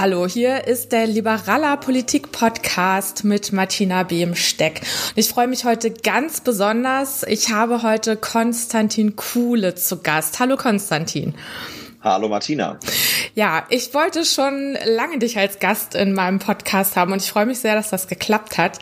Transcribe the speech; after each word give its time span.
Hallo, 0.00 0.26
hier 0.26 0.66
ist 0.66 0.92
der 0.92 1.06
Liberaler 1.06 1.76
Politik 1.76 2.32
Podcast 2.32 3.22
mit 3.22 3.52
Martina 3.52 4.02
Behmsteck. 4.02 4.80
Ich 5.14 5.28
freue 5.28 5.46
mich 5.46 5.66
heute 5.66 5.90
ganz 5.90 6.40
besonders. 6.40 7.22
Ich 7.24 7.50
habe 7.50 7.82
heute 7.82 8.16
Konstantin 8.16 9.14
Kuhle 9.14 9.74
zu 9.74 9.98
Gast. 9.98 10.40
Hallo 10.40 10.56
Konstantin. 10.56 11.34
Hallo 12.02 12.30
Martina. 12.30 12.78
Ja, 13.34 13.66
ich 13.68 13.92
wollte 13.92 14.24
schon 14.24 14.74
lange 14.86 15.18
dich 15.18 15.36
als 15.36 15.58
Gast 15.58 15.94
in 15.94 16.14
meinem 16.14 16.38
Podcast 16.38 16.96
haben 16.96 17.12
und 17.12 17.20
ich 17.22 17.30
freue 17.30 17.44
mich 17.44 17.58
sehr, 17.58 17.74
dass 17.74 17.90
das 17.90 18.08
geklappt 18.08 18.56
hat. 18.56 18.78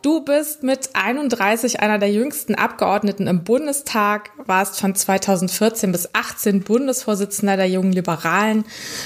Du 0.00 0.24
bist 0.24 0.62
mit 0.62 0.88
31 0.94 1.80
einer 1.80 1.98
der 1.98 2.10
jüngsten 2.10 2.54
Abgeordneten 2.54 3.26
im 3.26 3.44
Bundestag, 3.44 4.30
warst 4.46 4.80
von 4.80 4.94
2014 4.94 5.92
bis 5.92 6.14
18 6.14 6.62
Bundesvorsitzender 6.62 7.58
der 7.58 7.68
Jungen 7.68 7.92
Liberalen, 7.92 8.64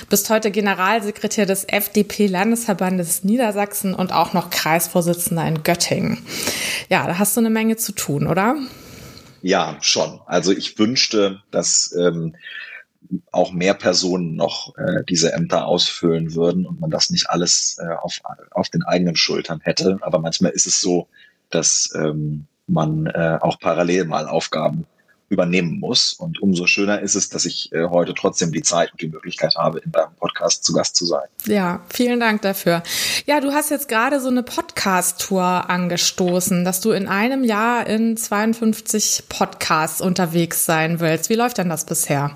bist 0.08 0.30
heute 0.30 0.52
Generalsekretär 0.52 1.44
des 1.44 1.64
FDP-Landesverbandes 1.64 3.24
Niedersachsen 3.24 3.92
und 3.92 4.12
auch 4.12 4.34
noch 4.34 4.50
Kreisvorsitzender 4.50 5.44
in 5.48 5.64
Göttingen. 5.64 6.24
Ja, 6.90 7.08
da 7.08 7.18
hast 7.18 7.36
du 7.36 7.40
eine 7.40 7.50
Menge 7.50 7.76
zu 7.76 7.90
tun, 7.90 8.28
oder? 8.28 8.54
Ja, 9.42 9.78
schon. 9.80 10.20
Also 10.26 10.52
ich 10.52 10.78
wünschte, 10.78 11.42
dass 11.50 11.92
ähm, 11.98 12.36
auch 13.32 13.52
mehr 13.52 13.74
Personen 13.74 14.34
noch 14.34 14.76
äh, 14.76 15.04
diese 15.08 15.32
Ämter 15.32 15.66
ausfüllen 15.66 16.34
würden 16.34 16.66
und 16.66 16.80
man 16.80 16.90
das 16.90 17.10
nicht 17.10 17.30
alles 17.30 17.78
äh, 17.80 17.94
auf, 17.94 18.20
auf 18.50 18.68
den 18.68 18.82
eigenen 18.82 19.16
Schultern 19.16 19.60
hätte. 19.62 19.98
Aber 20.00 20.18
manchmal 20.18 20.52
ist 20.52 20.66
es 20.66 20.80
so, 20.80 21.08
dass 21.50 21.90
ähm, 21.94 22.46
man 22.66 23.06
äh, 23.06 23.38
auch 23.40 23.58
parallel 23.58 24.04
mal 24.04 24.26
Aufgaben 24.26 24.86
übernehmen 25.30 25.78
muss. 25.78 26.14
Und 26.14 26.40
umso 26.40 26.66
schöner 26.66 27.00
ist 27.00 27.14
es, 27.14 27.28
dass 27.28 27.44
ich 27.44 27.70
äh, 27.72 27.84
heute 27.84 28.14
trotzdem 28.14 28.50
die 28.52 28.62
Zeit 28.62 28.92
und 28.92 29.00
die 29.00 29.08
Möglichkeit 29.08 29.56
habe, 29.56 29.78
in 29.78 29.92
deinem 29.92 30.14
Podcast 30.14 30.64
zu 30.64 30.72
Gast 30.72 30.96
zu 30.96 31.04
sein. 31.04 31.26
Ja, 31.46 31.82
vielen 31.90 32.18
Dank 32.18 32.42
dafür. 32.42 32.82
Ja, 33.26 33.40
du 33.40 33.52
hast 33.52 33.70
jetzt 33.70 33.88
gerade 33.88 34.20
so 34.20 34.28
eine 34.28 34.42
Podcast-Tour 34.42 35.68
angestoßen, 35.68 36.64
dass 36.64 36.80
du 36.80 36.92
in 36.92 37.08
einem 37.08 37.44
Jahr 37.44 37.86
in 37.86 38.16
52 38.16 39.24
Podcasts 39.28 40.00
unterwegs 40.00 40.64
sein 40.64 41.00
willst. 41.00 41.28
Wie 41.28 41.34
läuft 41.34 41.58
denn 41.58 41.68
das 41.68 41.84
bisher? 41.84 42.34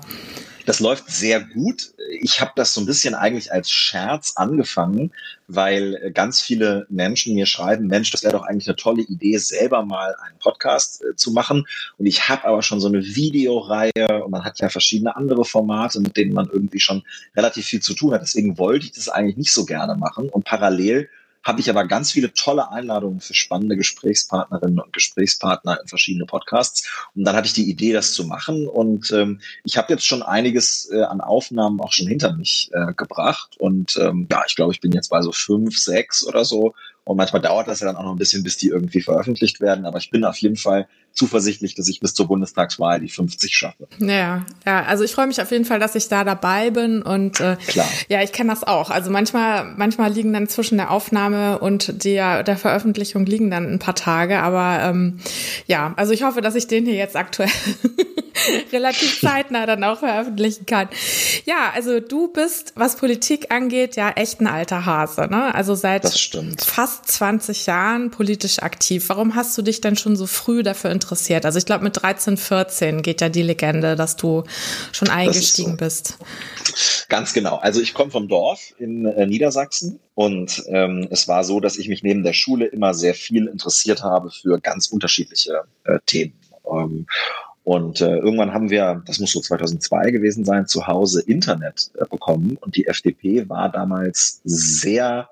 Das 0.65 0.79
läuft 0.79 1.09
sehr 1.09 1.41
gut. 1.41 1.93
Ich 2.21 2.39
habe 2.39 2.51
das 2.55 2.73
so 2.73 2.81
ein 2.81 2.85
bisschen 2.85 3.15
eigentlich 3.15 3.51
als 3.51 3.69
Scherz 3.69 4.33
angefangen, 4.35 5.11
weil 5.47 6.11
ganz 6.13 6.39
viele 6.39 6.85
Menschen 6.89 7.35
mir 7.35 7.45
schreiben, 7.45 7.87
Mensch, 7.87 8.11
das 8.11 8.23
wäre 8.23 8.33
doch 8.33 8.43
eigentlich 8.43 8.67
eine 8.67 8.77
tolle 8.77 9.01
Idee, 9.01 9.37
selber 9.37 9.83
mal 9.83 10.15
einen 10.23 10.37
Podcast 10.39 11.03
äh, 11.03 11.15
zu 11.15 11.31
machen. 11.31 11.65
Und 11.97 12.05
ich 12.05 12.29
habe 12.29 12.45
aber 12.45 12.61
schon 12.61 12.79
so 12.79 12.87
eine 12.87 13.03
Videoreihe 13.03 14.23
und 14.23 14.31
man 14.31 14.45
hat 14.45 14.59
ja 14.59 14.69
verschiedene 14.69 15.15
andere 15.15 15.43
Formate, 15.43 15.99
mit 15.99 16.15
denen 16.15 16.33
man 16.33 16.49
irgendwie 16.49 16.79
schon 16.79 17.03
relativ 17.35 17.65
viel 17.65 17.81
zu 17.81 17.93
tun 17.93 18.13
hat. 18.13 18.21
Deswegen 18.21 18.57
wollte 18.57 18.85
ich 18.85 18.93
das 18.93 19.09
eigentlich 19.09 19.37
nicht 19.37 19.53
so 19.53 19.65
gerne 19.65 19.95
machen. 19.95 20.29
Und 20.29 20.45
parallel 20.45 21.09
habe 21.43 21.59
ich 21.59 21.69
aber 21.69 21.85
ganz 21.85 22.11
viele 22.11 22.33
tolle 22.33 22.71
Einladungen 22.71 23.19
für 23.19 23.33
spannende 23.33 23.75
Gesprächspartnerinnen 23.75 24.79
und 24.79 24.93
Gesprächspartner 24.93 25.79
in 25.81 25.87
verschiedene 25.87 26.25
Podcasts. 26.25 26.87
Und 27.15 27.25
dann 27.25 27.35
hatte 27.35 27.47
ich 27.47 27.53
die 27.53 27.69
Idee, 27.69 27.93
das 27.93 28.13
zu 28.13 28.25
machen. 28.25 28.67
Und 28.67 29.11
ähm, 29.11 29.41
ich 29.63 29.77
habe 29.77 29.91
jetzt 29.93 30.05
schon 30.05 30.23
einiges 30.23 30.89
äh, 30.91 31.01
an 31.01 31.21
Aufnahmen 31.21 31.81
auch 31.81 31.91
schon 31.91 32.07
hinter 32.07 32.33
mich 32.33 32.69
äh, 32.73 32.93
gebracht. 32.93 33.57
Und 33.59 33.97
ähm, 33.97 34.27
ja, 34.31 34.43
ich 34.47 34.55
glaube, 34.55 34.73
ich 34.73 34.81
bin 34.81 34.93
jetzt 34.93 35.09
bei 35.09 35.21
so 35.21 35.31
fünf, 35.31 35.77
sechs 35.77 36.25
oder 36.25 36.45
so. 36.45 36.73
Und 37.05 37.17
manchmal 37.17 37.41
dauert 37.41 37.67
das 37.67 37.81
ja 37.81 37.87
dann 37.87 37.97
auch 37.97 38.03
noch 38.03 38.11
ein 38.11 38.17
bisschen, 38.17 38.43
bis 38.43 38.57
die 38.57 38.69
irgendwie 38.69 39.01
veröffentlicht 39.01 39.59
werden. 39.59 39.85
Aber 39.85 39.97
ich 39.97 40.09
bin 40.09 40.23
auf 40.23 40.37
jeden 40.37 40.55
Fall 40.55 40.87
zuversichtlich, 41.13 41.75
dass 41.75 41.87
ich 41.87 41.99
bis 41.99 42.13
zur 42.13 42.27
Bundestagswahl 42.27 42.99
die 42.99 43.09
50 43.09 43.55
schaffe. 43.55 43.87
Ja, 43.99 44.45
ja, 44.65 44.83
also 44.83 45.03
ich 45.03 45.11
freue 45.11 45.27
mich 45.27 45.41
auf 45.41 45.51
jeden 45.51 45.65
Fall, 45.65 45.79
dass 45.79 45.95
ich 45.95 46.07
da 46.07 46.23
dabei 46.23 46.71
bin 46.71 47.01
und 47.01 47.39
äh, 47.39 47.57
Klar. 47.67 47.87
ja, 48.07 48.21
ich 48.23 48.31
kenne 48.31 48.49
das 48.49 48.63
auch. 48.63 48.89
Also 48.89 49.11
manchmal, 49.11 49.65
manchmal 49.77 50.11
liegen 50.11 50.33
dann 50.33 50.47
zwischen 50.47 50.77
der 50.77 50.91
Aufnahme 50.91 51.59
und 51.59 52.03
der, 52.03 52.43
der 52.43 52.57
Veröffentlichung 52.57 53.25
liegen 53.25 53.51
dann 53.51 53.71
ein 53.71 53.79
paar 53.79 53.95
Tage, 53.95 54.39
aber 54.39 54.83
ähm, 54.83 55.19
ja, 55.67 55.93
also 55.97 56.13
ich 56.13 56.23
hoffe, 56.23 56.41
dass 56.41 56.55
ich 56.55 56.67
den 56.67 56.85
hier 56.85 56.95
jetzt 56.95 57.15
aktuell 57.15 57.49
relativ 58.71 59.19
zeitnah 59.21 59.65
dann 59.65 59.83
auch 59.83 59.99
veröffentlichen 59.99 60.65
kann. 60.65 60.89
Ja, 61.45 61.71
also 61.75 61.99
du 61.99 62.27
bist, 62.29 62.73
was 62.75 62.95
Politik 62.95 63.51
angeht, 63.53 63.95
ja 63.95 64.09
echt 64.11 64.41
ein 64.41 64.47
alter 64.47 64.85
Hase, 64.85 65.27
ne? 65.29 65.53
Also 65.53 65.75
seit 65.75 66.07
fast 66.59 66.92
20 67.01 67.65
Jahren 67.65 68.11
politisch 68.11 68.59
aktiv. 68.59 69.09
Warum 69.09 69.35
hast 69.35 69.57
du 69.57 69.61
dich 69.61 69.81
denn 69.81 69.95
schon 69.95 70.15
so 70.15 70.27
früh 70.27 70.63
dafür 70.63 70.91
interessiert? 70.91 71.45
Also 71.45 71.57
ich 71.57 71.65
glaube, 71.65 71.83
mit 71.83 72.01
13, 72.01 72.37
14 72.37 73.01
geht 73.01 73.21
ja 73.21 73.29
die 73.29 73.41
Legende, 73.41 73.95
dass 73.95 74.15
du 74.15 74.43
schon 74.91 75.09
eingestiegen 75.09 75.71
so. 75.71 75.77
bist. 75.77 76.17
Ganz 77.09 77.33
genau. 77.33 77.57
Also 77.57 77.81
ich 77.81 77.93
komme 77.93 78.11
vom 78.11 78.27
Dorf 78.27 78.73
in 78.77 79.05
äh, 79.05 79.25
Niedersachsen 79.25 79.99
und 80.15 80.63
ähm, 80.67 81.07
es 81.09 81.27
war 81.27 81.43
so, 81.43 81.59
dass 81.59 81.77
ich 81.77 81.87
mich 81.87 82.03
neben 82.03 82.23
der 82.23 82.33
Schule 82.33 82.65
immer 82.65 82.93
sehr 82.93 83.13
viel 83.13 83.47
interessiert 83.47 84.03
habe 84.03 84.29
für 84.29 84.59
ganz 84.59 84.87
unterschiedliche 84.87 85.63
äh, 85.85 85.99
Themen. 86.05 86.33
Ähm, 86.71 87.05
und 87.63 88.01
äh, 88.01 88.17
irgendwann 88.17 88.53
haben 88.53 88.69
wir, 88.69 89.01
das 89.05 89.19
muss 89.19 89.31
so 89.31 89.39
2002 89.39 90.11
gewesen 90.11 90.43
sein, 90.43 90.67
zu 90.67 90.85
Hause 90.87 91.21
Internet 91.21 91.91
äh, 91.97 92.05
bekommen. 92.05 92.57
Und 92.59 92.75
die 92.75 92.87
FDP 92.87 93.47
war 93.47 93.69
damals 93.71 94.41
sehr 94.43 95.29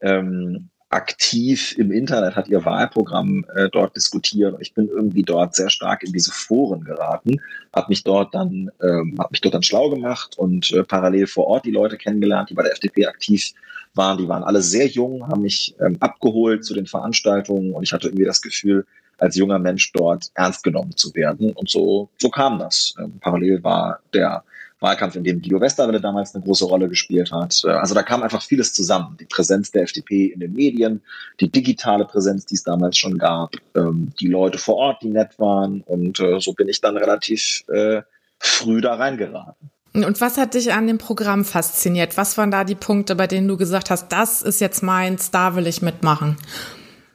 ähm, 0.00 0.68
aktiv 0.92 1.74
im 1.78 1.90
Internet, 1.90 2.36
hat 2.36 2.48
ihr 2.48 2.64
Wahlprogramm 2.64 3.46
äh, 3.54 3.68
dort 3.70 3.96
diskutiert. 3.96 4.56
Ich 4.60 4.74
bin 4.74 4.88
irgendwie 4.88 5.22
dort 5.22 5.54
sehr 5.54 5.70
stark 5.70 6.02
in 6.02 6.12
diese 6.12 6.32
Foren 6.32 6.84
geraten, 6.84 7.40
habe 7.74 7.86
mich 7.88 8.04
dort 8.04 8.34
dann, 8.34 8.70
ähm, 8.82 9.16
habe 9.18 9.30
mich 9.30 9.40
dort 9.40 9.54
dann 9.54 9.62
schlau 9.62 9.88
gemacht 9.88 10.36
und 10.36 10.70
äh, 10.72 10.84
parallel 10.84 11.26
vor 11.26 11.46
Ort 11.46 11.64
die 11.64 11.70
Leute 11.70 11.96
kennengelernt, 11.96 12.50
die 12.50 12.54
bei 12.54 12.62
der 12.62 12.72
FDP 12.72 13.06
aktiv 13.06 13.52
waren. 13.94 14.18
Die 14.18 14.28
waren 14.28 14.44
alle 14.44 14.60
sehr 14.60 14.86
jung, 14.86 15.26
haben 15.28 15.42
mich 15.42 15.74
ähm, 15.80 15.96
abgeholt 16.00 16.64
zu 16.64 16.74
den 16.74 16.86
Veranstaltungen 16.86 17.72
und 17.72 17.82
ich 17.82 17.92
hatte 17.92 18.08
irgendwie 18.08 18.26
das 18.26 18.42
Gefühl, 18.42 18.86
als 19.18 19.36
junger 19.36 19.58
Mensch 19.58 19.92
dort 19.92 20.30
ernst 20.34 20.62
genommen 20.62 20.96
zu 20.96 21.14
werden. 21.14 21.52
Und 21.52 21.70
so, 21.70 22.10
so 22.18 22.28
kam 22.28 22.58
das. 22.58 22.94
Ähm, 22.98 23.18
parallel 23.20 23.62
war 23.64 24.00
der 24.12 24.44
Wahlkampf, 24.82 25.16
in 25.16 25.24
dem 25.24 25.40
Guido 25.40 25.60
Westerwelle 25.60 26.00
damals 26.00 26.34
eine 26.34 26.44
große 26.44 26.64
Rolle 26.64 26.88
gespielt 26.88 27.32
hat. 27.32 27.62
Äh, 27.64 27.70
also 27.70 27.94
da 27.94 28.02
kam 28.02 28.22
einfach 28.22 28.42
vieles 28.42 28.74
zusammen. 28.74 29.16
Die 29.20 29.26
Präsenz 29.26 29.70
der 29.70 29.82
FDP 29.82 30.26
in 30.26 30.40
den 30.40 30.52
Medien, 30.52 31.02
die 31.40 31.50
digitale 31.50 32.04
Präsenz, 32.04 32.46
die 32.46 32.54
es 32.54 32.62
damals 32.62 32.98
schon 32.98 33.18
gab, 33.18 33.54
ähm, 33.74 34.12
die 34.20 34.28
Leute 34.28 34.58
vor 34.58 34.76
Ort, 34.76 35.02
die 35.02 35.10
nett 35.10 35.38
waren. 35.38 35.82
Und 35.82 36.20
äh, 36.20 36.40
so 36.40 36.52
bin 36.52 36.68
ich 36.68 36.80
dann 36.80 36.96
relativ 36.96 37.64
äh, 37.68 38.02
früh 38.38 38.80
da 38.80 38.94
reingeraten. 38.94 39.70
Und 39.94 40.20
was 40.22 40.38
hat 40.38 40.54
dich 40.54 40.72
an 40.72 40.86
dem 40.86 40.98
Programm 40.98 41.44
fasziniert? 41.44 42.16
Was 42.16 42.38
waren 42.38 42.50
da 42.50 42.64
die 42.64 42.74
Punkte, 42.74 43.14
bei 43.14 43.26
denen 43.26 43.46
du 43.46 43.58
gesagt 43.58 43.90
hast, 43.90 44.08
das 44.08 44.40
ist 44.40 44.60
jetzt 44.60 44.82
meins, 44.82 45.30
da 45.30 45.54
will 45.54 45.66
ich 45.66 45.82
mitmachen? 45.82 46.36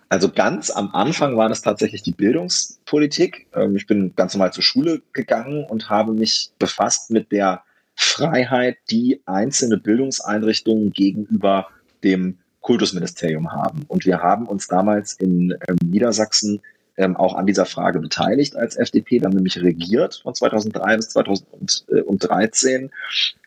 Also 0.10 0.32
ganz 0.32 0.70
am 0.70 0.92
Anfang 0.94 1.36
war 1.36 1.50
das 1.50 1.62
tatsächlich 1.62 2.02
die 2.02 2.14
Bildungspolitik. 2.14 3.48
Ähm, 3.54 3.76
ich 3.76 3.88
bin 3.88 4.16
ganz 4.16 4.34
normal 4.34 4.54
zur 4.54 4.64
Schule 4.64 5.02
gegangen 5.14 5.66
und 5.66 5.90
habe 5.90 6.14
mich 6.14 6.52
befasst 6.60 7.12
mit 7.12 7.32
der 7.32 7.64
Freiheit, 7.96 8.78
die 8.90 9.22
einzelne 9.26 9.78
Bildungseinrichtungen 9.78 10.92
gegenüber 10.92 11.68
dem 12.04 12.38
Kultusministerium 12.62 13.52
haben. 13.52 13.84
Und 13.88 14.06
wir 14.06 14.22
haben 14.22 14.46
uns 14.46 14.68
damals 14.68 15.14
in 15.14 15.52
ähm, 15.68 15.78
Niedersachsen 15.84 16.62
ähm, 16.96 17.16
auch 17.16 17.36
an 17.36 17.46
dieser 17.46 17.66
Frage 17.66 18.00
beteiligt 18.00 18.56
als 18.56 18.76
FDP. 18.76 19.20
Wir 19.20 19.26
haben 19.26 19.36
nämlich 19.36 19.62
regiert 19.62 20.22
von 20.24 20.34
2003 20.34 20.96
bis 20.98 21.10
2013. 21.10 22.92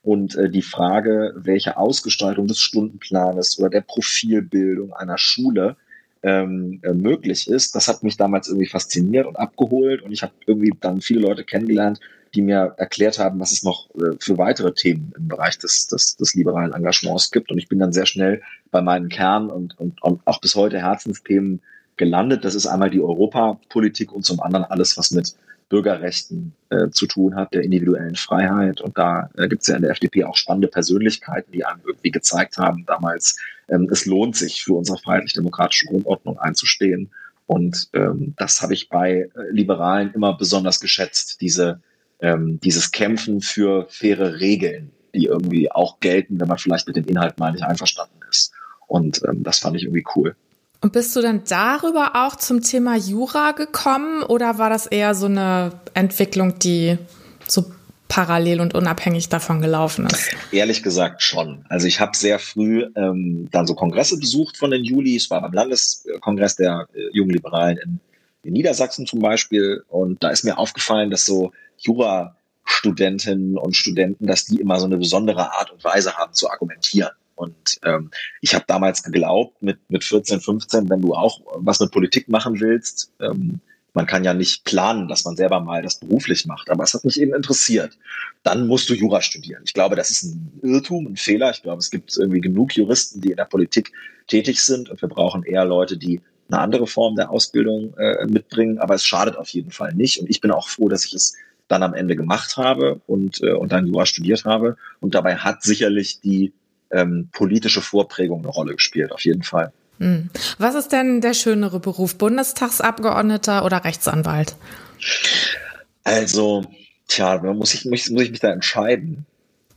Und 0.02 0.36
äh, 0.36 0.50
die 0.50 0.62
Frage, 0.62 1.32
welche 1.36 1.76
Ausgestaltung 1.76 2.46
des 2.46 2.60
Stundenplanes 2.60 3.58
oder 3.58 3.70
der 3.70 3.82
Profilbildung 3.82 4.92
einer 4.92 5.18
Schule 5.18 5.76
ähm, 6.22 6.80
äh, 6.82 6.92
möglich 6.92 7.48
ist, 7.48 7.74
das 7.74 7.88
hat 7.88 8.02
mich 8.02 8.16
damals 8.16 8.48
irgendwie 8.48 8.68
fasziniert 8.68 9.26
und 9.26 9.36
abgeholt. 9.36 10.02
Und 10.02 10.12
ich 10.12 10.22
habe 10.22 10.32
irgendwie 10.46 10.72
dann 10.80 11.00
viele 11.00 11.20
Leute 11.20 11.44
kennengelernt, 11.44 12.00
die 12.34 12.42
mir 12.42 12.74
erklärt 12.76 13.18
haben, 13.18 13.40
was 13.40 13.52
es 13.52 13.62
noch 13.62 13.88
äh, 13.96 14.16
für 14.18 14.38
weitere 14.38 14.72
Themen 14.72 15.12
im 15.16 15.28
Bereich 15.28 15.58
des, 15.58 15.88
des, 15.88 16.16
des 16.16 16.34
liberalen 16.34 16.72
Engagements 16.72 17.30
gibt. 17.30 17.50
Und 17.50 17.58
ich 17.58 17.68
bin 17.68 17.78
dann 17.78 17.92
sehr 17.92 18.06
schnell 18.06 18.42
bei 18.70 18.82
meinen 18.82 19.08
Kern 19.08 19.50
und, 19.50 19.78
und, 19.78 20.02
und 20.02 20.20
auch 20.26 20.40
bis 20.40 20.54
heute 20.54 20.78
Herzensthemen 20.78 21.60
gelandet. 21.96 22.44
Das 22.44 22.54
ist 22.54 22.66
einmal 22.66 22.90
die 22.90 23.00
Europapolitik 23.00 24.12
und 24.12 24.24
zum 24.24 24.40
anderen 24.40 24.64
alles, 24.64 24.96
was 24.96 25.10
mit 25.10 25.34
Bürgerrechten 25.70 26.52
äh, 26.68 26.90
zu 26.90 27.06
tun 27.06 27.36
hat, 27.36 27.54
der 27.54 27.62
individuellen 27.62 28.16
Freiheit. 28.16 28.82
Und 28.82 28.98
da 28.98 29.30
äh, 29.38 29.48
gibt 29.48 29.62
es 29.62 29.68
ja 29.68 29.76
in 29.76 29.82
der 29.82 29.92
FDP 29.92 30.24
auch 30.24 30.36
spannende 30.36 30.68
Persönlichkeiten, 30.68 31.52
die 31.52 31.64
einem 31.64 31.80
irgendwie 31.86 32.10
gezeigt 32.10 32.58
haben 32.58 32.84
damals, 32.86 33.38
ähm, 33.68 33.88
es 33.90 34.04
lohnt 34.04 34.36
sich 34.36 34.62
für 34.62 34.74
unsere 34.74 34.98
freiheitlich-demokratische 34.98 35.86
Grundordnung 35.86 36.38
einzustehen. 36.38 37.10
Und 37.46 37.88
ähm, 37.94 38.34
das 38.36 38.60
habe 38.60 38.74
ich 38.74 38.88
bei 38.88 39.30
äh, 39.34 39.50
Liberalen 39.50 40.12
immer 40.12 40.36
besonders 40.36 40.80
geschätzt, 40.80 41.40
diese, 41.40 41.80
ähm, 42.20 42.60
dieses 42.60 42.90
Kämpfen 42.90 43.40
für 43.40 43.86
faire 43.88 44.40
Regeln, 44.40 44.90
die 45.14 45.26
irgendwie 45.26 45.70
auch 45.70 46.00
gelten, 46.00 46.40
wenn 46.40 46.48
man 46.48 46.58
vielleicht 46.58 46.88
mit 46.88 46.96
dem 46.96 47.06
Inhalt 47.06 47.38
mal 47.38 47.52
nicht 47.52 47.64
einverstanden 47.64 48.20
ist. 48.28 48.52
Und 48.88 49.22
ähm, 49.26 49.44
das 49.44 49.60
fand 49.60 49.76
ich 49.76 49.84
irgendwie 49.84 50.04
cool. 50.16 50.34
Und 50.82 50.92
bist 50.92 51.14
du 51.14 51.20
dann 51.20 51.42
darüber 51.46 52.26
auch 52.26 52.36
zum 52.36 52.62
Thema 52.62 52.96
Jura 52.96 53.52
gekommen 53.52 54.22
oder 54.22 54.58
war 54.58 54.70
das 54.70 54.86
eher 54.86 55.14
so 55.14 55.26
eine 55.26 55.72
Entwicklung, 55.92 56.58
die 56.58 56.96
so 57.46 57.66
parallel 58.08 58.60
und 58.60 58.74
unabhängig 58.74 59.28
davon 59.28 59.60
gelaufen 59.60 60.06
ist? 60.06 60.30
Ehrlich 60.52 60.82
gesagt 60.82 61.22
schon. 61.22 61.64
Also 61.68 61.86
ich 61.86 62.00
habe 62.00 62.16
sehr 62.16 62.38
früh 62.38 62.86
ähm, 62.96 63.48
dann 63.52 63.66
so 63.66 63.74
Kongresse 63.74 64.18
besucht 64.18 64.56
von 64.56 64.70
den 64.70 64.82
Juli. 64.82 65.16
Es 65.16 65.30
war 65.30 65.42
beim 65.42 65.52
Landeskongress 65.52 66.56
der 66.56 66.88
äh, 66.94 67.08
Jungen 67.12 67.30
Liberalen 67.30 67.78
in, 67.78 68.00
in 68.42 68.54
Niedersachsen 68.54 69.06
zum 69.06 69.20
Beispiel. 69.20 69.84
Und 69.88 70.22
da 70.22 70.30
ist 70.30 70.44
mir 70.44 70.58
aufgefallen, 70.58 71.10
dass 71.10 71.26
so 71.26 71.52
Jura 71.76 72.36
Studentinnen 72.64 73.58
und 73.58 73.76
Studenten, 73.76 74.26
dass 74.26 74.44
die 74.44 74.60
immer 74.60 74.78
so 74.78 74.86
eine 74.86 74.96
besondere 74.96 75.52
Art 75.52 75.70
und 75.72 75.84
Weise 75.84 76.16
haben 76.16 76.32
zu 76.32 76.50
argumentieren. 76.50 77.10
Und 77.40 77.78
ähm, 77.84 78.10
ich 78.42 78.54
habe 78.54 78.64
damals 78.68 79.02
geglaubt, 79.02 79.62
mit, 79.62 79.78
mit 79.88 80.04
14, 80.04 80.40
15, 80.40 80.90
wenn 80.90 81.00
du 81.00 81.14
auch 81.14 81.40
was 81.54 81.80
mit 81.80 81.90
Politik 81.90 82.28
machen 82.28 82.60
willst, 82.60 83.12
ähm, 83.18 83.60
man 83.94 84.06
kann 84.06 84.24
ja 84.24 84.34
nicht 84.34 84.64
planen, 84.64 85.08
dass 85.08 85.24
man 85.24 85.36
selber 85.36 85.58
mal 85.58 85.82
das 85.82 85.98
beruflich 85.98 86.46
macht, 86.46 86.70
aber 86.70 86.84
es 86.84 86.94
hat 86.94 87.04
mich 87.04 87.20
eben 87.20 87.34
interessiert. 87.34 87.98
Dann 88.42 88.66
musst 88.66 88.88
du 88.88 88.94
Jura 88.94 89.20
studieren. 89.20 89.62
Ich 89.64 89.74
glaube, 89.74 89.96
das 89.96 90.10
ist 90.10 90.22
ein 90.24 90.60
Irrtum, 90.62 91.06
ein 91.06 91.16
Fehler. 91.16 91.50
Ich 91.50 91.62
glaube, 91.62 91.80
es 91.80 91.90
gibt 91.90 92.16
irgendwie 92.16 92.40
genug 92.40 92.76
Juristen, 92.76 93.20
die 93.20 93.30
in 93.30 93.36
der 93.36 93.46
Politik 93.46 93.92
tätig 94.28 94.62
sind 94.62 94.90
und 94.90 95.00
wir 95.00 95.08
brauchen 95.08 95.42
eher 95.42 95.64
Leute, 95.64 95.96
die 95.96 96.20
eine 96.48 96.60
andere 96.60 96.86
Form 96.86 97.16
der 97.16 97.30
Ausbildung 97.30 97.94
äh, 97.96 98.26
mitbringen, 98.26 98.78
aber 98.78 98.94
es 98.94 99.04
schadet 99.04 99.36
auf 99.36 99.48
jeden 99.48 99.70
Fall 99.70 99.94
nicht. 99.94 100.20
Und 100.20 100.28
ich 100.28 100.40
bin 100.40 100.50
auch 100.50 100.68
froh, 100.68 100.88
dass 100.88 101.04
ich 101.04 101.14
es 101.14 101.34
dann 101.68 101.82
am 101.82 101.94
Ende 101.94 102.16
gemacht 102.16 102.56
habe 102.56 103.00
und, 103.06 103.42
äh, 103.42 103.52
und 103.52 103.72
dann 103.72 103.86
Jura 103.86 104.04
studiert 104.06 104.44
habe. 104.44 104.76
Und 105.00 105.14
dabei 105.14 105.36
hat 105.36 105.62
sicherlich 105.62 106.20
die 106.20 106.52
ähm, 106.90 107.28
politische 107.32 107.80
Vorprägung 107.80 108.40
eine 108.40 108.48
Rolle 108.48 108.74
gespielt, 108.74 109.12
auf 109.12 109.24
jeden 109.24 109.42
Fall. 109.42 109.72
Hm. 109.98 110.30
Was 110.58 110.74
ist 110.74 110.92
denn 110.92 111.20
der 111.20 111.34
schönere 111.34 111.78
Beruf, 111.78 112.16
Bundestagsabgeordneter 112.16 113.64
oder 113.64 113.84
Rechtsanwalt? 113.84 114.56
Also, 116.04 116.64
tja, 117.06 117.38
muss 117.38 117.74
ich, 117.74 117.84
muss, 117.84 118.08
muss 118.10 118.22
ich 118.22 118.30
mich 118.30 118.40
da 118.40 118.50
entscheiden. 118.50 119.26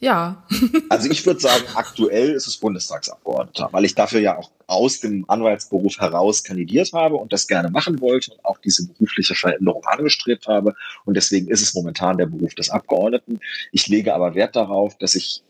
Ja. 0.03 0.43
also 0.89 1.09
ich 1.09 1.25
würde 1.25 1.39
sagen, 1.39 1.63
aktuell 1.75 2.31
ist 2.31 2.45
es 2.45 2.57
Bundestagsabgeordneter, 2.57 3.69
weil 3.71 3.85
ich 3.85 3.95
dafür 3.95 4.19
ja 4.19 4.37
auch 4.37 4.51
aus 4.67 4.99
dem 4.99 5.23
Anwaltsberuf 5.29 5.97
heraus 5.97 6.43
kandidiert 6.43 6.91
habe 6.91 7.15
und 7.15 7.31
das 7.31 7.47
gerne 7.47 7.69
machen 7.69 8.01
wollte 8.01 8.31
und 8.31 8.43
auch 8.43 8.57
diese 8.57 8.85
berufliche 8.87 9.33
Veränderung 9.33 9.85
angestrebt 9.85 10.47
habe. 10.47 10.75
Und 11.05 11.15
deswegen 11.15 11.47
ist 11.49 11.61
es 11.61 11.73
momentan 11.73 12.17
der 12.17 12.25
Beruf 12.25 12.53
des 12.53 12.69
Abgeordneten. 12.69 13.39
Ich 13.71 13.87
lege 13.87 14.13
aber 14.13 14.35
Wert 14.35 14.57
darauf, 14.57 14.97
dass 14.97 15.15
ich 15.15 15.41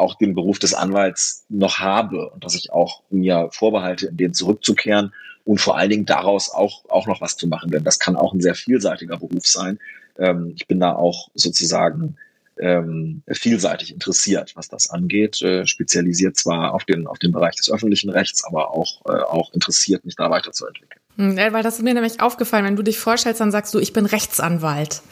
auch 0.00 0.14
den 0.16 0.34
Beruf 0.34 0.58
des 0.58 0.74
Anwalts 0.74 1.44
noch 1.48 1.78
habe 1.78 2.30
und 2.30 2.44
dass 2.44 2.54
ich 2.54 2.72
auch 2.72 3.02
mir 3.10 3.48
vorbehalte, 3.52 4.06
in 4.06 4.16
den 4.16 4.34
zurückzukehren 4.34 5.12
und 5.44 5.60
vor 5.60 5.76
allen 5.76 5.90
Dingen 5.90 6.06
daraus 6.06 6.50
auch, 6.50 6.84
auch 6.88 7.06
noch 7.06 7.20
was 7.20 7.36
zu 7.36 7.46
machen. 7.46 7.70
Denn 7.70 7.84
das 7.84 7.98
kann 7.98 8.16
auch 8.16 8.32
ein 8.32 8.40
sehr 8.40 8.54
vielseitiger 8.54 9.18
Beruf 9.18 9.46
sein. 9.46 9.78
Ähm, 10.18 10.52
ich 10.56 10.66
bin 10.66 10.80
da 10.80 10.94
auch 10.94 11.28
sozusagen 11.34 12.16
ähm, 12.58 13.22
vielseitig 13.30 13.92
interessiert, 13.92 14.52
was 14.54 14.68
das 14.68 14.90
angeht, 14.90 15.40
äh, 15.42 15.66
spezialisiert 15.66 16.36
zwar 16.36 16.74
auf 16.74 16.84
den, 16.84 17.06
auf 17.06 17.18
den 17.18 17.32
Bereich 17.32 17.56
des 17.56 17.70
öffentlichen 17.70 18.10
Rechts, 18.10 18.44
aber 18.44 18.70
auch, 18.70 19.00
äh, 19.06 19.22
auch 19.22 19.52
interessiert, 19.54 20.04
mich 20.04 20.16
da 20.16 20.30
weiterzuentwickeln. 20.30 21.00
Hm, 21.16 21.38
ja, 21.38 21.52
weil 21.52 21.62
das 21.62 21.76
ist 21.76 21.82
mir 21.82 21.94
nämlich 21.94 22.20
aufgefallen, 22.20 22.64
wenn 22.64 22.76
du 22.76 22.82
dich 22.82 22.98
vorstellst, 22.98 23.40
dann 23.40 23.50
sagst 23.50 23.72
du, 23.74 23.78
ich 23.78 23.92
bin 23.92 24.06
Rechtsanwalt. 24.06 25.02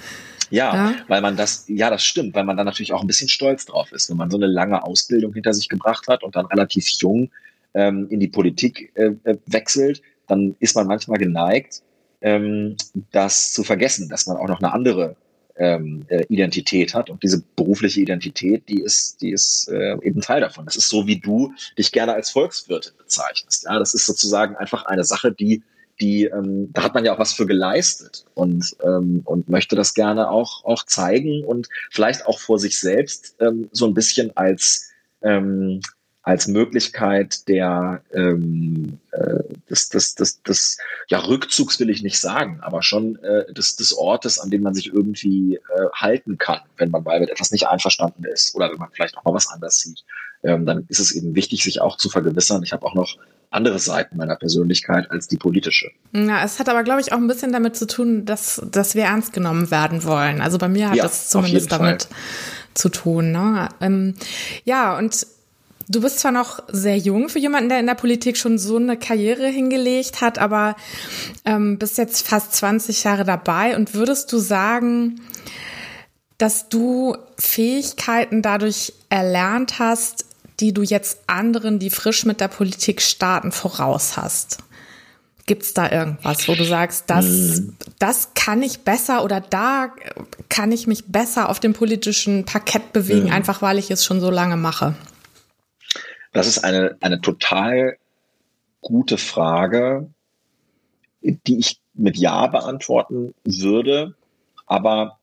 Ja, 0.50 0.74
ja, 0.74 0.94
weil 1.08 1.20
man 1.20 1.36
das, 1.36 1.64
ja, 1.68 1.90
das 1.90 2.04
stimmt, 2.04 2.34
weil 2.34 2.44
man 2.44 2.56
dann 2.56 2.66
natürlich 2.66 2.92
auch 2.92 3.02
ein 3.02 3.06
bisschen 3.06 3.28
stolz 3.28 3.66
drauf 3.66 3.92
ist, 3.92 4.08
wenn 4.10 4.16
man 4.16 4.30
so 4.30 4.36
eine 4.36 4.46
lange 4.46 4.82
Ausbildung 4.82 5.34
hinter 5.34 5.52
sich 5.52 5.68
gebracht 5.68 6.08
hat 6.08 6.22
und 6.22 6.36
dann 6.36 6.46
relativ 6.46 6.88
jung 6.88 7.30
ähm, 7.74 8.08
in 8.10 8.20
die 8.20 8.28
Politik 8.28 8.92
äh, 8.94 9.12
äh, 9.24 9.36
wechselt, 9.46 10.02
dann 10.26 10.56
ist 10.60 10.74
man 10.74 10.86
manchmal 10.86 11.18
geneigt, 11.18 11.82
ähm, 12.20 12.76
das 13.12 13.52
zu 13.52 13.64
vergessen, 13.64 14.08
dass 14.08 14.26
man 14.26 14.36
auch 14.36 14.48
noch 14.48 14.60
eine 14.60 14.72
andere 14.72 15.16
ähm, 15.56 16.04
äh, 16.08 16.24
Identität 16.28 16.94
hat 16.94 17.10
und 17.10 17.22
diese 17.22 17.42
berufliche 17.56 18.00
Identität, 18.00 18.68
die 18.68 18.80
ist, 18.80 19.20
die 19.20 19.30
ist 19.30 19.68
äh, 19.68 19.96
eben 20.02 20.20
Teil 20.20 20.40
davon. 20.40 20.64
Das 20.64 20.76
ist 20.76 20.88
so, 20.88 21.06
wie 21.06 21.18
du 21.18 21.52
dich 21.76 21.92
gerne 21.92 22.14
als 22.14 22.30
Volkswirtin 22.30 22.92
bezeichnest. 22.96 23.64
Ja, 23.64 23.78
das 23.78 23.92
ist 23.92 24.06
sozusagen 24.06 24.56
einfach 24.56 24.86
eine 24.86 25.04
Sache, 25.04 25.32
die 25.32 25.62
die, 26.00 26.24
ähm, 26.24 26.72
da 26.72 26.82
hat 26.82 26.94
man 26.94 27.04
ja 27.04 27.14
auch 27.14 27.18
was 27.18 27.32
für 27.32 27.46
geleistet 27.46 28.24
und, 28.34 28.76
ähm, 28.82 29.22
und 29.24 29.48
möchte 29.48 29.76
das 29.76 29.94
gerne 29.94 30.30
auch, 30.30 30.64
auch 30.64 30.84
zeigen 30.84 31.44
und 31.44 31.68
vielleicht 31.90 32.26
auch 32.26 32.38
vor 32.38 32.58
sich 32.58 32.78
selbst 32.78 33.36
ähm, 33.40 33.68
so 33.72 33.86
ein 33.86 33.94
bisschen 33.94 34.36
als, 34.36 34.90
ähm, 35.22 35.80
als 36.22 36.46
Möglichkeit 36.46 37.48
der 37.48 38.02
ähm, 38.12 38.98
äh, 39.12 39.38
des, 39.70 39.88
des, 39.88 40.14
des, 40.14 40.42
des 40.42 40.78
ja, 41.08 41.18
Rückzugs 41.20 41.80
will 41.80 41.90
ich 41.90 42.02
nicht 42.02 42.20
sagen, 42.20 42.60
aber 42.60 42.82
schon 42.82 43.16
äh, 43.22 43.52
des, 43.52 43.76
des 43.76 43.96
Ortes, 43.96 44.38
an 44.38 44.50
dem 44.50 44.62
man 44.62 44.74
sich 44.74 44.92
irgendwie 44.92 45.56
äh, 45.56 45.88
halten 45.94 46.38
kann, 46.38 46.60
wenn 46.76 46.90
man 46.90 47.02
mit 47.02 47.30
etwas 47.30 47.50
nicht 47.50 47.66
einverstanden 47.66 48.24
ist 48.24 48.54
oder 48.54 48.70
wenn 48.70 48.78
man 48.78 48.90
vielleicht 48.92 49.16
auch 49.16 49.24
mal 49.24 49.34
was 49.34 49.48
anders 49.48 49.80
sieht. 49.80 50.04
Ähm, 50.42 50.66
dann 50.66 50.84
ist 50.88 51.00
es 51.00 51.12
eben 51.12 51.34
wichtig, 51.34 51.64
sich 51.64 51.80
auch 51.80 51.96
zu 51.96 52.08
vergewissern. 52.08 52.62
Ich 52.62 52.72
habe 52.72 52.86
auch 52.86 52.94
noch 52.94 53.16
andere 53.50 53.78
Seiten 53.78 54.16
meiner 54.16 54.36
Persönlichkeit 54.36 55.10
als 55.10 55.28
die 55.28 55.36
politische. 55.36 55.90
Ja, 56.12 56.44
es 56.44 56.58
hat 56.58 56.68
aber, 56.68 56.82
glaube 56.82 57.00
ich, 57.00 57.12
auch 57.12 57.16
ein 57.16 57.26
bisschen 57.26 57.52
damit 57.52 57.76
zu 57.76 57.86
tun, 57.86 58.24
dass, 58.24 58.62
dass 58.70 58.94
wir 58.94 59.04
ernst 59.04 59.32
genommen 59.32 59.70
werden 59.70 60.04
wollen. 60.04 60.40
Also 60.40 60.58
bei 60.58 60.68
mir 60.68 60.90
hat 60.90 60.96
ja, 60.96 61.04
das 61.04 61.30
zumindest 61.30 61.72
damit 61.72 62.04
Fall. 62.04 62.16
zu 62.74 62.88
tun. 62.90 63.32
Ne? 63.32 63.68
Ähm, 63.80 64.14
ja, 64.64 64.98
und 64.98 65.26
du 65.88 66.00
bist 66.02 66.18
zwar 66.18 66.32
noch 66.32 66.62
sehr 66.68 66.98
jung 66.98 67.28
für 67.28 67.38
jemanden, 67.38 67.70
der 67.70 67.80
in 67.80 67.86
der 67.86 67.94
Politik 67.94 68.36
schon 68.36 68.58
so 68.58 68.76
eine 68.76 68.98
Karriere 68.98 69.46
hingelegt 69.46 70.20
hat, 70.20 70.38
aber 70.38 70.76
ähm, 71.44 71.78
bist 71.78 71.98
jetzt 71.98 72.26
fast 72.26 72.54
20 72.54 73.04
Jahre 73.04 73.24
dabei 73.24 73.76
und 73.76 73.94
würdest 73.94 74.30
du 74.32 74.38
sagen, 74.38 75.20
dass 76.36 76.68
du 76.68 77.16
Fähigkeiten 77.36 78.42
dadurch 78.42 78.92
erlernt 79.08 79.78
hast, 79.80 80.27
die 80.60 80.72
du 80.72 80.82
jetzt 80.82 81.20
anderen, 81.26 81.78
die 81.78 81.90
frisch 81.90 82.24
mit 82.24 82.40
der 82.40 82.48
Politik 82.48 83.00
starten, 83.00 83.52
voraus 83.52 84.16
hast? 84.16 84.58
Gibt 85.46 85.62
es 85.62 85.72
da 85.72 85.90
irgendwas, 85.90 86.46
wo 86.46 86.54
du 86.54 86.64
sagst, 86.64 87.04
das, 87.08 87.24
hm. 87.24 87.76
das 87.98 88.34
kann 88.34 88.62
ich 88.62 88.80
besser 88.80 89.24
oder 89.24 89.40
da 89.40 89.90
kann 90.48 90.72
ich 90.72 90.86
mich 90.86 91.06
besser 91.06 91.48
auf 91.48 91.58
dem 91.58 91.72
politischen 91.72 92.44
Parkett 92.44 92.92
bewegen, 92.92 93.26
mhm. 93.26 93.32
einfach 93.32 93.62
weil 93.62 93.78
ich 93.78 93.90
es 93.90 94.04
schon 94.04 94.20
so 94.20 94.30
lange 94.30 94.56
mache? 94.56 94.94
Das 96.32 96.46
ist 96.46 96.58
eine, 96.58 96.96
eine 97.00 97.20
total 97.20 97.96
gute 98.80 99.18
Frage, 99.18 100.10
die 101.22 101.58
ich 101.58 101.80
mit 101.94 102.16
Ja 102.16 102.46
beantworten 102.46 103.34
würde. 103.44 104.14
Aber 104.66 105.17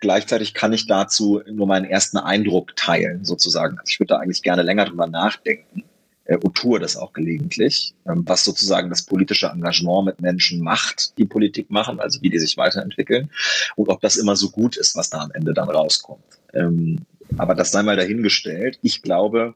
Gleichzeitig 0.00 0.54
kann 0.54 0.72
ich 0.72 0.86
dazu 0.86 1.42
nur 1.50 1.66
meinen 1.66 1.84
ersten 1.84 2.16
Eindruck 2.16 2.74
teilen, 2.76 3.24
sozusagen. 3.24 3.78
Also 3.78 3.90
ich 3.90 4.00
würde 4.00 4.14
da 4.14 4.18
eigentlich 4.18 4.42
gerne 4.42 4.62
länger 4.62 4.86
drüber 4.86 5.06
nachdenken 5.06 5.84
äh, 6.24 6.36
und 6.36 6.54
tue 6.54 6.78
das 6.78 6.96
auch 6.96 7.12
gelegentlich, 7.12 7.94
ähm, 8.06 8.22
was 8.26 8.44
sozusagen 8.44 8.88
das 8.88 9.02
politische 9.02 9.48
Engagement 9.48 10.06
mit 10.06 10.20
Menschen 10.20 10.62
macht, 10.62 11.18
die 11.18 11.26
Politik 11.26 11.70
machen, 11.70 12.00
also 12.00 12.22
wie 12.22 12.30
die 12.30 12.38
sich 12.38 12.56
weiterentwickeln 12.56 13.30
und 13.76 13.88
ob 13.88 14.00
das 14.00 14.16
immer 14.16 14.36
so 14.36 14.50
gut 14.50 14.76
ist, 14.76 14.96
was 14.96 15.10
da 15.10 15.18
am 15.18 15.32
Ende 15.32 15.52
dann 15.52 15.68
rauskommt. 15.68 16.24
Ähm, 16.54 17.00
aber 17.36 17.54
das 17.54 17.70
sei 17.70 17.82
mal 17.82 17.96
dahingestellt. 17.96 18.78
Ich 18.82 19.02
glaube, 19.02 19.54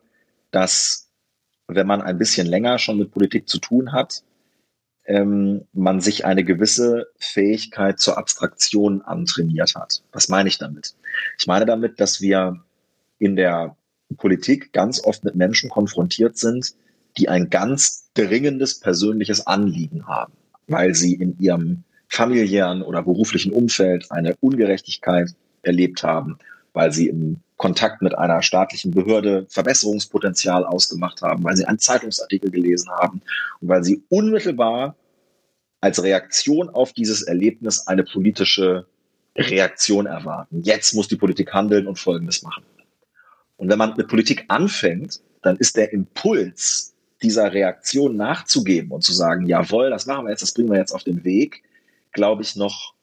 dass 0.50 1.08
wenn 1.66 1.86
man 1.86 2.02
ein 2.02 2.18
bisschen 2.18 2.46
länger 2.46 2.78
schon 2.78 2.98
mit 2.98 3.10
Politik 3.10 3.48
zu 3.48 3.58
tun 3.58 3.92
hat, 3.92 4.22
ähm, 5.06 5.62
man 5.72 6.00
sich 6.00 6.24
eine 6.24 6.44
gewisse 6.44 7.06
Fähigkeit 7.18 7.98
zur 8.00 8.18
Abstraktion 8.18 9.02
antrainiert 9.02 9.74
hat. 9.74 10.02
Was 10.12 10.28
meine 10.28 10.48
ich 10.48 10.58
damit? 10.58 10.94
Ich 11.38 11.46
meine 11.46 11.66
damit, 11.66 12.00
dass 12.00 12.20
wir 12.20 12.62
in 13.18 13.36
der 13.36 13.76
Politik 14.16 14.72
ganz 14.72 15.02
oft 15.02 15.24
mit 15.24 15.34
Menschen 15.34 15.70
konfrontiert 15.70 16.38
sind, 16.38 16.74
die 17.16 17.28
ein 17.28 17.50
ganz 17.50 18.10
dringendes 18.14 18.80
persönliches 18.80 19.46
Anliegen 19.46 20.06
haben, 20.06 20.32
weil 20.66 20.94
sie 20.94 21.14
in 21.14 21.38
ihrem 21.38 21.84
familiären 22.08 22.82
oder 22.82 23.02
beruflichen 23.02 23.52
Umfeld 23.52 24.10
eine 24.10 24.36
Ungerechtigkeit 24.40 25.30
erlebt 25.62 26.02
haben, 26.02 26.38
weil 26.72 26.92
sie 26.92 27.08
im 27.08 27.40
Kontakt 27.56 28.02
mit 28.02 28.16
einer 28.16 28.42
staatlichen 28.42 28.90
Behörde 28.90 29.46
Verbesserungspotenzial 29.48 30.64
ausgemacht 30.64 31.22
haben, 31.22 31.44
weil 31.44 31.56
sie 31.56 31.64
einen 31.64 31.78
Zeitungsartikel 31.78 32.50
gelesen 32.50 32.90
haben 32.90 33.22
und 33.60 33.68
weil 33.68 33.84
sie 33.84 34.02
unmittelbar 34.08 34.96
als 35.80 36.02
Reaktion 36.02 36.68
auf 36.68 36.92
dieses 36.92 37.22
Erlebnis 37.22 37.86
eine 37.86 38.04
politische 38.04 38.86
Reaktion 39.36 40.06
erwarten. 40.06 40.62
Jetzt 40.62 40.94
muss 40.94 41.08
die 41.08 41.16
Politik 41.16 41.52
handeln 41.52 41.86
und 41.86 41.98
Folgendes 41.98 42.42
machen. 42.42 42.64
Und 43.56 43.68
wenn 43.68 43.78
man 43.78 43.94
mit 43.96 44.08
Politik 44.08 44.44
anfängt, 44.48 45.20
dann 45.42 45.56
ist 45.56 45.76
der 45.76 45.92
Impuls, 45.92 46.94
dieser 47.22 47.52
Reaktion 47.52 48.16
nachzugeben 48.16 48.90
und 48.90 49.02
zu 49.02 49.12
sagen, 49.12 49.46
jawohl, 49.46 49.90
das 49.90 50.06
machen 50.06 50.26
wir 50.26 50.30
jetzt, 50.30 50.42
das 50.42 50.52
bringen 50.52 50.70
wir 50.70 50.78
jetzt 50.78 50.92
auf 50.92 51.04
den 51.04 51.24
Weg, 51.24 51.62
glaube 52.12 52.42
ich, 52.42 52.56
noch 52.56 52.93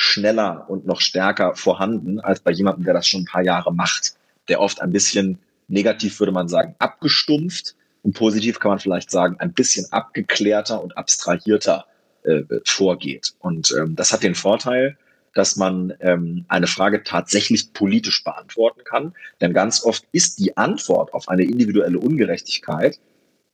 schneller 0.00 0.64
und 0.68 0.86
noch 0.86 1.00
stärker 1.02 1.54
vorhanden 1.54 2.20
als 2.20 2.40
bei 2.40 2.50
jemandem, 2.50 2.84
der 2.84 2.94
das 2.94 3.06
schon 3.06 3.22
ein 3.22 3.26
paar 3.26 3.42
Jahre 3.42 3.72
macht, 3.72 4.14
der 4.48 4.60
oft 4.60 4.80
ein 4.80 4.92
bisschen 4.92 5.38
negativ, 5.68 6.18
würde 6.20 6.32
man 6.32 6.48
sagen, 6.48 6.74
abgestumpft 6.78 7.76
und 8.02 8.14
positiv 8.14 8.58
kann 8.60 8.70
man 8.70 8.78
vielleicht 8.78 9.10
sagen, 9.10 9.36
ein 9.38 9.52
bisschen 9.52 9.92
abgeklärter 9.92 10.82
und 10.82 10.96
abstrahierter 10.96 11.84
äh, 12.22 12.42
vorgeht. 12.64 13.34
Und 13.40 13.74
ähm, 13.78 13.94
das 13.94 14.12
hat 14.12 14.22
den 14.22 14.34
Vorteil, 14.34 14.96
dass 15.34 15.56
man 15.56 15.92
ähm, 16.00 16.46
eine 16.48 16.66
Frage 16.66 17.02
tatsächlich 17.02 17.72
politisch 17.74 18.24
beantworten 18.24 18.82
kann. 18.84 19.14
Denn 19.40 19.52
ganz 19.52 19.84
oft 19.84 20.04
ist 20.12 20.38
die 20.38 20.56
Antwort 20.56 21.12
auf 21.12 21.28
eine 21.28 21.44
individuelle 21.44 21.98
Ungerechtigkeit 21.98 22.98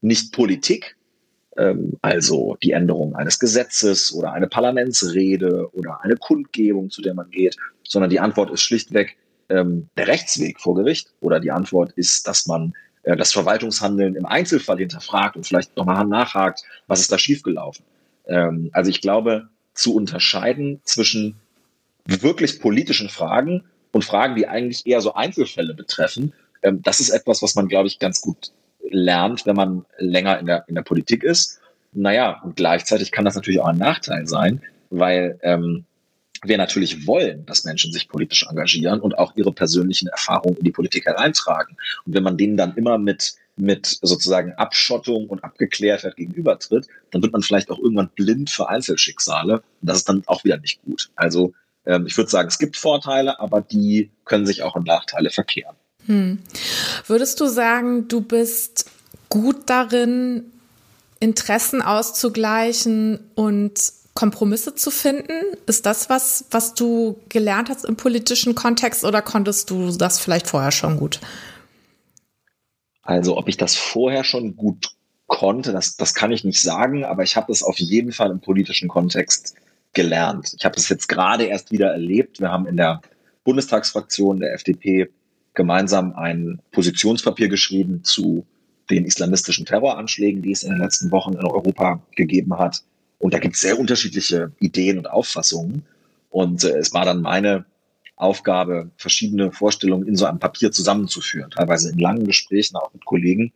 nicht 0.01 0.31
Politik, 0.31 0.96
also 2.01 2.57
die 2.61 2.71
Änderung 2.71 3.15
eines 3.15 3.39
Gesetzes 3.39 4.13
oder 4.13 4.33
eine 4.33 4.47
Parlamentsrede 4.47 5.69
oder 5.73 6.01
eine 6.03 6.15
Kundgebung, 6.15 6.89
zu 6.89 7.01
der 7.01 7.15
man 7.15 7.31
geht, 7.31 7.57
sondern 7.83 8.09
die 8.09 8.19
Antwort 8.19 8.51
ist 8.51 8.61
schlichtweg 8.61 9.17
ähm, 9.49 9.89
der 9.97 10.07
Rechtsweg 10.07 10.59
vor 10.59 10.75
Gericht 10.75 11.09
oder 11.19 11.39
die 11.39 11.51
Antwort 11.51 11.91
ist, 11.93 12.27
dass 12.27 12.45
man 12.45 12.73
äh, 13.03 13.15
das 13.15 13.31
Verwaltungshandeln 13.31 14.15
im 14.15 14.25
Einzelfall 14.25 14.77
hinterfragt 14.77 15.35
und 15.35 15.47
vielleicht 15.47 15.75
nochmal 15.77 16.05
nachhakt, 16.05 16.63
was 16.87 16.99
ist 16.99 17.11
da 17.11 17.17
schiefgelaufen. 17.17 17.85
Ähm, 18.25 18.69
also 18.73 18.89
ich 18.89 19.01
glaube, 19.01 19.47
zu 19.73 19.95
unterscheiden 19.95 20.81
zwischen 20.83 21.35
wirklich 22.05 22.59
politischen 22.59 23.09
Fragen 23.09 23.63
und 23.91 24.05
Fragen, 24.05 24.35
die 24.35 24.47
eigentlich 24.47 24.85
eher 24.85 25.01
so 25.01 25.13
Einzelfälle 25.13 25.73
betreffen, 25.73 26.33
ähm, 26.61 26.81
das 26.81 26.99
ist 26.99 27.09
etwas, 27.09 27.41
was 27.41 27.55
man, 27.55 27.67
glaube 27.67 27.87
ich, 27.87 27.99
ganz 27.99 28.21
gut 28.21 28.51
lernt, 28.91 29.45
wenn 29.45 29.55
man 29.55 29.85
länger 29.97 30.39
in 30.39 30.45
der, 30.45 30.65
in 30.67 30.75
der 30.75 30.81
Politik 30.81 31.23
ist. 31.23 31.59
Naja, 31.93 32.41
und 32.43 32.55
gleichzeitig 32.55 33.11
kann 33.11 33.25
das 33.25 33.35
natürlich 33.35 33.59
auch 33.59 33.67
ein 33.67 33.77
Nachteil 33.77 34.27
sein, 34.27 34.61
weil 34.89 35.39
ähm, 35.41 35.85
wir 36.43 36.57
natürlich 36.57 37.07
wollen, 37.07 37.45
dass 37.45 37.63
Menschen 37.63 37.91
sich 37.91 38.07
politisch 38.07 38.45
engagieren 38.47 38.99
und 38.99 39.17
auch 39.17 39.35
ihre 39.35 39.51
persönlichen 39.51 40.07
Erfahrungen 40.07 40.57
in 40.57 40.63
die 40.63 40.71
Politik 40.71 41.05
hereintragen. 41.05 41.77
Und 42.05 42.13
wenn 42.13 42.23
man 42.23 42.37
denen 42.37 42.57
dann 42.57 42.75
immer 42.75 42.97
mit, 42.97 43.35
mit 43.55 43.85
sozusagen 44.01 44.53
Abschottung 44.53 45.27
und 45.27 45.43
Abgeklärtheit 45.43 46.15
gegenübertritt, 46.15 46.87
dann 47.11 47.23
wird 47.23 47.33
man 47.33 47.41
vielleicht 47.41 47.71
auch 47.71 47.79
irgendwann 47.79 48.09
blind 48.15 48.49
für 48.49 48.69
Einzelschicksale. 48.69 49.55
Und 49.55 49.63
das 49.81 49.97
ist 49.97 50.09
dann 50.09 50.23
auch 50.27 50.43
wieder 50.43 50.57
nicht 50.57 50.81
gut. 50.83 51.09
Also 51.15 51.53
ähm, 51.85 52.05
ich 52.05 52.15
würde 52.17 52.29
sagen, 52.29 52.47
es 52.47 52.59
gibt 52.59 52.77
Vorteile, 52.77 53.39
aber 53.39 53.61
die 53.61 54.11
können 54.25 54.45
sich 54.45 54.61
auch 54.61 54.75
in 54.75 54.83
Nachteile 54.83 55.29
verkehren. 55.31 55.75
Hm. 56.07 56.39
Würdest 57.05 57.39
du 57.39 57.47
sagen, 57.47 58.07
du 58.07 58.21
bist 58.21 58.89
gut 59.29 59.69
darin, 59.69 60.45
Interessen 61.19 61.81
auszugleichen 61.81 63.19
und 63.35 63.93
Kompromisse 64.13 64.73
zu 64.73 64.89
finden? 64.89 65.55
Ist 65.67 65.85
das 65.85 66.09
was, 66.09 66.45
was 66.49 66.73
du 66.73 67.19
gelernt 67.29 67.69
hast 67.69 67.85
im 67.85 67.95
politischen 67.95 68.55
Kontext 68.55 69.03
oder 69.03 69.21
konntest 69.21 69.69
du 69.69 69.91
das 69.91 70.19
vielleicht 70.19 70.47
vorher 70.47 70.71
schon 70.71 70.97
gut? 70.97 71.19
Also, 73.03 73.37
ob 73.37 73.47
ich 73.47 73.57
das 73.57 73.75
vorher 73.75 74.23
schon 74.23 74.55
gut 74.55 74.89
konnte, 75.27 75.71
das, 75.71 75.97
das 75.97 76.13
kann 76.13 76.31
ich 76.31 76.43
nicht 76.43 76.61
sagen, 76.61 77.05
aber 77.05 77.23
ich 77.23 77.35
habe 77.35 77.51
es 77.51 77.63
auf 77.63 77.77
jeden 77.77 78.11
Fall 78.11 78.31
im 78.31 78.39
politischen 78.39 78.87
Kontext 78.87 79.55
gelernt. 79.93 80.53
Ich 80.57 80.65
habe 80.65 80.75
es 80.77 80.89
jetzt 80.89 81.07
gerade 81.07 81.45
erst 81.45 81.71
wieder 81.71 81.91
erlebt. 81.91 82.39
Wir 82.39 82.51
haben 82.51 82.65
in 82.65 82.77
der 82.77 83.01
Bundestagsfraktion 83.43 84.39
der 84.39 84.53
FDP 84.53 85.09
gemeinsam 85.57 86.13
ein 86.13 86.61
Positionspapier 86.71 87.49
geschrieben 87.49 88.03
zu 88.03 88.45
den 88.91 89.05
islamistischen 89.05 89.65
Terroranschlägen, 89.65 90.43
die 90.43 90.51
es 90.51 90.63
in 90.63 90.69
den 90.69 90.79
letzten 90.79 91.11
Wochen 91.11 91.33
in 91.33 91.43
Europa 91.43 92.01
gegeben 92.15 92.57
hat. 92.57 92.83
Und 93.17 93.33
da 93.33 93.39
gibt 93.39 93.55
es 93.55 93.61
sehr 93.61 93.77
unterschiedliche 93.77 94.51
Ideen 94.59 94.99
und 94.99 95.09
Auffassungen. 95.09 95.83
Und 96.29 96.63
äh, 96.63 96.77
es 96.77 96.93
war 96.93 97.05
dann 97.05 97.21
meine 97.21 97.65
Aufgabe, 98.15 98.91
verschiedene 98.97 99.51
Vorstellungen 99.51 100.07
in 100.07 100.15
so 100.15 100.25
einem 100.25 100.39
Papier 100.39 100.71
zusammenzuführen, 100.71 101.49
teilweise 101.49 101.89
in 101.91 101.97
langen 101.97 102.25
Gesprächen 102.25 102.77
auch 102.77 102.93
mit 102.93 103.03
Kollegen. 103.05 103.51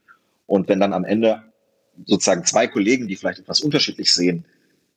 Und 0.47 0.67
wenn 0.67 0.79
dann 0.79 0.93
am 0.93 1.05
Ende 1.05 1.43
sozusagen 2.05 2.45
zwei 2.45 2.67
Kollegen, 2.67 3.07
die 3.07 3.15
vielleicht 3.15 3.39
etwas 3.39 3.61
unterschiedlich 3.61 4.11
sehen, 4.11 4.45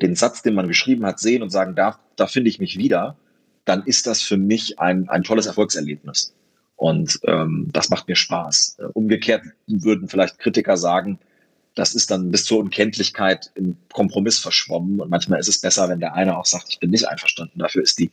den 0.00 0.16
Satz, 0.16 0.42
den 0.42 0.54
man 0.54 0.68
geschrieben 0.68 1.04
hat, 1.04 1.20
sehen 1.20 1.42
und 1.42 1.50
sagen, 1.50 1.75
da, 1.75 2.00
da 2.16 2.26
finde 2.26 2.49
ich 2.49 2.58
mich 2.58 2.78
wieder, 2.78 3.18
dann 3.66 3.82
ist 3.84 4.06
das 4.06 4.23
für 4.23 4.38
mich 4.38 4.80
ein, 4.80 5.08
ein 5.11 5.23
tolles 5.23 5.46
Erfolgserlebnis. 5.46 6.34
Und 6.76 7.21
ähm, 7.25 7.69
das 7.73 7.90
macht 7.90 8.09
mir 8.09 8.16
Spaß. 8.16 8.78
Umgekehrt 8.95 9.43
würden 9.66 10.09
vielleicht 10.09 10.38
Kritiker 10.38 10.76
sagen, 10.76 11.19
das 11.75 11.95
ist 11.95 12.11
dann 12.11 12.31
bis 12.31 12.45
zur 12.45 12.59
Unkenntlichkeit 12.59 13.50
im 13.54 13.76
Kompromiss 13.93 14.38
verschwommen. 14.38 15.00
Und 15.00 15.11
manchmal 15.11 15.40
ist 15.40 15.49
es 15.49 15.61
besser, 15.61 15.88
wenn 15.88 16.00
der 16.00 16.14
eine 16.14 16.38
auch 16.38 16.47
sagt, 16.47 16.66
ich 16.69 16.78
bin 16.78 16.90
nicht 16.90 17.09
einverstanden. 17.09 17.59
Dafür 17.59 17.83
ist 17.83 17.99
die 17.99 18.11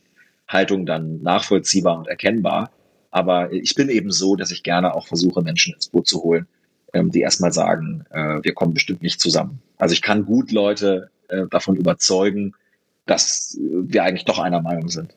Haltung 0.48 0.84
dann 0.84 1.22
nachvollziehbar 1.22 1.98
und 1.98 2.08
erkennbar. 2.08 2.70
Aber 3.10 3.52
ich 3.52 3.74
bin 3.74 3.88
eben 3.88 4.10
so, 4.10 4.36
dass 4.36 4.50
ich 4.50 4.62
gerne 4.62 4.94
auch 4.94 5.06
versuche, 5.06 5.42
Menschen 5.42 5.74
ins 5.74 5.88
Boot 5.88 6.08
zu 6.08 6.22
holen, 6.22 6.46
ähm, 6.92 7.10
die 7.10 7.20
erstmal 7.20 7.52
sagen, 7.52 8.04
äh, 8.10 8.40
wir 8.42 8.54
kommen 8.54 8.74
bestimmt 8.74 9.02
nicht 9.02 9.20
zusammen. 9.20 9.60
Also 9.76 9.92
ich 9.92 10.02
kann 10.02 10.24
gut 10.24 10.50
Leute 10.50 11.10
äh, 11.28 11.46
davon 11.50 11.76
überzeugen, 11.76 12.54
dass 13.06 13.58
wir 13.60 14.04
eigentlich 14.04 14.24
doch 14.24 14.38
einer 14.38 14.62
Meinung 14.62 14.88
sind. 14.88 15.14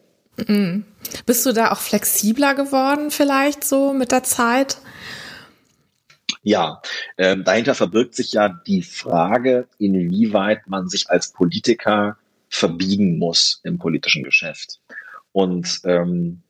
Mhm. 0.47 0.85
Bist 1.25 1.45
du 1.45 1.53
da 1.53 1.71
auch 1.71 1.79
flexibler 1.79 2.55
geworden 2.55 3.11
vielleicht 3.11 3.63
so 3.63 3.93
mit 3.93 4.11
der 4.11 4.23
Zeit? 4.23 4.77
Ja, 6.43 6.81
ähm, 7.17 7.43
dahinter 7.43 7.73
verbirgt 7.73 8.15
sich 8.15 8.33
ja 8.33 8.49
die 8.49 8.83
Frage, 8.83 9.67
inwieweit 9.79 10.67
man 10.67 10.87
sich 10.87 11.09
als 11.09 11.31
Politiker 11.31 12.17
verbiegen 12.49 13.17
muss 13.17 13.61
im 13.63 13.79
politischen 13.79 14.23
Geschäft. 14.23 14.79
Und 15.31 15.81
ähm, 15.85 16.41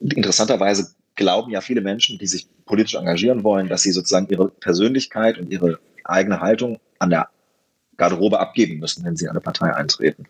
interessanterweise 0.00 0.94
glauben 1.14 1.50
ja 1.50 1.60
viele 1.60 1.80
Menschen, 1.80 2.18
die 2.18 2.26
sich 2.26 2.48
politisch 2.64 2.94
engagieren 2.94 3.42
wollen, 3.42 3.68
dass 3.68 3.82
sie 3.82 3.92
sozusagen 3.92 4.28
ihre 4.28 4.48
Persönlichkeit 4.48 5.38
und 5.38 5.50
ihre 5.50 5.78
eigene 6.04 6.40
Haltung 6.40 6.78
an 6.98 7.10
der 7.10 7.30
Garderobe 7.96 8.40
abgeben 8.40 8.78
müssen, 8.78 9.04
wenn 9.04 9.16
sie 9.16 9.28
eine 9.28 9.40
Partei 9.40 9.74
eintreten. 9.74 10.24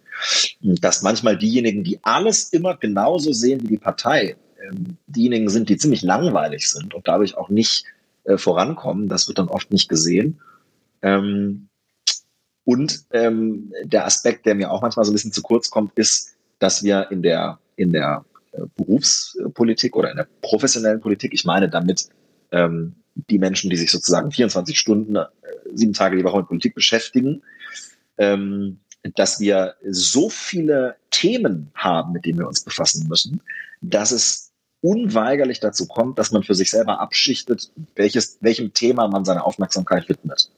Dass 0.61 1.03
manchmal 1.03 1.37
diejenigen, 1.37 1.85
die 1.85 1.99
alles 2.03 2.53
immer 2.53 2.77
genauso 2.77 3.33
sehen 3.33 3.63
wie 3.63 3.69
die 3.69 3.79
Partei, 3.79 4.37
ähm, 4.63 4.97
diejenigen 5.07 5.49
sind, 5.49 5.69
die 5.69 5.77
ziemlich 5.77 6.03
langweilig 6.03 6.71
sind 6.71 6.95
und 6.95 7.07
dadurch 7.09 7.37
auch 7.37 7.49
nicht 7.49 7.85
äh, 8.25 8.39
vorankommen. 8.39 9.09
Das 9.09 9.29
wird 9.29 9.39
dann 9.39 9.49
oft 9.49 9.71
nicht 9.71 9.89
gesehen. 9.89 10.41
Ähm, 11.03 11.69
und 12.65 13.05
ähm, 13.13 13.73
der 13.85 14.07
Aspekt, 14.07 14.47
der 14.47 14.55
mir 14.55 14.71
auch 14.71 14.83
manchmal 14.83 15.05
so 15.05 15.13
ein 15.13 15.15
bisschen 15.15 15.33
zu 15.33 15.43
kurz 15.43 15.71
kommt, 15.71 15.93
ist, 15.97 16.35
dass 16.59 16.83
wir 16.83 17.11
in 17.11 17.23
der, 17.23 17.61
in 17.77 17.93
der 17.93 18.25
äh, 18.53 18.63
Berufspolitik 18.77 19.95
oder 19.95 20.11
in 20.11 20.17
der 20.17 20.27
professionellen 20.41 21.01
Politik, 21.01 21.33
ich 21.33 21.45
meine 21.45 21.69
damit 21.69 22.09
die 23.31 23.39
Menschen, 23.39 23.71
die 23.71 23.77
sich 23.77 23.91
sozusagen 23.91 24.31
24 24.31 24.79
Stunden, 24.79 25.17
äh, 25.17 25.27
sieben 25.75 25.93
Tage 25.93 26.17
die 26.17 26.25
Woche 26.25 26.39
mit 26.39 26.49
Politik 26.49 26.75
beschäftigen, 26.75 27.43
ähm, 28.19 28.81
dass 29.15 29.41
wir 29.41 29.75
so 29.89 30.29
viele 30.29 30.97
Themen 31.11 31.71
haben, 31.75 32.13
mit 32.13 32.25
denen 32.25 32.39
wir 32.39 32.49
uns 32.49 32.63
befassen 32.63 33.09
müssen, 33.09 33.41
dass 33.81 34.11
es 34.11 34.53
unweigerlich 34.81 35.61
dazu 35.61 35.87
kommt, 35.87 36.19
dass 36.19 36.33
man 36.33 36.43
für 36.43 36.55
sich 36.55 36.71
selber 36.71 37.01
abschichtet, 37.01 37.73
welches, 37.95 38.39
welchem 38.41 38.73
Thema 38.73 39.09
man 39.09 39.25
seine 39.25 39.45
Aufmerksamkeit 39.45 40.09
widmet. 40.09 40.51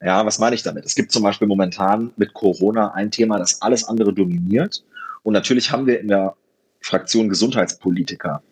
Ja, 0.00 0.24
was 0.24 0.38
meine 0.38 0.54
ich 0.54 0.62
damit? 0.62 0.84
Es 0.84 0.94
gibt 0.94 1.12
zum 1.12 1.22
Beispiel 1.22 1.48
momentan 1.48 2.12
mit 2.16 2.32
Corona 2.34 2.92
ein 2.92 3.10
Thema, 3.10 3.38
das 3.38 3.60
alles 3.60 3.84
andere 3.84 4.12
dominiert. 4.14 4.84
Und 5.22 5.32
natürlich 5.32 5.70
haben 5.70 5.86
wir 5.86 6.00
in 6.00 6.08
der 6.08 6.36
Fraktion 6.80 7.28
Gesundheitspolitiker. 7.28 8.42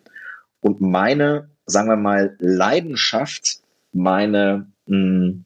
Und 0.59 0.81
meine, 0.81 1.49
sagen 1.67 1.89
wir 1.89 1.97
mal, 1.97 2.35
Leidenschaft, 2.39 3.59
meine, 3.93 4.67
mh, 4.87 4.95
hm, 4.95 5.45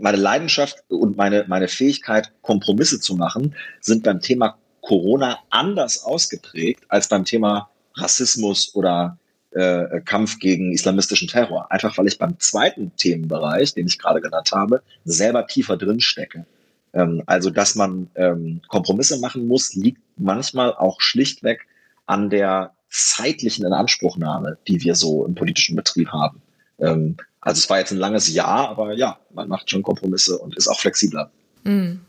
meine 0.00 0.16
Leidenschaft 0.16 0.82
und 0.88 1.16
meine, 1.16 1.44
meine 1.48 1.68
Fähigkeit, 1.68 2.32
Kompromisse 2.42 3.00
zu 3.00 3.16
machen, 3.16 3.54
sind 3.80 4.04
beim 4.04 4.20
Thema 4.20 4.58
Corona 4.82 5.38
anders 5.50 6.04
ausgeprägt 6.04 6.84
als 6.88 7.08
beim 7.08 7.24
Thema 7.24 7.70
Rassismus 7.94 8.74
oder 8.74 9.18
äh, 9.50 10.00
Kampf 10.02 10.38
gegen 10.38 10.72
islamistischen 10.72 11.28
Terror. 11.28 11.70
Einfach 11.70 11.98
weil 11.98 12.06
ich 12.06 12.18
beim 12.18 12.38
zweiten 12.38 12.92
Themenbereich, 12.96 13.74
den 13.74 13.88
ich 13.88 13.98
gerade 13.98 14.20
genannt 14.20 14.52
habe, 14.52 14.82
selber 15.04 15.46
tiefer 15.46 15.76
drin 15.76 16.00
stecke. 16.00 16.46
Ähm, 16.92 17.22
also, 17.26 17.50
dass 17.50 17.74
man 17.74 18.10
ähm, 18.14 18.62
Kompromisse 18.68 19.18
machen 19.18 19.46
muss, 19.46 19.74
liegt 19.74 20.00
manchmal 20.16 20.74
auch 20.74 21.00
schlichtweg 21.00 21.66
an 22.06 22.30
der 22.30 22.72
zeitlichen 22.90 23.64
Inanspruchnahme, 23.64 24.58
die 24.66 24.82
wir 24.82 24.94
so 24.94 25.24
im 25.24 25.34
politischen 25.34 25.76
Betrieb 25.76 26.08
haben. 26.08 26.42
Ähm, 26.78 27.16
also 27.40 27.58
es 27.58 27.70
war 27.70 27.78
jetzt 27.78 27.92
ein 27.92 27.98
langes 27.98 28.32
Jahr, 28.32 28.68
aber 28.68 28.94
ja, 28.94 29.18
man 29.32 29.48
macht 29.48 29.70
schon 29.70 29.82
Kompromisse 29.82 30.38
und 30.38 30.56
ist 30.56 30.68
auch 30.68 30.78
flexibler. 30.78 31.30
Mm. 31.64 32.00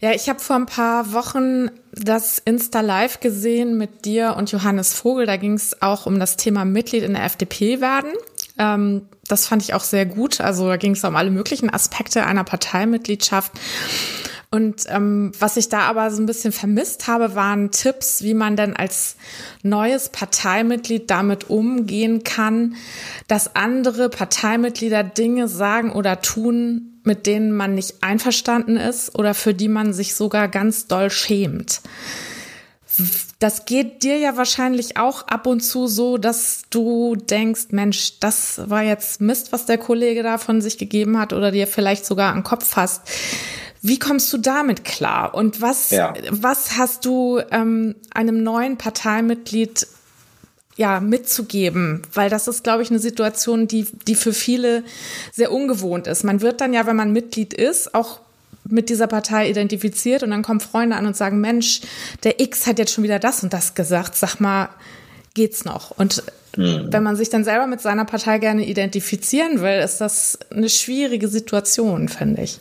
Ja, 0.00 0.12
ich 0.12 0.28
habe 0.28 0.40
vor 0.40 0.56
ein 0.56 0.66
paar 0.66 1.12
Wochen 1.12 1.70
das 1.92 2.38
Insta 2.38 2.80
Live 2.80 3.20
gesehen 3.20 3.76
mit 3.76 4.04
dir 4.06 4.36
und 4.36 4.50
Johannes 4.50 4.94
Vogel. 4.94 5.26
Da 5.26 5.36
ging 5.36 5.54
es 5.54 5.82
auch 5.82 6.06
um 6.06 6.18
das 6.18 6.36
Thema 6.36 6.64
Mitglied 6.64 7.02
in 7.02 7.12
der 7.12 7.24
FDP 7.24 7.80
werden. 7.80 8.12
Ähm, 8.58 9.06
das 9.28 9.46
fand 9.46 9.62
ich 9.62 9.74
auch 9.74 9.82
sehr 9.82 10.06
gut. 10.06 10.40
Also 10.40 10.66
da 10.68 10.76
ging 10.76 10.92
es 10.92 11.04
um 11.04 11.16
alle 11.16 11.30
möglichen 11.30 11.72
Aspekte 11.72 12.24
einer 12.24 12.44
Parteimitgliedschaft. 12.44 13.52
Und 14.54 14.84
ähm, 14.86 15.32
was 15.36 15.56
ich 15.56 15.68
da 15.68 15.80
aber 15.80 16.12
so 16.12 16.22
ein 16.22 16.26
bisschen 16.26 16.52
vermisst 16.52 17.08
habe, 17.08 17.34
waren 17.34 17.72
Tipps, 17.72 18.22
wie 18.22 18.34
man 18.34 18.54
denn 18.54 18.76
als 18.76 19.16
neues 19.64 20.10
Parteimitglied 20.10 21.10
damit 21.10 21.50
umgehen 21.50 22.22
kann, 22.22 22.76
dass 23.26 23.56
andere 23.56 24.08
Parteimitglieder 24.08 25.02
Dinge 25.02 25.48
sagen 25.48 25.90
oder 25.90 26.20
tun, 26.20 27.00
mit 27.02 27.26
denen 27.26 27.50
man 27.50 27.74
nicht 27.74 28.04
einverstanden 28.04 28.76
ist 28.76 29.18
oder 29.18 29.34
für 29.34 29.54
die 29.54 29.66
man 29.66 29.92
sich 29.92 30.14
sogar 30.14 30.46
ganz 30.46 30.86
doll 30.86 31.10
schämt. 31.10 31.80
Das 33.40 33.64
geht 33.64 34.04
dir 34.04 34.18
ja 34.18 34.36
wahrscheinlich 34.36 34.98
auch 34.98 35.26
ab 35.26 35.48
und 35.48 35.62
zu 35.62 35.88
so, 35.88 36.16
dass 36.16 36.62
du 36.70 37.16
denkst, 37.16 37.70
Mensch, 37.70 38.20
das 38.20 38.70
war 38.70 38.84
jetzt 38.84 39.20
Mist, 39.20 39.50
was 39.50 39.66
der 39.66 39.78
Kollege 39.78 40.22
da 40.22 40.38
von 40.38 40.60
sich 40.60 40.78
gegeben 40.78 41.18
hat 41.18 41.32
oder 41.32 41.50
dir 41.50 41.66
vielleicht 41.66 42.06
sogar 42.06 42.32
einen 42.32 42.44
Kopf 42.44 42.76
hast. 42.76 43.02
Wie 43.86 43.98
kommst 43.98 44.32
du 44.32 44.38
damit 44.38 44.82
klar? 44.86 45.34
Und 45.34 45.60
was, 45.60 45.90
ja. 45.90 46.14
was 46.30 46.78
hast 46.78 47.04
du 47.04 47.42
ähm, 47.50 47.94
einem 48.14 48.42
neuen 48.42 48.78
Parteimitglied 48.78 49.86
ja, 50.76 51.00
mitzugeben, 51.00 52.00
weil 52.14 52.30
das 52.30 52.48
ist, 52.48 52.64
glaube 52.64 52.82
ich, 52.82 52.88
eine 52.88 52.98
Situation, 52.98 53.68
die, 53.68 53.86
die 54.06 54.14
für 54.14 54.32
viele 54.32 54.84
sehr 55.32 55.52
ungewohnt 55.52 56.06
ist. 56.06 56.24
Man 56.24 56.40
wird 56.40 56.62
dann 56.62 56.72
ja, 56.72 56.86
wenn 56.86 56.96
man 56.96 57.12
Mitglied 57.12 57.52
ist, 57.52 57.94
auch 57.94 58.20
mit 58.64 58.88
dieser 58.88 59.06
Partei 59.06 59.50
identifiziert 59.50 60.22
und 60.22 60.30
dann 60.30 60.40
kommen 60.40 60.60
Freunde 60.60 60.96
an 60.96 61.04
und 61.04 61.14
sagen, 61.14 61.42
Mensch, 61.42 61.82
der 62.22 62.40
X 62.40 62.66
hat 62.66 62.78
jetzt 62.78 62.94
schon 62.94 63.04
wieder 63.04 63.18
das 63.18 63.42
und 63.42 63.52
das 63.52 63.74
gesagt, 63.74 64.16
sag 64.16 64.40
mal, 64.40 64.70
geht's 65.34 65.66
noch? 65.66 65.90
Und 65.90 66.22
mhm. 66.56 66.86
wenn 66.90 67.02
man 67.02 67.16
sich 67.16 67.28
dann 67.28 67.44
selber 67.44 67.66
mit 67.66 67.82
seiner 67.82 68.06
Partei 68.06 68.38
gerne 68.38 68.64
identifizieren 68.64 69.60
will, 69.60 69.82
ist 69.84 70.00
das 70.00 70.38
eine 70.50 70.70
schwierige 70.70 71.28
Situation, 71.28 72.08
finde 72.08 72.44
ich. 72.44 72.60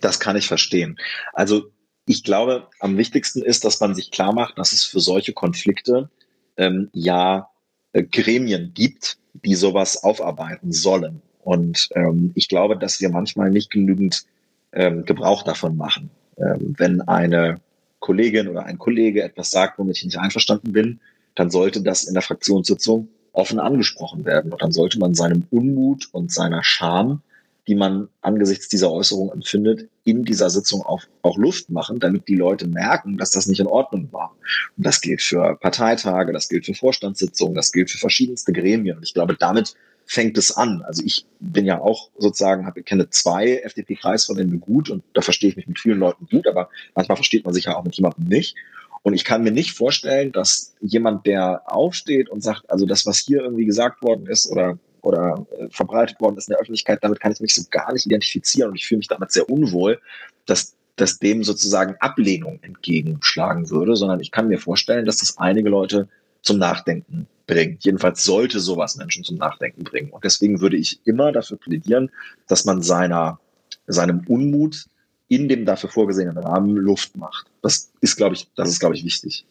Das 0.00 0.20
kann 0.20 0.36
ich 0.36 0.48
verstehen. 0.48 0.98
Also 1.32 1.70
ich 2.06 2.24
glaube, 2.24 2.68
am 2.80 2.96
wichtigsten 2.96 3.42
ist, 3.42 3.64
dass 3.64 3.80
man 3.80 3.94
sich 3.94 4.10
klar 4.10 4.32
macht, 4.32 4.58
dass 4.58 4.72
es 4.72 4.84
für 4.84 5.00
solche 5.00 5.32
Konflikte 5.32 6.10
ähm, 6.56 6.90
ja 6.92 7.50
äh, 7.92 8.02
Gremien 8.02 8.72
gibt, 8.74 9.18
die 9.44 9.54
sowas 9.54 10.02
aufarbeiten 10.02 10.72
sollen. 10.72 11.22
Und 11.42 11.88
ähm, 11.94 12.32
ich 12.34 12.48
glaube, 12.48 12.76
dass 12.76 13.00
wir 13.00 13.10
manchmal 13.10 13.50
nicht 13.50 13.70
genügend 13.70 14.24
ähm, 14.72 15.04
Gebrauch 15.04 15.42
davon 15.42 15.76
machen. 15.76 16.10
Ähm, 16.36 16.74
wenn 16.78 17.00
eine 17.02 17.60
Kollegin 17.98 18.48
oder 18.48 18.64
ein 18.64 18.78
Kollege 18.78 19.22
etwas 19.22 19.50
sagt, 19.50 19.78
womit 19.78 19.98
ich 19.98 20.04
nicht 20.04 20.18
einverstanden 20.18 20.72
bin, 20.72 21.00
dann 21.34 21.50
sollte 21.50 21.82
das 21.82 22.04
in 22.04 22.14
der 22.14 22.22
Fraktionssitzung 22.22 23.08
offen 23.32 23.60
angesprochen 23.60 24.24
werden. 24.24 24.52
Und 24.52 24.62
dann 24.62 24.72
sollte 24.72 24.98
man 24.98 25.14
seinem 25.14 25.46
Unmut 25.50 26.08
und 26.12 26.32
seiner 26.32 26.64
Scham 26.64 27.22
die 27.70 27.76
man 27.76 28.08
angesichts 28.20 28.68
dieser 28.68 28.90
Äußerung 28.90 29.30
empfindet, 29.30 29.88
in 30.02 30.24
dieser 30.24 30.50
Sitzung 30.50 30.82
auch, 30.82 31.04
auch 31.22 31.38
Luft 31.38 31.70
machen, 31.70 32.00
damit 32.00 32.26
die 32.26 32.34
Leute 32.34 32.66
merken, 32.66 33.16
dass 33.16 33.30
das 33.30 33.46
nicht 33.46 33.60
in 33.60 33.68
Ordnung 33.68 34.08
war. 34.10 34.34
Und 34.76 34.84
das 34.84 35.00
gilt 35.00 35.22
für 35.22 35.54
Parteitage, 35.54 36.32
das 36.32 36.48
gilt 36.48 36.66
für 36.66 36.74
Vorstandssitzungen, 36.74 37.54
das 37.54 37.70
gilt 37.70 37.88
für 37.88 37.98
verschiedenste 37.98 38.52
Gremien. 38.52 38.96
Und 38.96 39.04
ich 39.04 39.14
glaube, 39.14 39.36
damit 39.38 39.76
fängt 40.04 40.36
es 40.36 40.50
an. 40.50 40.82
Also 40.82 41.04
ich 41.04 41.26
bin 41.38 41.64
ja 41.64 41.80
auch 41.80 42.10
sozusagen, 42.18 42.66
habe, 42.66 42.82
kenne 42.82 43.08
zwei 43.08 43.58
FDP-Kreisverbände 43.58 44.58
gut 44.58 44.90
und 44.90 45.04
da 45.14 45.20
verstehe 45.20 45.50
ich 45.50 45.56
mich 45.56 45.68
mit 45.68 45.78
vielen 45.78 46.00
Leuten 46.00 46.26
gut, 46.26 46.48
aber 46.48 46.70
manchmal 46.96 47.14
versteht 47.14 47.44
man 47.44 47.54
sich 47.54 47.66
ja 47.66 47.76
auch 47.76 47.84
mit 47.84 47.94
jemandem 47.94 48.24
nicht. 48.24 48.56
Und 49.02 49.14
ich 49.14 49.24
kann 49.24 49.44
mir 49.44 49.52
nicht 49.52 49.76
vorstellen, 49.76 50.32
dass 50.32 50.74
jemand, 50.80 51.24
der 51.24 51.62
aufsteht 51.66 52.30
und 52.30 52.42
sagt, 52.42 52.68
also 52.68 52.84
das, 52.84 53.06
was 53.06 53.18
hier 53.18 53.42
irgendwie 53.42 53.64
gesagt 53.64 54.02
worden 54.02 54.26
ist 54.26 54.50
oder 54.50 54.76
oder 55.02 55.46
äh, 55.58 55.68
verbreitet 55.70 56.20
worden 56.20 56.36
ist 56.36 56.48
in 56.48 56.52
der 56.52 56.60
Öffentlichkeit, 56.60 56.98
damit 57.02 57.20
kann 57.20 57.32
ich 57.32 57.40
mich 57.40 57.54
so 57.54 57.62
gar 57.70 57.92
nicht 57.92 58.06
identifizieren 58.06 58.70
und 58.70 58.76
ich 58.76 58.86
fühle 58.86 58.98
mich 58.98 59.08
damit 59.08 59.32
sehr 59.32 59.48
unwohl, 59.48 60.00
dass 60.46 60.74
dass 61.00 61.18
dem 61.18 61.42
sozusagen 61.42 61.96
Ablehnung 62.00 62.58
entgegenschlagen 62.62 63.70
würde, 63.70 63.96
sondern 63.96 64.20
ich 64.20 64.30
kann 64.30 64.48
mir 64.48 64.58
vorstellen, 64.58 65.06
dass 65.06 65.18
das 65.18 65.38
einige 65.38 65.70
Leute 65.70 66.08
zum 66.42 66.58
Nachdenken 66.58 67.26
bringt. 67.46 67.84
Jedenfalls 67.84 68.22
sollte 68.22 68.60
sowas 68.60 68.96
Menschen 68.96 69.24
zum 69.24 69.36
Nachdenken 69.36 69.82
bringen. 69.84 70.10
Und 70.10 70.24
deswegen 70.24 70.60
würde 70.60 70.76
ich 70.76 71.00
immer 71.04 71.32
dafür 71.32 71.56
plädieren, 71.56 72.10
dass 72.48 72.64
man 72.64 72.82
seiner, 72.82 73.40
seinem 73.86 74.20
Unmut 74.26 74.86
in 75.30 75.48
dem 75.48 75.64
dafür 75.64 75.88
vorgesehenen 75.88 76.36
Rahmen 76.36 76.76
Luft 76.76 77.16
macht. 77.16 77.46
Das 77.62 77.92
ist, 78.00 78.16
glaube 78.16 78.34
ich, 78.34 78.48
das 78.56 78.68
ist, 78.68 78.80
glaube 78.80 78.96
ich, 78.96 79.04
wichtig. 79.04 79.46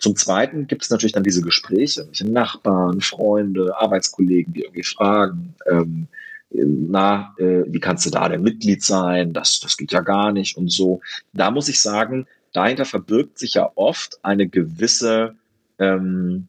Zum 0.00 0.16
Zweiten 0.16 0.66
gibt 0.66 0.82
es 0.82 0.90
natürlich 0.90 1.12
dann 1.12 1.22
diese 1.22 1.40
Gespräche 1.40 2.04
mit 2.04 2.20
Nachbarn, 2.28 3.00
Freunde, 3.00 3.78
Arbeitskollegen, 3.78 4.52
die 4.52 4.62
irgendwie 4.62 4.82
fragen, 4.82 5.54
ähm, 5.70 6.08
na, 6.50 7.32
äh, 7.38 7.62
wie 7.68 7.78
kannst 7.78 8.06
du 8.06 8.10
da 8.10 8.28
denn 8.28 8.42
Mitglied 8.42 8.82
sein? 8.82 9.32
Das, 9.32 9.60
das 9.60 9.76
geht 9.76 9.92
ja 9.92 10.00
gar 10.00 10.32
nicht 10.32 10.56
und 10.56 10.68
so. 10.68 11.00
Da 11.32 11.52
muss 11.52 11.68
ich 11.68 11.80
sagen, 11.80 12.26
dahinter 12.52 12.84
verbirgt 12.84 13.38
sich 13.38 13.54
ja 13.54 13.70
oft 13.76 14.18
eine 14.24 14.48
gewisse 14.48 15.36
ähm, 15.78 16.48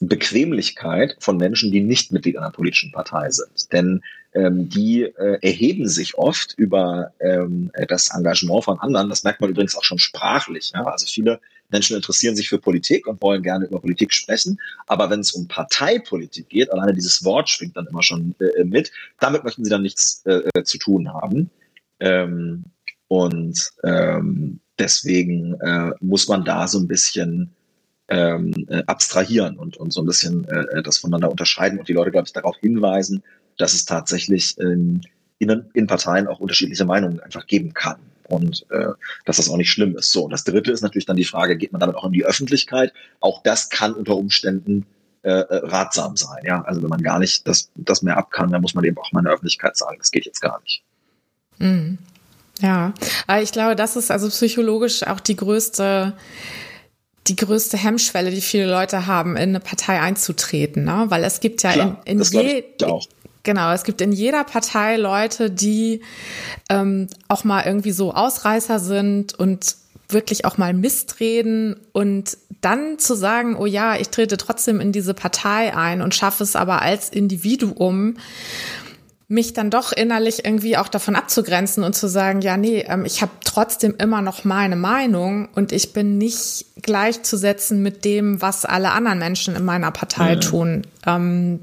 Bequemlichkeit 0.00 1.16
von 1.20 1.36
Menschen, 1.36 1.70
die 1.70 1.80
nicht 1.80 2.12
Mitglied 2.12 2.36
einer 2.36 2.50
politischen 2.50 2.92
Partei 2.92 3.30
sind. 3.30 3.72
Denn 3.72 4.02
ähm, 4.34 4.68
die 4.68 5.02
äh, 5.02 5.38
erheben 5.40 5.88
sich 5.88 6.18
oft 6.18 6.54
über 6.56 7.12
ähm, 7.20 7.70
das 7.88 8.10
Engagement 8.14 8.64
von 8.64 8.78
anderen. 8.78 9.08
Das 9.08 9.24
merkt 9.24 9.40
man 9.40 9.50
übrigens 9.50 9.76
auch 9.76 9.84
schon 9.84 9.98
sprachlich. 9.98 10.72
Ja? 10.74 10.84
Also 10.84 11.06
viele 11.06 11.40
Menschen 11.70 11.96
interessieren 11.96 12.36
sich 12.36 12.48
für 12.48 12.58
Politik 12.58 13.06
und 13.06 13.20
wollen 13.22 13.42
gerne 13.42 13.66
über 13.66 13.80
Politik 13.80 14.12
sprechen. 14.12 14.60
Aber 14.86 15.10
wenn 15.10 15.20
es 15.20 15.32
um 15.32 15.48
Parteipolitik 15.48 16.48
geht, 16.48 16.70
alleine 16.70 16.92
dieses 16.92 17.24
Wort 17.24 17.48
schwingt 17.48 17.76
dann 17.76 17.86
immer 17.86 18.02
schon 18.02 18.34
äh, 18.40 18.64
mit, 18.64 18.92
damit 19.20 19.44
möchten 19.44 19.64
sie 19.64 19.70
dann 19.70 19.82
nichts 19.82 20.22
äh, 20.26 20.42
äh 20.54 20.62
zu 20.64 20.78
tun 20.78 21.12
haben. 21.12 21.50
Ähm, 22.00 22.64
und 23.08 23.70
ähm, 23.84 24.60
deswegen 24.78 25.54
äh, 25.60 25.92
muss 26.00 26.28
man 26.28 26.44
da 26.44 26.68
so 26.68 26.78
ein 26.78 26.88
bisschen 26.88 27.54
ähm, 28.08 28.52
äh, 28.68 28.82
abstrahieren 28.86 29.58
und, 29.58 29.76
und 29.76 29.92
so 29.92 30.02
ein 30.02 30.06
bisschen 30.06 30.46
äh, 30.48 30.82
das 30.82 30.98
voneinander 30.98 31.30
unterscheiden 31.30 31.78
und 31.78 31.88
die 31.88 31.92
Leute, 31.92 32.10
glaube 32.10 32.26
ich, 32.26 32.32
darauf 32.32 32.56
hinweisen, 32.58 33.22
dass 33.58 33.74
es 33.74 33.84
tatsächlich 33.84 34.58
ähm, 34.60 35.00
in, 35.38 35.64
in 35.74 35.86
Parteien 35.86 36.28
auch 36.28 36.40
unterschiedliche 36.40 36.84
Meinungen 36.84 37.20
einfach 37.20 37.46
geben 37.46 37.74
kann 37.74 37.98
und 38.28 38.66
äh, 38.70 38.88
dass 39.24 39.36
das 39.36 39.48
auch 39.48 39.56
nicht 39.56 39.70
schlimm 39.70 39.96
ist. 39.96 40.12
So, 40.12 40.24
und 40.24 40.30
das 40.30 40.44
Dritte 40.44 40.72
ist 40.72 40.82
natürlich 40.82 41.06
dann 41.06 41.16
die 41.16 41.24
Frage, 41.24 41.56
geht 41.56 41.72
man 41.72 41.80
damit 41.80 41.96
auch 41.96 42.04
in 42.04 42.12
die 42.12 42.24
Öffentlichkeit? 42.24 42.92
Auch 43.20 43.42
das 43.42 43.68
kann 43.68 43.92
unter 43.92 44.16
Umständen 44.16 44.86
äh, 45.22 45.30
äh 45.30 45.66
ratsam 45.66 46.16
sein. 46.16 46.42
Ja, 46.44 46.62
also 46.62 46.82
wenn 46.82 46.88
man 46.88 47.02
gar 47.02 47.18
nicht 47.18 47.46
das, 47.46 47.70
das 47.74 48.02
mehr 48.02 48.16
ab 48.16 48.30
kann, 48.30 48.50
dann 48.50 48.62
muss 48.62 48.74
man 48.74 48.84
eben 48.84 48.98
auch 48.98 49.12
mal 49.12 49.20
in 49.20 49.24
der 49.24 49.34
Öffentlichkeit 49.34 49.76
sagen, 49.76 49.96
das 49.98 50.10
geht 50.10 50.26
jetzt 50.26 50.40
gar 50.40 50.60
nicht. 50.60 50.82
Mhm. 51.58 51.98
Ja, 52.60 52.94
aber 53.26 53.42
ich 53.42 53.52
glaube, 53.52 53.76
das 53.76 53.96
ist 53.96 54.10
also 54.10 54.28
psychologisch 54.28 55.06
auch 55.06 55.20
die 55.20 55.36
größte 55.36 56.14
die 57.28 57.36
größte 57.36 57.76
Hemmschwelle, 57.76 58.30
die 58.30 58.40
viele 58.40 58.70
Leute 58.70 59.06
haben, 59.06 59.36
in 59.36 59.50
eine 59.50 59.60
Partei 59.60 60.00
einzutreten, 60.00 60.84
ne? 60.84 61.06
Weil 61.08 61.24
es 61.24 61.40
gibt 61.40 61.62
ja 61.62 61.72
Klar, 61.72 62.02
in, 62.04 62.20
in 62.20 62.24
je, 62.24 62.64
Genau, 63.42 63.72
es 63.72 63.84
gibt 63.84 64.00
in 64.00 64.10
jeder 64.10 64.42
Partei 64.42 64.96
Leute, 64.96 65.50
die 65.50 66.00
ähm, 66.68 67.06
auch 67.28 67.44
mal 67.44 67.64
irgendwie 67.64 67.92
so 67.92 68.12
Ausreißer 68.12 68.80
sind 68.80 69.38
und 69.38 69.76
wirklich 70.08 70.44
auch 70.44 70.58
mal 70.58 70.74
mistreden 70.74 71.76
und 71.92 72.38
dann 72.60 72.98
zu 72.98 73.14
sagen, 73.14 73.56
oh 73.56 73.66
ja, 73.66 73.96
ich 73.96 74.08
trete 74.08 74.36
trotzdem 74.36 74.80
in 74.80 74.90
diese 74.90 75.14
Partei 75.14 75.76
ein 75.76 76.02
und 76.02 76.12
schaffe 76.12 76.42
es 76.42 76.56
aber 76.56 76.82
als 76.82 77.08
Individuum, 77.08 78.16
mich 79.28 79.54
dann 79.54 79.70
doch 79.70 79.92
innerlich 79.92 80.44
irgendwie 80.44 80.76
auch 80.76 80.88
davon 80.88 81.16
abzugrenzen 81.16 81.82
und 81.82 81.96
zu 81.96 82.06
sagen, 82.08 82.42
ja, 82.42 82.56
nee, 82.56 82.84
ähm, 82.86 83.04
ich 83.04 83.22
habe 83.22 83.32
trotzdem 83.44 83.96
immer 83.98 84.22
noch 84.22 84.44
meine 84.44 84.76
Meinung 84.76 85.48
und 85.54 85.72
ich 85.72 85.92
bin 85.92 86.16
nicht 86.16 86.66
gleichzusetzen 86.82 87.82
mit 87.82 88.04
dem, 88.04 88.40
was 88.40 88.64
alle 88.64 88.92
anderen 88.92 89.18
Menschen 89.18 89.56
in 89.56 89.64
meiner 89.64 89.90
Partei 89.90 90.36
mhm. 90.36 90.40
tun. 90.40 90.86
Ähm, 91.06 91.58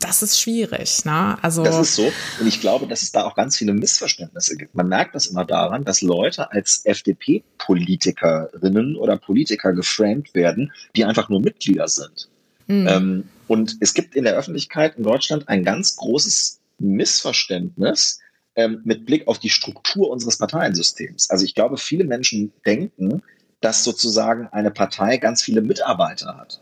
das 0.00 0.22
ist 0.22 0.40
schwierig, 0.40 1.04
ne? 1.04 1.36
Also 1.42 1.62
das 1.64 1.78
ist 1.78 1.94
so. 1.94 2.10
Und 2.40 2.46
ich 2.46 2.60
glaube, 2.60 2.86
dass 2.86 3.02
es 3.02 3.12
da 3.12 3.24
auch 3.24 3.34
ganz 3.34 3.56
viele 3.56 3.72
Missverständnisse 3.72 4.54
gibt. 4.56 4.74
Man 4.74 4.88
merkt 4.88 5.14
das 5.14 5.26
immer 5.26 5.46
daran, 5.46 5.84
dass 5.84 6.02
Leute 6.02 6.52
als 6.52 6.82
FDP-Politikerinnen 6.84 8.96
oder 8.96 9.16
Politiker 9.16 9.72
geframed 9.72 10.34
werden, 10.34 10.72
die 10.94 11.06
einfach 11.06 11.30
nur 11.30 11.40
Mitglieder 11.40 11.88
sind. 11.88 12.28
Mhm. 12.66 12.86
Ähm, 12.86 13.24
und 13.46 13.76
es 13.80 13.94
gibt 13.94 14.14
in 14.14 14.24
der 14.24 14.34
Öffentlichkeit 14.34 14.96
in 14.96 15.04
Deutschland 15.04 15.48
ein 15.48 15.64
ganz 15.64 15.96
großes 15.96 16.60
Missverständnis 16.78 18.20
ähm, 18.56 18.80
mit 18.84 19.06
Blick 19.06 19.26
auf 19.26 19.38
die 19.38 19.50
Struktur 19.50 20.10
unseres 20.10 20.38
Parteiensystems. 20.38 21.30
Also 21.30 21.44
ich 21.44 21.54
glaube, 21.54 21.76
viele 21.76 22.04
Menschen 22.04 22.52
denken, 22.64 23.22
dass 23.60 23.84
sozusagen 23.84 24.48
eine 24.48 24.70
Partei 24.70 25.16
ganz 25.16 25.42
viele 25.42 25.62
Mitarbeiter 25.62 26.36
hat. 26.36 26.60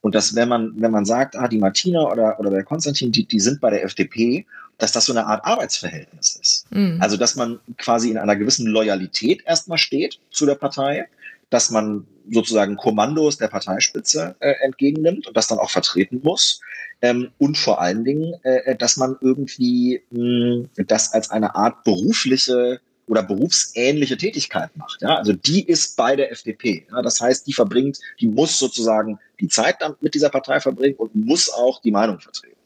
Und 0.00 0.14
dass, 0.14 0.34
wenn 0.34 0.48
man, 0.48 0.72
wenn 0.76 0.90
man 0.90 1.04
sagt, 1.04 1.34
ah, 1.34 1.48
die 1.48 1.58
Martina 1.58 2.02
oder, 2.02 2.38
oder 2.38 2.50
der 2.50 2.62
Konstantin, 2.62 3.10
die, 3.10 3.26
die 3.26 3.40
sind 3.40 3.60
bei 3.60 3.70
der 3.70 3.84
FDP, 3.84 4.46
dass 4.78 4.92
das 4.92 5.06
so 5.06 5.12
eine 5.12 5.26
Art 5.26 5.44
Arbeitsverhältnis 5.44 6.38
ist. 6.40 6.66
Mhm. 6.70 6.98
Also, 7.00 7.16
dass 7.16 7.36
man 7.36 7.58
quasi 7.78 8.10
in 8.10 8.18
einer 8.18 8.36
gewissen 8.36 8.66
Loyalität 8.66 9.42
erstmal 9.46 9.78
steht 9.78 10.18
zu 10.30 10.46
der 10.46 10.56
Partei, 10.56 11.06
dass 11.54 11.70
man 11.70 12.04
sozusagen 12.28 12.74
Kommandos 12.74 13.38
der 13.38 13.46
Parteispitze 13.46 14.34
äh, 14.40 14.54
entgegennimmt 14.62 15.28
und 15.28 15.36
das 15.36 15.46
dann 15.46 15.60
auch 15.60 15.70
vertreten 15.70 16.20
muss. 16.24 16.60
Ähm, 17.00 17.30
und 17.38 17.56
vor 17.56 17.80
allen 17.80 18.04
Dingen, 18.04 18.34
äh, 18.42 18.74
dass 18.74 18.96
man 18.96 19.16
irgendwie 19.20 20.02
mh, 20.10 20.66
das 20.88 21.12
als 21.12 21.30
eine 21.30 21.54
Art 21.54 21.84
berufliche 21.84 22.80
oder 23.06 23.22
berufsähnliche 23.22 24.16
Tätigkeit 24.16 24.76
macht. 24.76 25.00
Ja? 25.00 25.14
Also 25.14 25.32
die 25.32 25.64
ist 25.64 25.96
bei 25.96 26.16
der 26.16 26.32
FDP. 26.32 26.88
Ja? 26.90 27.02
Das 27.02 27.20
heißt, 27.20 27.46
die 27.46 27.52
verbringt, 27.52 28.00
die 28.18 28.26
muss 28.26 28.58
sozusagen 28.58 29.20
die 29.38 29.46
Zeit 29.46 29.76
dann 29.78 29.94
mit 30.00 30.14
dieser 30.14 30.30
Partei 30.30 30.58
verbringen 30.58 30.96
und 30.96 31.14
muss 31.14 31.52
auch 31.52 31.80
die 31.82 31.92
Meinung 31.92 32.18
vertreten. 32.18 32.56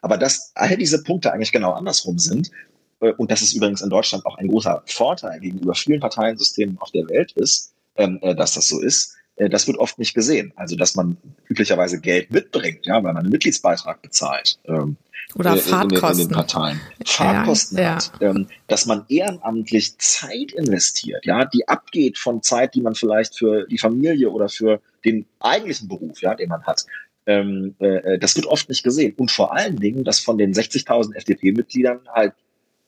Aber 0.00 0.16
dass 0.16 0.52
all 0.54 0.74
diese 0.78 1.02
Punkte 1.02 1.34
eigentlich 1.34 1.52
genau 1.52 1.72
andersrum 1.72 2.18
sind, 2.18 2.50
äh, 3.00 3.12
und 3.12 3.30
das 3.30 3.42
ist 3.42 3.52
übrigens 3.52 3.82
in 3.82 3.90
Deutschland 3.90 4.24
auch 4.24 4.38
ein 4.38 4.48
großer 4.48 4.82
Vorteil 4.86 5.38
gegenüber 5.40 5.74
vielen 5.74 6.00
Parteiensystemen 6.00 6.78
auf 6.78 6.90
der 6.92 7.06
Welt 7.10 7.32
ist, 7.32 7.74
äh, 7.74 7.77
dass 7.98 8.54
das 8.54 8.66
so 8.68 8.80
ist, 8.80 9.18
äh, 9.38 9.48
das 9.48 9.66
wird 9.66 9.78
oft 9.78 9.98
nicht 9.98 10.14
gesehen. 10.14 10.52
Also, 10.56 10.76
dass 10.76 10.94
man 10.94 11.16
üblicherweise 11.48 12.00
Geld 12.00 12.30
mitbringt, 12.30 12.86
ja, 12.86 12.94
weil 12.94 13.14
man 13.14 13.18
einen 13.18 13.30
Mitgliedsbeitrag 13.30 14.02
bezahlt. 14.02 14.58
Ähm, 14.64 14.96
oder 15.34 15.54
äh, 15.54 15.58
Fahrtkosten. 15.58 16.10
In, 16.10 16.22
in 16.22 16.28
den 16.28 16.34
Parteien. 16.34 16.80
Fahrtkosten 17.04 17.78
ja, 17.78 17.94
hat. 17.96 18.12
Ja. 18.20 18.30
Ähm, 18.30 18.48
dass 18.66 18.86
man 18.86 19.04
ehrenamtlich 19.08 19.98
Zeit 19.98 20.52
investiert, 20.52 21.24
ja, 21.24 21.44
die 21.44 21.66
abgeht 21.68 22.18
von 22.18 22.42
Zeit, 22.42 22.74
die 22.74 22.82
man 22.82 22.94
vielleicht 22.94 23.38
für 23.38 23.66
die 23.66 23.78
Familie 23.78 24.30
oder 24.30 24.48
für 24.48 24.80
den 25.04 25.26
eigentlichen 25.40 25.88
Beruf, 25.88 26.20
ja, 26.20 26.34
den 26.34 26.48
man 26.48 26.64
hat. 26.64 26.86
Ähm, 27.26 27.74
äh, 27.78 28.18
das 28.18 28.36
wird 28.36 28.46
oft 28.46 28.68
nicht 28.68 28.82
gesehen. 28.82 29.14
Und 29.16 29.30
vor 29.30 29.54
allen 29.54 29.76
Dingen, 29.76 30.02
dass 30.02 30.20
von 30.20 30.38
den 30.38 30.54
60.000 30.54 31.14
FDP-Mitgliedern 31.14 32.00
halt, 32.12 32.32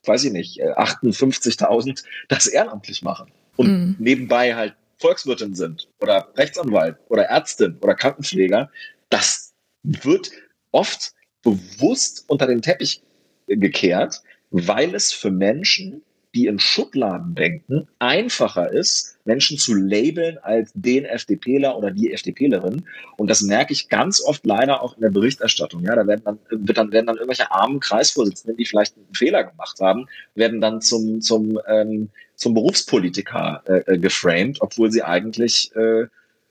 weiß 0.07 0.25
ich 0.25 0.33
nicht, 0.33 0.65
58.000 0.65 1.91
äh, 1.91 1.95
das 2.29 2.47
ehrenamtlich 2.47 3.03
machen. 3.03 3.31
Und 3.57 3.69
mhm. 3.69 3.97
nebenbei 3.99 4.55
halt 4.55 4.75
Volkswirtin 5.01 5.55
sind 5.55 5.89
oder 6.01 6.29
Rechtsanwalt 6.37 6.97
oder 7.09 7.25
Ärztin 7.25 7.79
oder 7.81 7.95
Krankenpfleger, 7.95 8.71
das 9.09 9.53
wird 9.83 10.31
oft 10.71 11.15
bewusst 11.43 12.25
unter 12.29 12.47
den 12.47 12.63
Teppich 12.63 13.03
gekehrt, 13.47 14.21
weil 14.51 14.95
es 14.95 15.13
für 15.13 15.31
Menschen, 15.31 16.03
die 16.35 16.47
in 16.47 16.61
Schubladen 16.61 17.35
denken, 17.35 17.89
einfacher 17.99 18.71
ist, 18.73 19.19
Menschen 19.25 19.59
zu 19.59 19.75
labeln 19.75 20.39
als 20.39 20.71
den 20.75 21.05
FDPler 21.05 21.77
oder 21.77 21.91
die 21.91 22.13
FDPlerin. 22.13 22.85
Und 23.17 23.29
das 23.29 23.43
merke 23.43 23.73
ich 23.73 23.89
ganz 23.89 24.23
oft 24.23 24.47
leider 24.47 24.81
auch 24.83 24.95
in 24.95 25.01
der 25.01 25.11
Berichterstattung. 25.11 25.83
Ja, 25.83 25.97
da 25.97 26.07
werden 26.07 26.23
dann, 26.25 26.39
wird 26.51 26.79
dann, 26.79 26.93
werden 26.93 27.07
dann 27.07 27.17
irgendwelche 27.17 27.51
armen 27.51 27.81
Kreisvorsitzenden, 27.81 28.57
die 28.57 28.65
vielleicht 28.65 28.97
einen 28.97 29.15
Fehler 29.15 29.43
gemacht 29.43 29.81
haben, 29.81 30.07
werden 30.35 30.61
dann 30.61 30.81
zum, 30.81 31.21
zum, 31.21 31.59
ähm, 31.67 32.11
zum 32.41 32.55
Berufspolitiker 32.55 33.63
äh, 33.67 33.93
äh 33.93 33.99
geframed, 33.99 34.61
obwohl 34.61 34.91
sie 34.91 35.03
eigentlich 35.03 35.71
äh, 35.77 36.07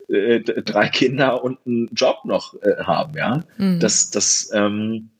äh, 0.08 0.40
drei 0.40 0.88
Kinder 0.88 1.42
und 1.42 1.58
einen 1.66 1.88
Job 1.92 2.24
noch 2.24 2.54
äh, 2.62 2.82
haben, 2.82 3.16
ja. 3.16 3.44
Mhm. 3.58 3.80
Das, 3.80 4.10
das 4.10 4.50
ähm, 4.54 5.10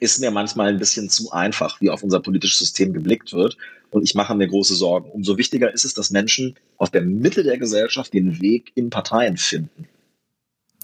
ist 0.00 0.20
mir 0.20 0.30
manchmal 0.30 0.68
ein 0.68 0.78
bisschen 0.78 1.08
zu 1.08 1.32
einfach, 1.32 1.80
wie 1.80 1.90
auf 1.90 2.02
unser 2.02 2.20
politisches 2.20 2.58
System 2.58 2.92
geblickt 2.92 3.32
wird. 3.32 3.56
Und 3.90 4.02
ich 4.02 4.14
mache 4.14 4.34
mir 4.34 4.48
große 4.48 4.74
Sorgen. 4.74 5.10
Umso 5.10 5.38
wichtiger 5.38 5.72
ist 5.72 5.84
es, 5.84 5.94
dass 5.94 6.10
Menschen 6.10 6.56
aus 6.76 6.90
der 6.90 7.02
Mitte 7.02 7.44
der 7.44 7.56
Gesellschaft 7.56 8.12
den 8.12 8.40
Weg 8.40 8.72
in 8.74 8.90
Parteien 8.90 9.36
finden. 9.36 9.86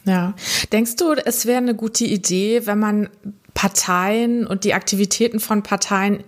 Ja. 0.05 0.35
Denkst 0.73 0.97
du, 0.97 1.13
es 1.13 1.47
wäre 1.47 1.59
eine 1.59 1.75
gute 1.75 2.05
Idee, 2.05 2.67
wenn 2.67 2.79
man 2.79 3.09
Parteien 3.55 4.47
und 4.47 4.65
die 4.65 4.75
Aktivitäten 4.75 5.41
von 5.41 5.63
Parteien 5.63 6.25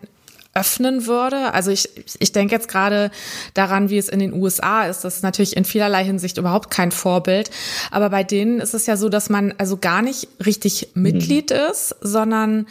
öffnen 0.54 1.06
würde. 1.06 1.52
Also 1.52 1.70
ich, 1.70 1.88
ich 2.18 2.32
denke 2.32 2.54
jetzt 2.54 2.68
gerade 2.68 3.10
daran, 3.54 3.90
wie 3.90 3.98
es 3.98 4.08
in 4.08 4.20
den 4.20 4.32
USA 4.32 4.84
ist. 4.86 5.04
Das 5.04 5.16
ist 5.16 5.22
natürlich 5.22 5.56
in 5.56 5.64
vielerlei 5.64 6.04
Hinsicht 6.04 6.38
überhaupt 6.38 6.70
kein 6.70 6.92
Vorbild. 6.92 7.50
Aber 7.90 8.10
bei 8.10 8.24
denen 8.24 8.60
ist 8.60 8.74
es 8.74 8.86
ja 8.86 8.96
so, 8.96 9.08
dass 9.08 9.30
man 9.30 9.54
also 9.58 9.76
gar 9.76 10.02
nicht 10.02 10.28
richtig 10.44 10.90
Mitglied 10.94 11.50
mhm. 11.50 11.56
ist, 11.70 11.96
sondern 12.00 12.66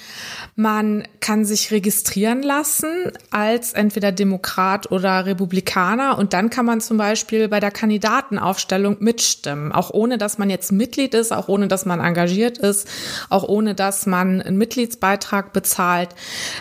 man 0.56 1.08
kann 1.20 1.46
sich 1.46 1.72
registrieren 1.72 2.42
lassen 2.42 3.12
als 3.32 3.74
entweder 3.74 4.12
Demokrat 4.12 4.92
oder 4.92 5.26
Republikaner. 5.26 6.18
Und 6.18 6.34
dann 6.34 6.50
kann 6.50 6.66
man 6.66 6.82
zum 6.82 6.98
Beispiel 6.98 7.48
bei 7.50 7.60
der 7.60 7.72
Kandidatenaufstellung 7.72 8.98
mitstimmen. 9.00 9.72
Auch 9.72 9.90
ohne, 9.90 10.18
dass 10.18 10.38
man 10.38 10.50
jetzt 10.50 10.72
Mitglied 10.72 11.14
ist, 11.14 11.34
auch 11.34 11.48
ohne, 11.50 11.68
dass 11.68 11.86
man 11.86 12.00
engagiert 12.00 12.58
ist, 12.58 12.88
auch 13.30 13.44
ohne, 13.44 13.76
dass 13.76 14.06
man 14.06 14.42
einen 14.42 14.58
Mitgliedsbeitrag 14.58 15.54
bezahlt. 15.54 16.10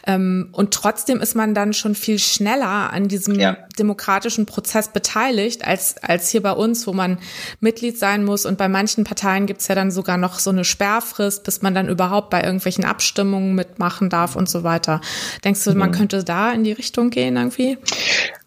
Ähm, 0.06 0.48
und 0.52 0.74
trotzdem 0.74 1.11
trotzdem 1.12 1.22
ist 1.22 1.34
man 1.34 1.54
dann 1.54 1.72
schon 1.72 1.94
viel 1.94 2.18
schneller 2.18 2.92
an 2.92 3.08
diesem 3.08 3.38
ja. 3.38 3.56
demokratischen 3.78 4.46
Prozess 4.46 4.88
beteiligt, 4.88 5.66
als, 5.66 5.96
als 6.02 6.28
hier 6.30 6.42
bei 6.42 6.52
uns, 6.52 6.86
wo 6.86 6.92
man 6.92 7.18
Mitglied 7.60 7.98
sein 7.98 8.24
muss. 8.24 8.46
Und 8.46 8.58
bei 8.58 8.68
manchen 8.68 9.04
Parteien 9.04 9.46
gibt's 9.46 9.68
ja 9.68 9.74
dann 9.74 9.90
sogar 9.90 10.16
noch 10.16 10.38
so 10.38 10.50
eine 10.50 10.64
Sperrfrist, 10.64 11.44
bis 11.44 11.62
man 11.62 11.74
dann 11.74 11.88
überhaupt 11.88 12.30
bei 12.30 12.42
irgendwelchen 12.42 12.84
Abstimmungen 12.84 13.54
mitmachen 13.54 14.08
darf 14.08 14.36
und 14.36 14.48
so 14.48 14.62
weiter. 14.62 15.00
Denkst 15.44 15.64
du, 15.64 15.74
man 15.74 15.90
mhm. 15.90 15.94
könnte 15.94 16.24
da 16.24 16.52
in 16.52 16.64
die 16.64 16.72
Richtung 16.72 17.10
gehen 17.10 17.36
irgendwie? 17.36 17.78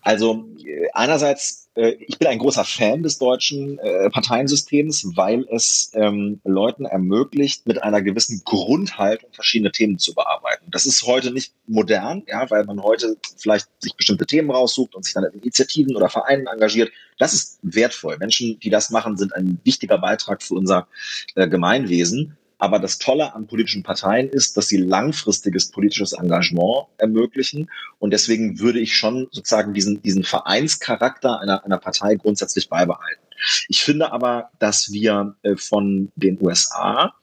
Also 0.01 0.45
äh, 0.65 0.87
einerseits 0.93 1.64
ich 1.75 2.17
bin 2.17 2.27
ein 2.27 2.39
großer 2.39 2.63
Fan 2.63 3.03
des 3.03 3.17
deutschen 3.17 3.79
äh, 3.79 4.09
Parteiensystems, 4.09 5.11
weil 5.15 5.45
es 5.51 5.91
ähm, 5.93 6.39
Leuten 6.45 6.85
ermöglicht, 6.85 7.67
mit 7.67 7.83
einer 7.83 8.01
gewissen 8.01 8.41
Grundhaltung 8.45 9.29
verschiedene 9.33 9.71
Themen 9.71 9.99
zu 9.99 10.13
bearbeiten. 10.13 10.67
Das 10.71 10.85
ist 10.85 11.05
heute 11.05 11.31
nicht 11.31 11.53
modern, 11.67 12.23
ja, 12.27 12.49
weil 12.49 12.63
man 12.63 12.81
heute 12.81 13.17
vielleicht 13.37 13.67
sich 13.79 13.93
bestimmte 13.95 14.25
Themen 14.25 14.51
raussucht 14.51 14.95
und 14.95 15.03
sich 15.03 15.13
dann 15.13 15.25
in 15.25 15.41
Initiativen 15.41 15.95
oder 15.95 16.09
Vereinen 16.09 16.47
engagiert. 16.47 16.91
Das 17.17 17.33
ist 17.33 17.59
wertvoll. 17.61 18.17
Menschen, 18.17 18.59
die 18.59 18.69
das 18.69 18.89
machen, 18.89 19.17
sind 19.17 19.35
ein 19.35 19.59
wichtiger 19.63 19.97
Beitrag 19.97 20.43
für 20.43 20.55
unser 20.55 20.87
äh, 21.35 21.47
Gemeinwesen. 21.47 22.37
Aber 22.57 22.79
das 22.79 22.97
Tolle 22.97 23.35
an 23.35 23.47
politischen 23.47 23.83
Parteien 23.83 24.29
ist, 24.29 24.55
dass 24.55 24.67
sie 24.67 24.77
langfristiges 24.77 25.71
politisches 25.71 26.13
Engagement 26.13 26.87
ermöglichen. 26.97 27.69
Und 27.99 28.11
deswegen 28.11 28.59
würde 28.59 28.79
ich 28.79 28.95
schon 28.95 29.27
sozusagen 29.31 29.73
diesen, 29.73 30.01
diesen 30.01 30.23
Vereinscharakter 30.23 31.39
einer, 31.41 31.65
einer 31.65 31.77
Partei 31.77 32.15
grundsätzlich 32.15 32.69
beibehalten. 32.69 33.21
Ich 33.67 33.83
finde 33.83 34.11
aber, 34.11 34.49
dass 34.59 34.91
wir 34.91 35.35
äh, 35.43 35.55
von 35.57 36.11
den 36.15 36.41
USA 36.41 37.13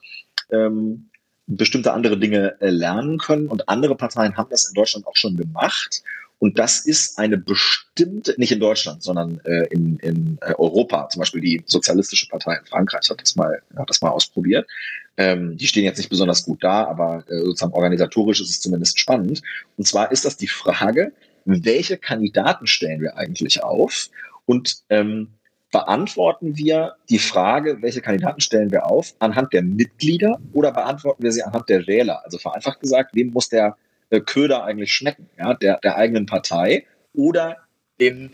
ähm, 0.51 1.09
bestimmte 1.47 1.93
andere 1.93 2.19
Dinge 2.19 2.61
äh, 2.61 2.71
lernen 2.71 3.19
können. 3.19 3.49
Und 3.49 3.69
andere 3.69 3.97
Parteien 3.97 4.37
haben 4.37 4.51
das 4.51 4.69
in 4.69 4.75
Deutschland 4.75 5.07
auch 5.07 5.17
schon 5.17 5.37
gemacht. 5.37 6.03
Und 6.43 6.59
das 6.59 6.85
ist 6.85 7.21
eine 7.21 7.39
bestimmte, 7.39 8.35
nicht 8.37 8.51
in 8.51 8.59
Deutschland, 8.59 9.05
sondern 9.05 9.41
äh, 9.45 9.69
in, 9.71 9.97
in 9.99 10.39
äh, 10.41 10.55
Europa, 10.55 11.09
zum 11.09 11.21
Beispiel 11.21 11.41
die 11.41 11.63
Sozialistische 11.67 12.27
Partei 12.27 12.57
in 12.57 12.67
Frankreich 12.67 13.09
hat 13.11 13.21
das 13.21 13.37
mal, 13.37 13.63
hat 13.77 13.89
das 13.89 14.03
mal 14.03 14.11
ausprobiert. 14.11 14.69
Ähm, 15.17 15.57
die 15.57 15.69
stehen 15.69 15.85
jetzt 15.85 15.99
nicht 15.99 16.11
besonders 16.11 16.45
gut 16.45 16.65
da, 16.65 16.85
aber 16.85 17.23
äh, 17.29 17.39
sozusagen 17.43 17.75
organisatorisch 17.75 18.41
ist 18.41 18.51
es 18.51 18.61
zumindest 18.61 18.99
spannend. 18.99 19.41
Und 19.77 19.87
zwar 19.87 20.11
ist 20.11 20.25
das 20.25 20.37
die 20.37 20.49
Frage, 20.49 21.13
welche 21.45 21.97
Kandidaten 21.97 22.67
stellen 22.67 23.01
wir 23.01 23.17
eigentlich 23.17 23.63
auf? 23.63 24.11
Und 24.45 24.79
ähm, 24.91 25.29
beantworten 25.71 26.57
wir 26.57 26.97
die 27.09 27.21
Frage, 27.21 27.83
welche 27.83 28.01
Kandidaten 28.01 28.41
stellen 28.41 28.73
wir 28.73 28.87
auf, 28.87 29.15
anhand 29.21 29.53
der 29.53 29.63
Mitglieder 29.63 30.41
oder 30.53 30.73
beantworten 30.73 31.23
wir 31.23 31.31
sie 31.31 31.45
anhand 31.45 31.69
der 31.69 31.87
Wähler? 31.87 32.25
Also 32.25 32.39
vereinfacht 32.39 32.81
gesagt, 32.81 33.15
wem 33.15 33.29
muss 33.29 33.49
der 33.49 33.77
Köder 34.21 34.65
eigentlich 34.65 34.93
schmecken, 34.93 35.31
ja, 35.39 35.55
der, 35.55 35.79
der 35.79 35.97
eigenen 35.97 36.27
Partei 36.27 36.87
oder 37.15 37.59
den, 38.01 38.31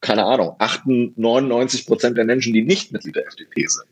keine 0.00 0.24
Ahnung, 0.24 0.56
98 0.58 1.86
Prozent 1.86 2.18
der 2.18 2.24
Menschen, 2.24 2.52
die 2.52 2.62
nicht 2.62 2.92
Mitglied 2.92 3.16
der 3.16 3.26
FDP 3.26 3.66
sind. 3.66 3.88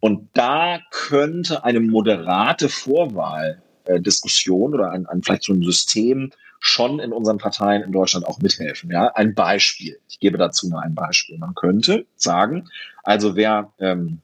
Und 0.00 0.30
da 0.34 0.80
könnte 0.90 1.64
eine 1.64 1.80
moderate 1.80 2.68
Vorwahldiskussion 2.68 4.72
äh, 4.72 4.74
oder 4.74 4.90
ein, 4.90 5.06
ein 5.06 5.22
vielleicht 5.22 5.44
so 5.44 5.52
ein 5.52 5.62
System 5.62 6.30
schon 6.58 6.98
in 6.98 7.12
unseren 7.12 7.38
Parteien 7.38 7.82
in 7.82 7.92
Deutschland 7.92 8.26
auch 8.26 8.40
mithelfen. 8.40 8.90
Ja, 8.90 9.12
ein 9.14 9.34
Beispiel. 9.34 10.00
Ich 10.08 10.18
gebe 10.18 10.38
dazu 10.38 10.68
mal 10.68 10.80
ein 10.80 10.94
Beispiel. 10.94 11.36
Man 11.36 11.54
könnte 11.54 12.06
sagen, 12.16 12.70
also 13.02 13.36
wer 13.36 13.72
ähm, 13.78 14.22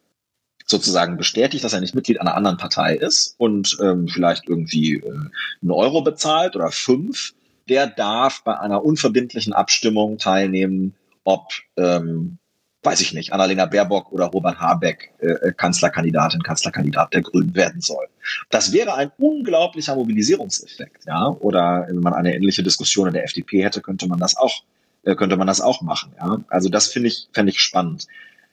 sozusagen 0.70 1.16
bestätigt, 1.16 1.64
dass 1.64 1.72
er 1.72 1.80
nicht 1.80 1.94
Mitglied 1.94 2.20
einer 2.20 2.34
anderen 2.34 2.56
Partei 2.56 2.94
ist 2.94 3.34
und 3.38 3.76
ähm, 3.82 4.08
vielleicht 4.08 4.48
irgendwie 4.48 4.96
äh, 4.96 5.10
einen 5.10 5.70
Euro 5.70 6.02
bezahlt 6.02 6.56
oder 6.56 6.70
fünf, 6.70 7.34
der 7.68 7.86
darf 7.86 8.42
bei 8.44 8.58
einer 8.58 8.84
unverbindlichen 8.84 9.52
Abstimmung 9.52 10.18
teilnehmen, 10.18 10.94
ob, 11.24 11.52
ähm, 11.76 12.38
weiß 12.82 13.00
ich 13.00 13.12
nicht, 13.12 13.32
Annalena 13.32 13.66
Baerbock 13.66 14.10
oder 14.12 14.26
Robert 14.26 14.58
Habeck 14.58 15.12
äh, 15.20 15.26
äh, 15.26 15.52
Kanzlerkandidatin, 15.52 16.42
Kanzlerkandidat 16.42 17.12
der 17.14 17.22
Grünen 17.22 17.54
werden 17.54 17.80
soll. 17.80 18.06
Das 18.48 18.72
wäre 18.72 18.94
ein 18.94 19.12
unglaublicher 19.18 19.94
Mobilisierungseffekt, 19.94 21.04
ja. 21.06 21.28
Oder 21.28 21.86
wenn 21.88 22.00
man 22.00 22.14
eine 22.14 22.34
ähnliche 22.34 22.62
Diskussion 22.62 23.06
in 23.08 23.14
der 23.14 23.24
FDP 23.24 23.62
hätte, 23.62 23.80
könnte 23.80 24.08
man 24.08 24.18
das 24.18 24.36
auch, 24.36 24.62
äh, 25.04 25.14
könnte 25.14 25.36
man 25.36 25.46
das 25.46 25.60
auch 25.60 25.82
machen, 25.82 26.12
ja. 26.18 26.38
Also 26.48 26.68
das 26.68 26.88
finde 26.88 27.08
ich, 27.08 27.28
fände 27.32 27.52
ich 27.52 27.60
spannend. 27.60 28.06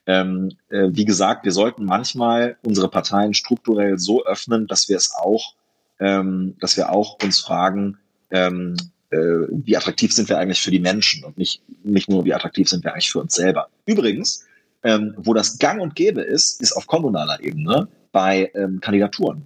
Ähm, 0.07 0.51
äh, 0.69 0.87
wie 0.91 1.05
gesagt, 1.05 1.43
wir 1.43 1.51
sollten 1.51 1.85
manchmal 1.85 2.55
unsere 2.63 2.89
Parteien 2.89 3.33
strukturell 3.33 3.99
so 3.99 4.25
öffnen, 4.25 4.65
dass 4.65 4.87
wir 4.87 4.95
es 4.95 5.13
auch, 5.13 5.53
ähm, 5.99 6.55
dass 6.61 6.77
wir 6.77 6.91
auch 6.91 7.17
uns 7.21 7.41
fragen, 7.41 7.97
ähm, 8.31 8.77
äh, 9.09 9.17
wie 9.17 9.75
attraktiv 9.75 10.13
sind 10.13 10.29
wir 10.29 10.37
eigentlich 10.37 10.61
für 10.61 10.71
die 10.71 10.79
Menschen 10.79 11.25
und 11.25 11.37
nicht, 11.37 11.61
nicht 11.83 12.09
nur, 12.09 12.23
wie 12.23 12.33
attraktiv 12.33 12.69
sind 12.69 12.85
wir 12.85 12.93
eigentlich 12.93 13.11
für 13.11 13.19
uns 13.19 13.35
selber. 13.35 13.67
Übrigens, 13.85 14.45
ähm, 14.83 15.13
wo 15.17 15.33
das 15.33 15.59
gang 15.59 15.81
und 15.81 15.95
gäbe 15.95 16.21
ist, 16.21 16.61
ist 16.61 16.71
auf 16.71 16.87
kommunaler 16.87 17.41
Ebene 17.41 17.89
bei 18.13 18.49
ähm, 18.55 18.79
Kandidaturen. 18.79 19.45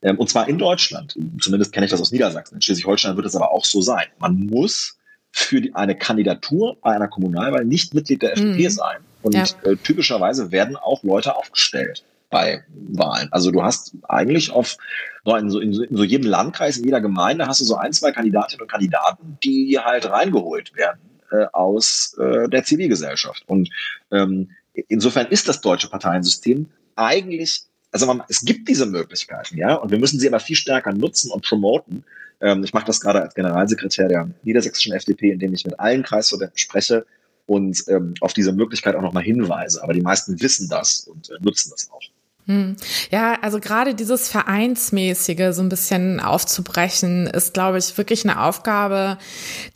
Ähm, 0.00 0.18
und 0.18 0.30
zwar 0.30 0.48
in 0.48 0.56
Deutschland. 0.56 1.16
Zumindest 1.40 1.72
kenne 1.72 1.84
ich 1.84 1.90
das 1.90 2.00
aus 2.00 2.12
Niedersachsen. 2.12 2.56
In 2.56 2.62
Schleswig-Holstein 2.62 3.16
wird 3.16 3.26
es 3.26 3.36
aber 3.36 3.50
auch 3.50 3.64
so 3.64 3.82
sein. 3.82 4.06
Man 4.18 4.46
muss 4.46 4.96
für 5.32 5.60
die, 5.60 5.74
eine 5.74 5.96
Kandidatur 5.96 6.78
bei 6.80 6.92
einer 6.92 7.08
Kommunalwahl 7.08 7.64
nicht 7.64 7.92
Mitglied 7.92 8.22
der 8.22 8.32
FDP 8.32 8.64
mhm. 8.64 8.70
sein. 8.70 8.98
Und 9.22 9.34
ja. 9.34 9.44
äh, 9.64 9.76
typischerweise 9.76 10.52
werden 10.52 10.76
auch 10.76 11.02
Leute 11.02 11.36
aufgestellt 11.36 12.04
bei 12.30 12.62
Wahlen. 12.92 13.28
Also 13.32 13.50
du 13.50 13.62
hast 13.62 13.92
eigentlich 14.08 14.50
auf 14.50 14.76
in 15.24 15.50
so, 15.50 15.60
in 15.60 15.74
so, 15.74 16.04
jedem 16.04 16.30
Landkreis, 16.30 16.78
in 16.78 16.84
jeder 16.84 17.02
Gemeinde 17.02 17.46
hast 17.46 17.60
du 17.60 17.64
so 17.66 17.76
ein, 17.76 17.92
zwei 17.92 18.12
Kandidatinnen 18.12 18.62
und 18.62 18.70
Kandidaten, 18.70 19.36
die 19.44 19.78
halt 19.78 20.08
reingeholt 20.08 20.74
werden 20.74 21.00
äh, 21.30 21.44
aus 21.52 22.16
äh, 22.18 22.48
der 22.48 22.64
Zivilgesellschaft. 22.64 23.42
Und 23.46 23.68
ähm, 24.10 24.50
insofern 24.88 25.26
ist 25.26 25.46
das 25.46 25.60
deutsche 25.60 25.90
Parteiensystem 25.90 26.66
eigentlich, 26.96 27.64
also 27.92 28.06
man, 28.06 28.22
es 28.28 28.40
gibt 28.40 28.68
diese 28.68 28.86
Möglichkeiten, 28.86 29.58
ja, 29.58 29.74
und 29.74 29.90
wir 29.90 29.98
müssen 29.98 30.18
sie 30.18 30.28
aber 30.28 30.40
viel 30.40 30.56
stärker 30.56 30.94
nutzen 30.94 31.30
und 31.30 31.44
promoten. 31.44 32.04
Ähm, 32.40 32.64
ich 32.64 32.72
mache 32.72 32.86
das 32.86 33.00
gerade 33.00 33.20
als 33.20 33.34
Generalsekretär 33.34 34.08
der 34.08 34.30
niedersächsischen 34.44 34.94
FDP, 34.94 35.32
indem 35.32 35.52
ich 35.52 35.66
mit 35.66 35.78
allen 35.78 36.02
Kreisverbänden 36.02 36.56
spreche 36.56 37.04
und 37.48 37.82
ähm, 37.88 38.14
auf 38.20 38.34
diese 38.34 38.52
Möglichkeit 38.52 38.94
auch 38.94 39.02
nochmal 39.02 39.24
hinweise. 39.24 39.82
Aber 39.82 39.94
die 39.94 40.02
meisten 40.02 40.40
wissen 40.40 40.68
das 40.68 41.00
und 41.00 41.30
äh, 41.30 41.34
nutzen 41.40 41.70
das 41.70 41.90
auch. 41.90 42.02
Hm. 42.48 42.76
Ja, 43.10 43.36
also 43.42 43.60
gerade 43.60 43.94
dieses 43.94 44.30
Vereinsmäßige 44.30 45.52
so 45.52 45.60
ein 45.60 45.68
bisschen 45.68 46.18
aufzubrechen, 46.18 47.26
ist, 47.26 47.52
glaube 47.52 47.76
ich, 47.76 47.96
wirklich 47.98 48.24
eine 48.24 48.42
Aufgabe, 48.42 49.18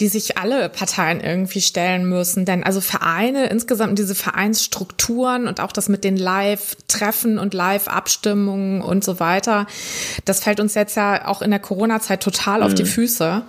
die 0.00 0.08
sich 0.08 0.38
alle 0.38 0.70
Parteien 0.70 1.20
irgendwie 1.20 1.60
stellen 1.60 2.06
müssen. 2.06 2.46
Denn 2.46 2.64
also 2.64 2.80
Vereine, 2.80 3.46
insgesamt 3.50 3.98
diese 3.98 4.14
Vereinsstrukturen 4.14 5.48
und 5.48 5.60
auch 5.60 5.72
das 5.72 5.90
mit 5.90 6.02
den 6.02 6.16
Live-Treffen 6.16 7.38
und 7.38 7.52
Live-Abstimmungen 7.52 8.80
und 8.80 9.04
so 9.04 9.20
weiter, 9.20 9.66
das 10.24 10.40
fällt 10.40 10.58
uns 10.58 10.74
jetzt 10.74 10.96
ja 10.96 11.26
auch 11.28 11.42
in 11.42 11.50
der 11.50 11.60
Corona-Zeit 11.60 12.22
total 12.22 12.60
mhm. 12.60 12.64
auf 12.64 12.74
die 12.74 12.84
mhm. 12.84 12.88
Füße. 12.88 13.42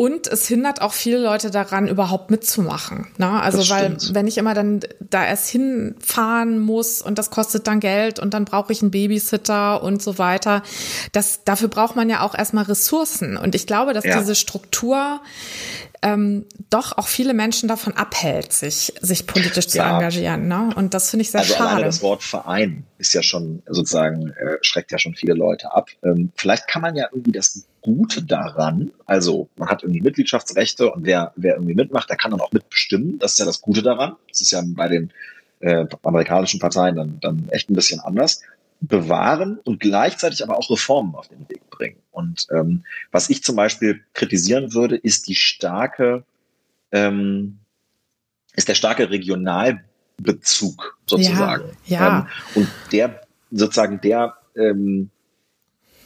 Und 0.00 0.28
es 0.28 0.48
hindert 0.48 0.80
auch 0.80 0.94
viele 0.94 1.18
Leute 1.18 1.50
daran, 1.50 1.86
überhaupt 1.86 2.30
mitzumachen. 2.30 3.08
Ne? 3.18 3.28
Also 3.28 3.68
weil, 3.68 3.98
wenn 4.12 4.26
ich 4.26 4.38
immer 4.38 4.54
dann 4.54 4.80
da 4.98 5.26
erst 5.26 5.50
hinfahren 5.50 6.58
muss 6.58 7.02
und 7.02 7.18
das 7.18 7.28
kostet 7.28 7.66
dann 7.66 7.80
Geld 7.80 8.18
und 8.18 8.32
dann 8.32 8.46
brauche 8.46 8.72
ich 8.72 8.80
einen 8.80 8.92
Babysitter 8.92 9.82
und 9.82 10.00
so 10.00 10.16
weiter, 10.16 10.62
das, 11.12 11.44
dafür 11.44 11.68
braucht 11.68 11.96
man 11.96 12.08
ja 12.08 12.22
auch 12.22 12.34
erstmal 12.34 12.64
Ressourcen. 12.64 13.36
Und 13.36 13.54
ich 13.54 13.66
glaube, 13.66 13.92
dass 13.92 14.06
ja. 14.06 14.18
diese 14.18 14.34
Struktur 14.36 15.20
ähm, 16.00 16.46
doch 16.70 16.96
auch 16.96 17.06
viele 17.06 17.34
Menschen 17.34 17.68
davon 17.68 17.92
abhält, 17.92 18.54
sich, 18.54 18.94
sich 19.02 19.26
politisch 19.26 19.68
zu 19.68 19.76
ja. 19.76 19.96
engagieren. 19.96 20.48
Ne? 20.48 20.70
Und 20.76 20.94
das 20.94 21.10
finde 21.10 21.24
ich 21.24 21.30
sehr 21.30 21.40
also 21.40 21.52
schade. 21.56 21.68
Alleine 21.72 21.84
das 21.84 22.00
Wort 22.00 22.22
Verein 22.22 22.84
ist 22.96 23.12
ja 23.12 23.22
schon 23.22 23.62
sozusagen, 23.66 24.30
äh, 24.30 24.56
schreckt 24.62 24.92
ja 24.92 24.98
schon 24.98 25.14
viele 25.14 25.34
Leute 25.34 25.74
ab. 25.74 25.90
Ähm, 26.02 26.32
vielleicht 26.36 26.68
kann 26.68 26.80
man 26.80 26.96
ja 26.96 27.08
irgendwie 27.12 27.32
das 27.32 27.66
Gute 27.82 28.22
daran, 28.22 28.90
also 29.06 29.48
man 29.56 29.68
hat 29.68 29.82
irgendwie 29.82 30.00
Mitgliedschaftsrechte 30.00 30.90
und 30.92 31.04
wer, 31.04 31.32
wer 31.36 31.54
irgendwie 31.54 31.74
mitmacht, 31.74 32.08
der 32.08 32.16
kann 32.16 32.30
dann 32.30 32.40
auch 32.40 32.52
mitbestimmen. 32.52 33.18
Das 33.18 33.32
ist 33.32 33.38
ja 33.38 33.44
das 33.44 33.60
Gute 33.60 33.82
daran. 33.82 34.16
Das 34.28 34.40
ist 34.40 34.50
ja 34.50 34.62
bei 34.64 34.88
den 34.88 35.12
äh, 35.60 35.86
amerikanischen 36.02 36.60
Parteien 36.60 36.96
dann, 36.96 37.18
dann 37.20 37.48
echt 37.50 37.70
ein 37.70 37.74
bisschen 37.74 38.00
anders 38.00 38.42
bewahren 38.80 39.58
und 39.64 39.80
gleichzeitig 39.80 40.42
aber 40.42 40.56
auch 40.56 40.70
Reformen 40.70 41.14
auf 41.14 41.28
den 41.28 41.48
Weg 41.48 41.68
bringen. 41.70 41.98
Und 42.10 42.46
ähm, 42.50 42.84
was 43.12 43.28
ich 43.28 43.42
zum 43.42 43.56
Beispiel 43.56 44.02
kritisieren 44.14 44.72
würde, 44.72 44.96
ist 44.96 45.28
die 45.28 45.34
starke, 45.34 46.24
ähm, 46.90 47.58
ist 48.54 48.68
der 48.68 48.74
starke 48.74 49.10
Regionalbezug 49.10 50.98
sozusagen. 51.06 51.70
Ja. 51.86 52.00
ja. 52.00 52.18
Ähm, 52.18 52.26
und 52.54 52.68
der 52.92 53.20
sozusagen 53.50 54.00
der 54.00 54.36
ähm, 54.56 55.10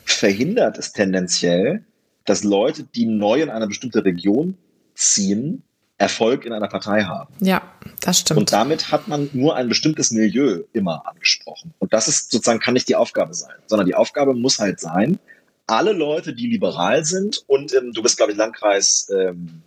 verhindert 0.04 0.78
es 0.78 0.92
tendenziell, 0.92 1.84
dass 2.24 2.44
Leute, 2.44 2.84
die 2.84 3.06
neu 3.06 3.42
in 3.42 3.50
eine 3.50 3.66
bestimmte 3.66 4.04
Region 4.04 4.56
ziehen, 4.94 5.62
Erfolg 5.96 6.44
in 6.44 6.52
einer 6.52 6.68
Partei 6.68 7.04
haben. 7.04 7.32
Ja, 7.40 7.62
das 8.00 8.20
stimmt. 8.20 8.38
Und 8.38 8.52
damit 8.52 8.90
hat 8.90 9.06
man 9.06 9.30
nur 9.32 9.54
ein 9.56 9.68
bestimmtes 9.68 10.10
Milieu 10.10 10.64
immer 10.72 11.06
angesprochen. 11.06 11.72
Und 11.78 11.92
das 11.92 12.08
ist 12.08 12.32
sozusagen, 12.32 12.58
kann 12.58 12.74
nicht 12.74 12.88
die 12.88 12.96
Aufgabe 12.96 13.32
sein, 13.34 13.54
sondern 13.66 13.86
die 13.86 13.94
Aufgabe 13.94 14.34
muss 14.34 14.58
halt 14.58 14.80
sein, 14.80 15.18
alle 15.66 15.92
Leute, 15.92 16.34
die 16.34 16.48
liberal 16.48 17.04
sind 17.04 17.42
und 17.46 17.72
ähm, 17.74 17.92
du 17.92 18.02
bist, 18.02 18.16
glaube 18.16 18.32
ich, 18.32 18.38
Landkreis 18.38 19.08
ähm, 19.16 19.62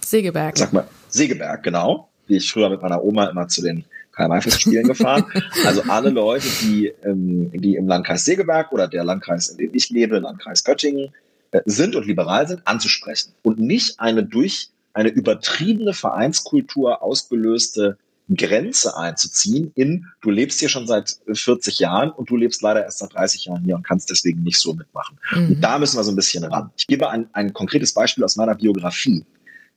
Segeberg. 0.00 0.58
Sag 0.58 0.72
mal, 0.72 0.86
Segeberg, 1.08 1.62
genau. 1.62 2.10
Wie 2.26 2.36
ich 2.36 2.50
früher 2.50 2.68
mit 2.68 2.82
meiner 2.82 3.02
Oma 3.02 3.26
immer 3.26 3.48
zu 3.48 3.62
den 3.62 3.84
Karl-May-Festspielen 4.14 4.88
gefahren. 4.88 5.24
Also 5.64 5.82
alle 5.88 6.10
Leute, 6.10 6.46
die, 6.62 6.92
ähm, 7.04 7.50
die 7.52 7.76
im 7.76 7.86
Landkreis 7.86 8.24
Segeberg 8.24 8.72
oder 8.72 8.88
der 8.88 9.04
Landkreis, 9.04 9.48
in 9.48 9.58
dem 9.58 9.74
ich 9.74 9.90
lebe, 9.90 10.18
Landkreis 10.18 10.64
Göttingen, 10.64 11.12
äh, 11.50 11.60
sind 11.66 11.96
und 11.96 12.06
liberal 12.06 12.46
sind, 12.48 12.66
anzusprechen. 12.66 13.32
Und 13.42 13.58
nicht 13.58 14.00
eine 14.00 14.24
durch 14.24 14.70
eine 14.92 15.08
übertriebene 15.08 15.92
Vereinskultur 15.92 17.02
ausgelöste 17.02 17.98
Grenze 18.34 18.96
einzuziehen 18.96 19.70
in, 19.74 20.06
du 20.22 20.30
lebst 20.30 20.58
hier 20.58 20.70
schon 20.70 20.86
seit 20.86 21.16
40 21.30 21.78
Jahren 21.78 22.10
und 22.10 22.30
du 22.30 22.36
lebst 22.36 22.62
leider 22.62 22.82
erst 22.82 22.98
seit 22.98 23.12
30 23.12 23.46
Jahren 23.46 23.64
hier 23.64 23.76
und 23.76 23.86
kannst 23.86 24.08
deswegen 24.08 24.42
nicht 24.42 24.58
so 24.58 24.72
mitmachen. 24.72 25.18
Mhm. 25.32 25.48
Und 25.48 25.60
da 25.60 25.78
müssen 25.78 25.98
wir 25.98 26.04
so 26.04 26.12
ein 26.12 26.16
bisschen 26.16 26.44
ran. 26.44 26.70
Ich 26.76 26.86
gebe 26.86 27.10
ein, 27.10 27.28
ein 27.32 27.52
konkretes 27.52 27.92
Beispiel 27.92 28.24
aus 28.24 28.36
meiner 28.36 28.54
Biografie. 28.54 29.24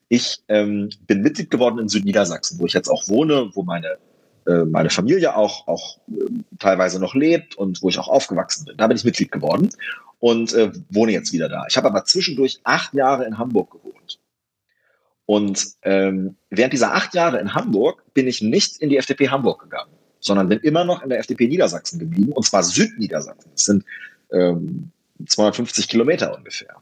Ich 0.08 0.40
ähm, 0.48 0.90
bin 1.08 1.22
Mitglied 1.22 1.52
geworden 1.52 1.80
in 1.80 1.90
Südniedersachsen, 1.90 2.60
wo 2.60 2.66
ich 2.66 2.74
jetzt 2.74 2.88
auch 2.88 3.10
wohne, 3.10 3.50
wo 3.54 3.64
meine 3.64 3.98
äh, 4.48 4.66
meine 4.66 4.90
Familie 4.90 5.36
auch, 5.36 5.68
auch 5.68 6.00
äh, 6.08 6.26
teilweise 6.58 7.00
noch 7.00 7.16
lebt 7.16 7.56
und 7.56 7.82
wo 7.82 7.90
ich 7.90 8.00
auch 8.00 8.08
aufgewachsen 8.08 8.66
bin. 8.66 8.78
Da 8.78 8.88
bin 8.88 8.96
ich 8.96 9.04
Mitglied 9.04 9.32
geworden 9.32 9.70
und 10.20 10.54
äh, 10.54 10.72
wohne 10.90 11.12
jetzt 11.12 11.34
wieder 11.34 11.50
da. 11.50 11.66
Ich 11.70 11.78
habe 11.78 11.88
aber 11.88 12.06
zwischendurch 12.06 12.60
acht 12.64 12.94
Jahre 12.94 13.26
in 13.26 13.38
Hamburg 13.38 13.72
gewohnt. 13.72 14.20
Und 15.26 15.68
ähm, 15.82 16.38
während 16.50 16.72
dieser 16.72 16.94
acht 16.94 17.14
Jahre 17.14 17.40
in 17.40 17.54
Hamburg 17.54 18.04
bin 18.14 18.28
ich 18.28 18.42
nicht 18.42 18.78
in 18.78 18.90
die 18.90 18.98
FDP 18.98 19.28
Hamburg 19.28 19.64
gegangen, 19.64 19.92
sondern 20.22 20.48
bin 20.48 20.60
immer 20.60 20.86
noch 20.86 21.04
in 21.04 21.10
der 21.10 21.20
FDP 21.20 21.48
Niedersachsen 21.48 22.00
geblieben, 22.00 22.32
und 22.32 22.46
zwar 22.46 22.64
Südniedersachsen. 22.64 23.52
Das 23.52 23.66
sind 23.66 23.84
ähm, 24.32 24.92
250 25.26 25.90
Kilometer 25.90 26.36
ungefähr. 26.36 26.78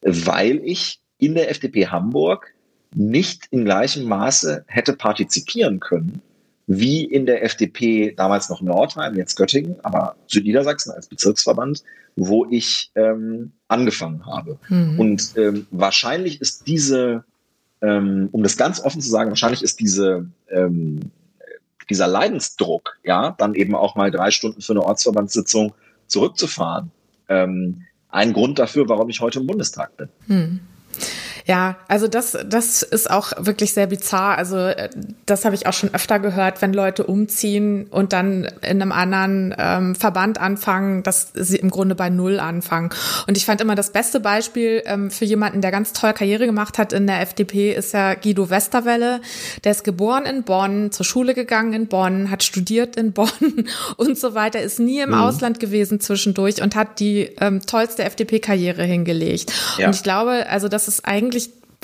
Weil 0.00 0.62
ich 0.64 1.00
in 1.18 1.34
der 1.34 1.50
FDP 1.50 1.88
Hamburg 1.88 2.54
nicht 2.94 3.46
in 3.50 3.66
gleichem 3.66 4.04
Maße 4.04 4.64
hätte 4.66 4.94
partizipieren 4.94 5.80
können, 5.80 6.22
wie 6.66 7.04
in 7.04 7.26
der 7.26 7.44
FDP 7.44 8.14
damals 8.16 8.48
noch 8.48 8.62
Nordheim, 8.62 9.16
jetzt 9.16 9.36
Göttingen, 9.36 9.76
aber 9.82 10.16
Südniedersachsen 10.26 10.92
als 10.92 11.06
Bezirksverband, 11.08 11.82
wo 12.16 12.46
ich 12.50 12.90
ähm, 12.94 13.52
angefangen 13.68 14.24
habe. 14.24 14.58
Mhm. 14.68 14.98
Und 14.98 15.34
ähm, 15.36 15.66
wahrscheinlich 15.70 16.40
ist 16.40 16.66
diese 16.66 17.24
ähm, 17.84 18.28
um 18.32 18.42
das 18.42 18.56
ganz 18.56 18.80
offen 18.80 19.00
zu 19.00 19.10
sagen, 19.10 19.30
wahrscheinlich 19.30 19.62
ist 19.62 19.78
diese, 19.78 20.26
ähm, 20.50 21.00
dieser 21.90 22.06
Leidensdruck, 22.06 22.96
ja, 23.04 23.34
dann 23.36 23.54
eben 23.54 23.74
auch 23.74 23.94
mal 23.94 24.10
drei 24.10 24.30
Stunden 24.30 24.62
für 24.62 24.72
eine 24.72 24.82
Ortsverbandssitzung 24.82 25.74
zurückzufahren, 26.06 26.90
ähm, 27.28 27.82
ein 28.08 28.32
Grund 28.32 28.58
dafür, 28.58 28.88
warum 28.88 29.10
ich 29.10 29.20
heute 29.20 29.40
im 29.40 29.46
Bundestag 29.46 29.96
bin. 29.96 30.08
Hm. 30.28 30.60
Ja, 31.46 31.76
also 31.88 32.08
das, 32.08 32.38
das 32.46 32.82
ist 32.82 33.10
auch 33.10 33.32
wirklich 33.38 33.74
sehr 33.74 33.86
bizarr. 33.86 34.38
Also 34.38 34.56
äh, 34.56 34.88
das 35.26 35.44
habe 35.44 35.54
ich 35.54 35.66
auch 35.66 35.74
schon 35.74 35.92
öfter 35.92 36.18
gehört, 36.18 36.62
wenn 36.62 36.72
Leute 36.72 37.04
umziehen 37.04 37.86
und 37.90 38.14
dann 38.14 38.48
in 38.62 38.80
einem 38.80 38.92
anderen 38.92 39.54
ähm, 39.58 39.94
Verband 39.94 40.40
anfangen, 40.40 41.02
dass 41.02 41.32
sie 41.34 41.56
im 41.56 41.68
Grunde 41.68 41.96
bei 41.96 42.08
Null 42.08 42.40
anfangen. 42.40 42.90
Und 43.26 43.36
ich 43.36 43.44
fand 43.44 43.60
immer 43.60 43.74
das 43.74 43.92
beste 43.92 44.20
Beispiel 44.20 44.82
ähm, 44.86 45.10
für 45.10 45.26
jemanden, 45.26 45.60
der 45.60 45.70
ganz 45.70 45.92
toll 45.92 46.14
Karriere 46.14 46.46
gemacht 46.46 46.78
hat 46.78 46.94
in 46.94 47.06
der 47.06 47.20
FDP, 47.20 47.74
ist 47.74 47.92
ja 47.92 48.14
Guido 48.14 48.48
Westerwelle. 48.48 49.20
Der 49.64 49.72
ist 49.72 49.84
geboren 49.84 50.24
in 50.24 50.44
Bonn, 50.44 50.92
zur 50.92 51.04
Schule 51.04 51.34
gegangen 51.34 51.74
in 51.74 51.88
Bonn, 51.88 52.30
hat 52.30 52.42
studiert 52.42 52.96
in 52.96 53.12
Bonn 53.12 53.28
und 53.98 54.16
so 54.16 54.34
weiter, 54.34 54.62
ist 54.62 54.80
nie 54.80 55.00
im 55.00 55.10
mhm. 55.10 55.16
Ausland 55.16 55.60
gewesen 55.60 56.00
zwischendurch 56.00 56.62
und 56.62 56.74
hat 56.74 57.00
die 57.00 57.30
ähm, 57.38 57.60
tollste 57.66 58.04
FDP-Karriere 58.04 58.82
hingelegt. 58.82 59.52
Ja. 59.76 59.88
Und 59.88 59.94
ich 59.94 60.02
glaube, 60.02 60.46
also 60.48 60.68
das 60.68 60.88
ist 60.88 61.04
eigentlich 61.04 61.33
eigentlich 61.33 61.33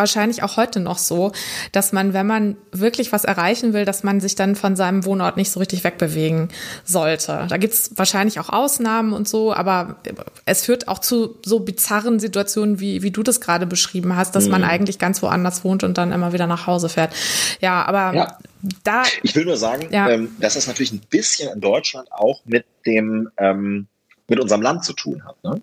wahrscheinlich 0.01 0.43
auch 0.43 0.57
heute 0.57 0.81
noch 0.81 0.99
so, 0.99 1.31
dass 1.71 1.93
man, 1.93 2.13
wenn 2.13 2.27
man 2.27 2.57
wirklich 2.73 3.13
was 3.13 3.25
erreichen 3.25 3.73
will, 3.73 3.85
dass 3.85 4.03
man 4.03 4.21
sich 4.21 4.35
dann 4.35 4.57
von 4.57 4.75
seinem 4.75 5.05
Wohnort 5.05 5.37
nicht 5.37 5.53
so 5.53 5.61
richtig 5.61 5.85
wegbewegen 5.85 6.49
sollte. 6.85 7.47
Da 7.49 7.57
gibt 7.57 7.75
es 7.75 7.93
wahrscheinlich 7.95 8.41
auch 8.41 8.49
Ausnahmen 8.49 9.13
und 9.13 9.29
so, 9.29 9.55
aber 9.55 10.01
es 10.47 10.65
führt 10.65 10.89
auch 10.89 10.99
zu 10.99 11.37
so 11.45 11.61
bizarren 11.61 12.19
Situationen, 12.19 12.81
wie, 12.81 13.03
wie 13.03 13.13
du 13.13 13.23
das 13.23 13.41
gerade 13.41 13.67
beschrieben 13.67 14.17
hast, 14.17 14.35
dass 14.35 14.47
mhm. 14.47 14.53
man 14.53 14.65
eigentlich 14.65 14.99
ganz 14.99 15.23
woanders 15.23 15.63
wohnt 15.63 15.85
und 15.85 15.99
dann 15.99 16.11
immer 16.11 16.33
wieder 16.33 16.49
nach 16.49 16.67
Hause 16.67 16.89
fährt. 16.89 17.15
Ja, 17.61 17.85
aber 17.85 18.17
ja. 18.17 18.39
da. 18.83 19.03
Ich 19.23 19.37
will 19.37 19.45
nur 19.45 19.57
sagen, 19.57 19.89
ja. 19.91 20.09
ähm, 20.09 20.35
dass 20.41 20.55
das 20.55 20.67
natürlich 20.67 20.93
ein 20.93 21.03
bisschen 21.11 21.53
in 21.53 21.61
Deutschland 21.61 22.11
auch 22.11 22.41
mit 22.47 22.65
dem 22.87 23.29
ähm, 23.37 23.87
mit 24.31 24.41
unserem 24.41 24.63
Land 24.63 24.85
zu 24.85 24.95
tun 24.95 25.25
hat. 25.25 25.43
Ne? 25.45 25.61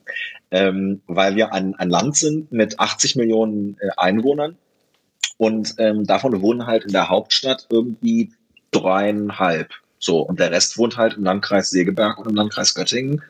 Ähm, 0.52 1.02
weil 1.08 1.36
wir 1.36 1.54
ein, 1.54 1.74
ein 1.76 1.90
Land 1.90 2.16
sind 2.18 2.52
mit 2.52 2.80
80 2.80 3.16
Millionen 3.16 3.78
äh, 3.80 3.90
Einwohnern 3.98 4.58
und 5.38 5.76
ähm, 5.78 6.04
davon 6.06 6.42
wohnen 6.42 6.68
halt 6.68 6.84
in 6.84 6.92
der 6.92 7.10
Hauptstadt 7.10 7.68
irgendwie 7.70 8.34
dreieinhalb. 8.72 9.72
So, 10.00 10.20
und 10.20 10.40
der 10.40 10.52
Rest 10.52 10.78
wohnt 10.78 10.98
halt 10.98 11.16
im 11.16 11.24
Landkreis 11.24 11.70
Segeberg 11.70 12.20
und 12.20 12.30
im 12.30 12.36
Landkreis 12.36 12.76
Göttingen 12.76 13.24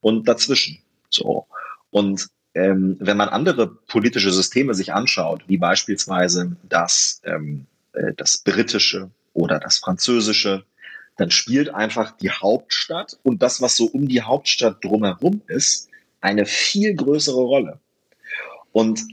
und 0.00 0.28
dazwischen. 0.28 0.78
So. 1.10 1.46
Und 1.90 2.28
ähm, 2.54 2.96
wenn 3.00 3.16
man 3.16 3.28
andere 3.30 3.66
politische 3.66 4.30
Systeme 4.30 4.74
sich 4.74 4.92
anschaut, 4.92 5.42
wie 5.48 5.58
beispielsweise 5.58 6.56
das, 6.68 7.20
ähm, 7.24 7.66
äh, 7.94 8.12
das 8.16 8.38
britische 8.38 9.10
oder 9.32 9.58
das 9.58 9.78
französische, 9.78 10.64
dann 11.16 11.30
spielt 11.30 11.72
einfach 11.72 12.16
die 12.16 12.30
Hauptstadt 12.30 13.18
und 13.22 13.42
das, 13.42 13.60
was 13.60 13.76
so 13.76 13.86
um 13.86 14.08
die 14.08 14.22
Hauptstadt 14.22 14.84
drumherum 14.84 15.42
ist, 15.46 15.88
eine 16.20 16.46
viel 16.46 16.94
größere 16.94 17.40
Rolle. 17.40 17.78
Und 18.72 19.04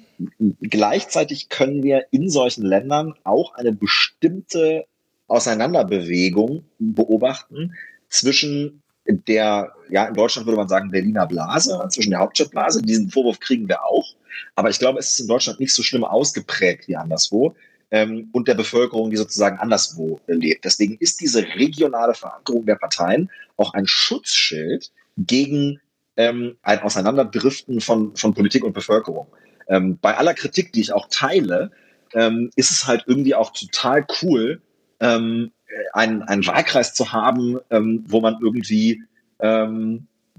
gleichzeitig 0.61 1.49
können 1.49 1.83
wir 1.83 2.05
in 2.11 2.29
solchen 2.29 2.63
Ländern 2.63 3.13
auch 3.23 3.53
eine 3.53 3.71
bestimmte 3.71 4.85
Auseinanderbewegung 5.27 6.65
beobachten 6.79 7.75
zwischen 8.09 8.81
der, 9.05 9.73
ja, 9.89 10.05
in 10.05 10.13
Deutschland 10.13 10.47
würde 10.47 10.57
man 10.57 10.67
sagen, 10.67 10.91
Berliner 10.91 11.27
Blase, 11.27 11.79
zwischen 11.89 12.11
der 12.11 12.19
Hauptstadtblase. 12.19 12.81
Diesen 12.81 13.09
Vorwurf 13.09 13.39
kriegen 13.39 13.67
wir 13.67 13.83
auch. 13.83 14.15
Aber 14.55 14.69
ich 14.69 14.79
glaube, 14.79 14.99
es 14.99 15.13
ist 15.13 15.19
in 15.19 15.27
Deutschland 15.27 15.59
nicht 15.59 15.73
so 15.73 15.83
schlimm 15.83 16.03
ausgeprägt 16.03 16.87
wie 16.87 16.95
anderswo. 16.95 17.55
Ähm, 17.91 18.29
und 18.31 18.47
der 18.47 18.55
Bevölkerung, 18.55 19.09
die 19.09 19.17
sozusagen 19.17 19.59
anderswo 19.59 20.19
lebt. 20.27 20.63
Deswegen 20.63 20.97
ist 20.99 21.19
diese 21.19 21.43
regionale 21.43 22.13
Verankerung 22.13 22.65
der 22.65 22.75
Parteien 22.75 23.29
auch 23.57 23.73
ein 23.73 23.85
Schutzschild 23.85 24.91
gegen 25.17 25.81
ähm, 26.15 26.57
ein 26.61 26.81
Auseinanderdriften 26.81 27.81
von, 27.81 28.15
von 28.15 28.33
Politik 28.33 28.63
und 28.63 28.73
Bevölkerung. 28.73 29.27
Ähm, 29.67 29.97
bei 30.01 30.17
aller 30.17 30.33
Kritik, 30.33 30.71
die 30.71 30.81
ich 30.81 30.93
auch 30.93 31.07
teile, 31.09 31.71
ähm, 32.13 32.49
ist 32.55 32.71
es 32.71 32.87
halt 32.87 33.03
irgendwie 33.07 33.35
auch 33.35 33.51
total 33.51 34.05
cool, 34.21 34.61
ähm, 34.99 35.51
einen, 35.93 36.21
einen 36.23 36.45
Wahlkreis 36.45 36.93
zu 36.93 37.11
haben, 37.11 37.59
ähm, 37.69 38.03
wo 38.07 38.21
man 38.21 38.37
irgendwie 38.41 39.03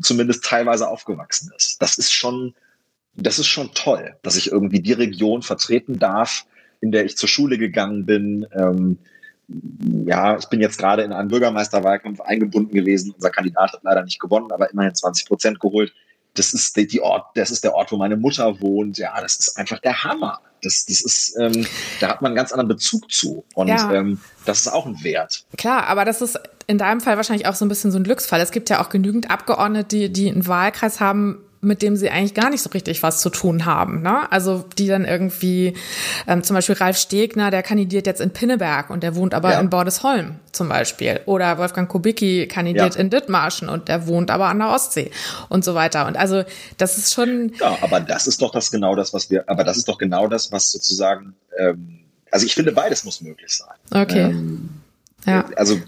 zumindest 0.00 0.44
teilweise 0.44 0.86
aufgewachsen 0.86 1.50
ist. 1.56 1.82
Das 1.82 1.98
ist 1.98 2.12
schon, 2.12 2.54
das 3.16 3.40
ist 3.40 3.48
schon 3.48 3.74
toll, 3.74 4.14
dass 4.22 4.36
ich 4.36 4.52
irgendwie 4.52 4.78
die 4.78 4.92
Region 4.92 5.42
vertreten 5.42 5.98
darf, 5.98 6.46
in 6.82 6.92
der 6.92 7.06
ich 7.06 7.16
zur 7.16 7.28
Schule 7.28 7.56
gegangen 7.56 8.04
bin. 8.04 8.46
Ähm, 8.54 8.98
ja, 10.06 10.36
ich 10.36 10.46
bin 10.46 10.60
jetzt 10.60 10.78
gerade 10.78 11.02
in 11.02 11.12
einem 11.12 11.28
Bürgermeisterwahlkampf 11.28 12.20
eingebunden 12.20 12.74
gewesen. 12.74 13.12
Unser 13.14 13.30
Kandidat 13.30 13.72
hat 13.72 13.80
leider 13.82 14.04
nicht 14.04 14.20
gewonnen, 14.20 14.50
aber 14.52 14.70
immerhin 14.70 14.94
20 14.94 15.26
Prozent 15.26 15.60
geholt. 15.60 15.92
Das 16.34 16.54
ist 16.54 16.76
die, 16.76 16.86
die 16.86 17.00
Ort, 17.00 17.26
das 17.34 17.50
ist 17.50 17.62
der 17.62 17.74
Ort, 17.74 17.92
wo 17.92 17.96
meine 17.96 18.16
Mutter 18.16 18.60
wohnt. 18.60 18.98
Ja, 18.98 19.20
das 19.20 19.36
ist 19.36 19.58
einfach 19.58 19.78
der 19.80 20.02
Hammer. 20.02 20.40
Das, 20.62 20.86
das 20.86 21.02
ist, 21.02 21.36
ähm, 21.38 21.66
da 22.00 22.08
hat 22.08 22.22
man 22.22 22.30
einen 22.30 22.36
ganz 22.36 22.52
anderen 22.52 22.68
Bezug 22.68 23.10
zu. 23.12 23.44
Und 23.54 23.68
ja. 23.68 23.92
ähm, 23.92 24.18
das 24.46 24.60
ist 24.60 24.68
auch 24.68 24.86
ein 24.86 25.02
Wert. 25.04 25.44
Klar, 25.58 25.86
aber 25.86 26.04
das 26.04 26.22
ist 26.22 26.40
in 26.66 26.78
deinem 26.78 27.00
Fall 27.00 27.16
wahrscheinlich 27.16 27.46
auch 27.46 27.54
so 27.54 27.64
ein 27.64 27.68
bisschen 27.68 27.90
so 27.90 27.98
ein 27.98 28.04
Glücksfall. 28.04 28.40
Es 28.40 28.50
gibt 28.50 28.70
ja 28.70 28.82
auch 28.82 28.88
genügend 28.88 29.30
Abgeordnete, 29.30 29.88
die, 29.88 30.12
die 30.12 30.30
einen 30.30 30.46
Wahlkreis 30.46 31.00
haben, 31.00 31.44
mit 31.64 31.80
dem 31.80 31.94
sie 31.94 32.10
eigentlich 32.10 32.34
gar 32.34 32.50
nicht 32.50 32.60
so 32.60 32.70
richtig 32.70 33.04
was 33.04 33.20
zu 33.20 33.30
tun 33.30 33.64
haben. 33.64 34.02
Ne? 34.02 34.30
Also 34.32 34.64
die 34.76 34.88
dann 34.88 35.04
irgendwie, 35.04 35.74
ähm, 36.26 36.42
zum 36.42 36.54
Beispiel 36.54 36.74
Ralf 36.74 36.98
Stegner, 36.98 37.52
der 37.52 37.62
kandidiert 37.62 38.06
jetzt 38.06 38.20
in 38.20 38.30
Pinneberg 38.30 38.90
und 38.90 39.04
der 39.04 39.14
wohnt 39.14 39.32
aber 39.32 39.52
ja. 39.52 39.60
in 39.60 39.70
Bordesholm 39.70 40.40
zum 40.50 40.68
Beispiel. 40.68 41.20
Oder 41.24 41.58
Wolfgang 41.58 41.88
Kubicki 41.88 42.48
kandidiert 42.48 42.96
ja. 42.96 43.00
in 43.00 43.10
Dithmarschen 43.10 43.68
und 43.68 43.86
der 43.86 44.08
wohnt 44.08 44.32
aber 44.32 44.46
an 44.46 44.58
der 44.58 44.70
Ostsee 44.70 45.12
und 45.48 45.64
so 45.64 45.76
weiter. 45.76 46.06
Und 46.08 46.16
also 46.16 46.42
das 46.78 46.98
ist 46.98 47.14
schon. 47.14 47.52
Ja, 47.60 47.78
aber 47.80 48.00
das 48.00 48.26
ist 48.26 48.42
doch 48.42 48.50
das 48.50 48.72
genau 48.72 48.96
das, 48.96 49.14
was 49.14 49.30
wir, 49.30 49.48
aber 49.48 49.62
das 49.62 49.76
ist 49.76 49.88
doch 49.88 49.98
genau 49.98 50.26
das, 50.26 50.50
was 50.50 50.72
sozusagen, 50.72 51.36
ähm, 51.56 52.00
also 52.32 52.44
ich 52.44 52.54
finde, 52.54 52.72
beides 52.72 53.04
muss 53.04 53.20
möglich 53.20 53.56
sein. 53.56 54.02
Okay. 54.02 54.30
Ähm, 54.30 54.68
ja. 55.26 55.48
Also 55.54 55.78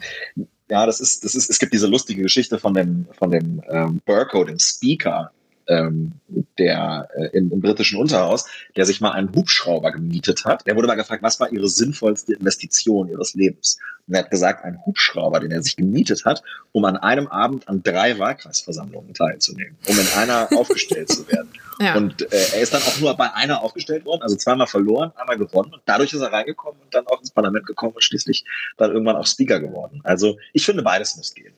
ja, 0.70 0.87
das 0.87 1.00
ist, 1.00 1.24
das 1.24 1.34
ist, 1.34 1.50
es 1.50 1.58
gibt 1.58 1.74
diese 1.74 1.88
lustige 1.88 2.22
Geschichte 2.22 2.58
von 2.58 2.74
dem, 2.74 3.06
von 3.18 3.32
dem 3.32 3.60
ähm, 3.68 4.00
Burko, 4.06 4.44
dem 4.44 4.60
Speaker, 4.60 5.32
ähm, 5.68 6.12
der 6.59 7.09
äh, 7.16 7.37
im, 7.37 7.50
im 7.53 7.61
britischen 7.61 7.98
Unterhaus, 7.98 8.46
der 8.77 8.87
sich 8.87 9.00
mal 9.00 9.12
einen 9.12 9.35
Hubschrauber 9.35 9.92
gemietet 9.92 10.44
hat. 10.44 10.66
Der 10.66 10.77
wurde 10.77 10.87
mal 10.87 10.94
gefragt, 10.94 11.22
was 11.22 11.40
war 11.40 11.50
ihre 11.53 11.68
sinnvollste 11.68 12.35
Investition 12.35 13.09
ihres 13.09 13.35
Lebens? 13.35 13.79
Und 14.07 14.14
er 14.14 14.20
hat 14.20 14.31
gesagt, 14.31 14.64
ein 14.64 14.85
Hubschrauber, 14.85 15.40
den 15.40 15.50
er 15.50 15.62
sich 15.62 15.77
gemietet 15.77 16.24
hat, 16.24 16.42
um 16.72 16.85
an 16.85 16.96
einem 16.96 17.27
Abend 17.27 17.68
an 17.68 17.83
drei 17.83 18.18
Wahlkreisversammlungen 18.18 19.14
teilzunehmen, 19.14 19.77
um 19.88 19.98
in 19.98 20.09
einer 20.16 20.48
aufgestellt 20.57 21.11
zu 21.11 21.27
werden. 21.29 21.48
Ja. 21.81 21.96
Und 21.96 22.20
äh, 22.33 22.37
er 22.55 22.61
ist 22.61 22.74
dann 22.74 22.83
auch 22.83 23.00
nur 23.00 23.16
bei 23.16 23.33
einer 23.33 23.62
aufgestellt 23.62 24.05
worden, 24.05 24.22
also 24.22 24.37
zweimal 24.37 24.66
verloren, 24.66 25.12
einmal 25.16 25.38
gewonnen. 25.38 25.72
Und 25.72 25.83
dadurch 25.87 26.12
ist 26.12 26.20
er 26.20 26.33
reingekommen 26.33 26.81
und 26.83 26.94
dann 26.94 27.07
auch 27.07 27.20
ins 27.20 27.31
Parlament 27.31 27.66
gekommen 27.66 27.94
und 27.94 28.05
schließlich 28.05 28.44
dann 28.77 28.92
irgendwann 28.92 29.16
auch 29.16 29.27
Speaker 29.27 29.61
geworden. 29.61 30.00
Also 30.05 30.37
ich 30.53 30.64
finde, 30.64 30.83
beides 30.83 31.16
muss 31.16 31.35
gehen. 31.35 31.55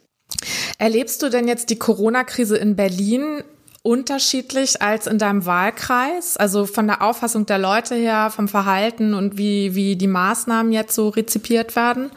Erlebst 0.79 1.23
du 1.23 1.31
denn 1.31 1.49
jetzt 1.49 1.71
die 1.71 1.79
Corona-Krise 1.79 2.57
in 2.57 2.77
Berlin 2.77 3.43
unterschiedlich 3.87 4.83
als 4.83 5.07
in 5.07 5.19
deinem 5.19 5.47
Wahlkreis? 5.47 6.37
Also 6.37 6.67
von 6.67 6.89
der 6.89 7.03
Auffassung 7.03 7.47
der 7.47 7.59
Leute 7.59 7.95
her, 7.95 8.31
vom 8.31 8.49
Verhalten 8.49 9.15
und 9.15 9.39
wie, 9.39 9.75
wie 9.77 9.95
die 9.95 10.09
Maßnahmen 10.09 10.73
jetzt 10.73 10.95
so 10.95 11.09
rezipiert 11.09 11.77
werden? 11.77 12.11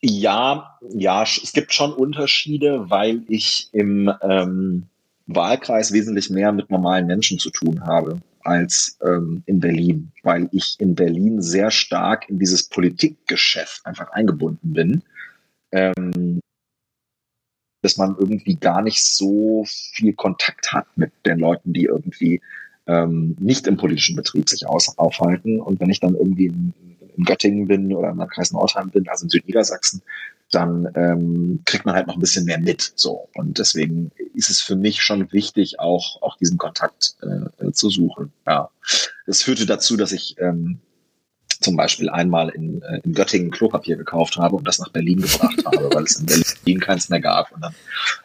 Ja, 0.00 0.78
ja, 0.90 1.22
es 1.22 1.52
gibt 1.52 1.74
schon 1.74 1.92
Unterschiede, 1.92 2.88
weil 2.88 3.22
ich 3.28 3.68
im 3.72 4.10
ähm, 4.22 4.84
Wahlkreis 5.26 5.92
wesentlich 5.92 6.30
mehr 6.30 6.52
mit 6.52 6.70
normalen 6.70 7.06
Menschen 7.06 7.38
zu 7.38 7.50
tun 7.50 7.84
habe 7.86 8.20
als 8.44 8.96
ähm, 9.04 9.42
in 9.44 9.60
Berlin, 9.60 10.10
weil 10.22 10.48
ich 10.52 10.76
in 10.78 10.94
Berlin 10.94 11.42
sehr 11.42 11.70
stark 11.70 12.30
in 12.30 12.38
dieses 12.38 12.66
Politikgeschäft 12.68 13.84
einfach 13.84 14.10
eingebunden 14.12 14.72
bin. 14.72 15.02
Ähm, 15.70 16.40
dass 17.82 17.96
man 17.96 18.16
irgendwie 18.18 18.56
gar 18.56 18.82
nicht 18.82 19.04
so 19.04 19.64
viel 19.66 20.12
Kontakt 20.12 20.72
hat 20.72 20.86
mit 20.96 21.12
den 21.24 21.38
Leuten, 21.38 21.72
die 21.72 21.84
irgendwie 21.84 22.40
ähm, 22.86 23.36
nicht 23.38 23.66
im 23.66 23.76
politischen 23.76 24.16
Betrieb 24.16 24.48
sich 24.48 24.66
aus, 24.66 24.96
aufhalten. 24.98 25.60
Und 25.60 25.80
wenn 25.80 25.90
ich 25.90 26.00
dann 26.00 26.14
irgendwie 26.14 26.46
in, 26.46 26.74
in 27.16 27.24
Göttingen 27.24 27.68
bin 27.68 27.92
oder 27.94 28.10
im 28.10 28.18
Kreis 28.26 28.52
Nordheim 28.52 28.90
bin, 28.90 29.08
also 29.08 29.24
in 29.24 29.30
Südniedersachsen, 29.30 30.02
dann 30.50 30.90
ähm, 30.94 31.60
kriegt 31.66 31.84
man 31.84 31.94
halt 31.94 32.06
noch 32.06 32.14
ein 32.14 32.20
bisschen 32.20 32.46
mehr 32.46 32.58
mit. 32.58 32.92
So. 32.96 33.28
Und 33.34 33.58
deswegen 33.58 34.10
ist 34.34 34.48
es 34.48 34.60
für 34.60 34.76
mich 34.76 35.02
schon 35.02 35.30
wichtig, 35.32 35.78
auch, 35.78 36.22
auch 36.22 36.36
diesen 36.38 36.56
Kontakt 36.56 37.16
äh, 37.22 37.70
zu 37.72 37.90
suchen. 37.90 38.32
Ja. 38.46 38.70
Das 39.26 39.42
führte 39.42 39.66
dazu, 39.66 39.96
dass 39.96 40.12
ich 40.12 40.36
ähm, 40.38 40.80
zum 41.60 41.76
Beispiel 41.76 42.08
einmal 42.08 42.50
in, 42.50 42.82
äh, 42.82 43.00
in 43.04 43.14
Göttingen 43.14 43.50
Klopapier 43.50 43.96
gekauft 43.96 44.36
habe 44.36 44.56
und 44.56 44.66
das 44.66 44.78
nach 44.78 44.90
Berlin 44.90 45.20
gebracht 45.20 45.64
habe, 45.64 45.90
weil 45.94 46.04
es 46.04 46.16
in 46.16 46.26
Berlin 46.26 46.80
keins 46.80 47.08
mehr 47.08 47.20
gab. 47.20 47.50
Und 47.52 47.62
dann, 47.62 47.74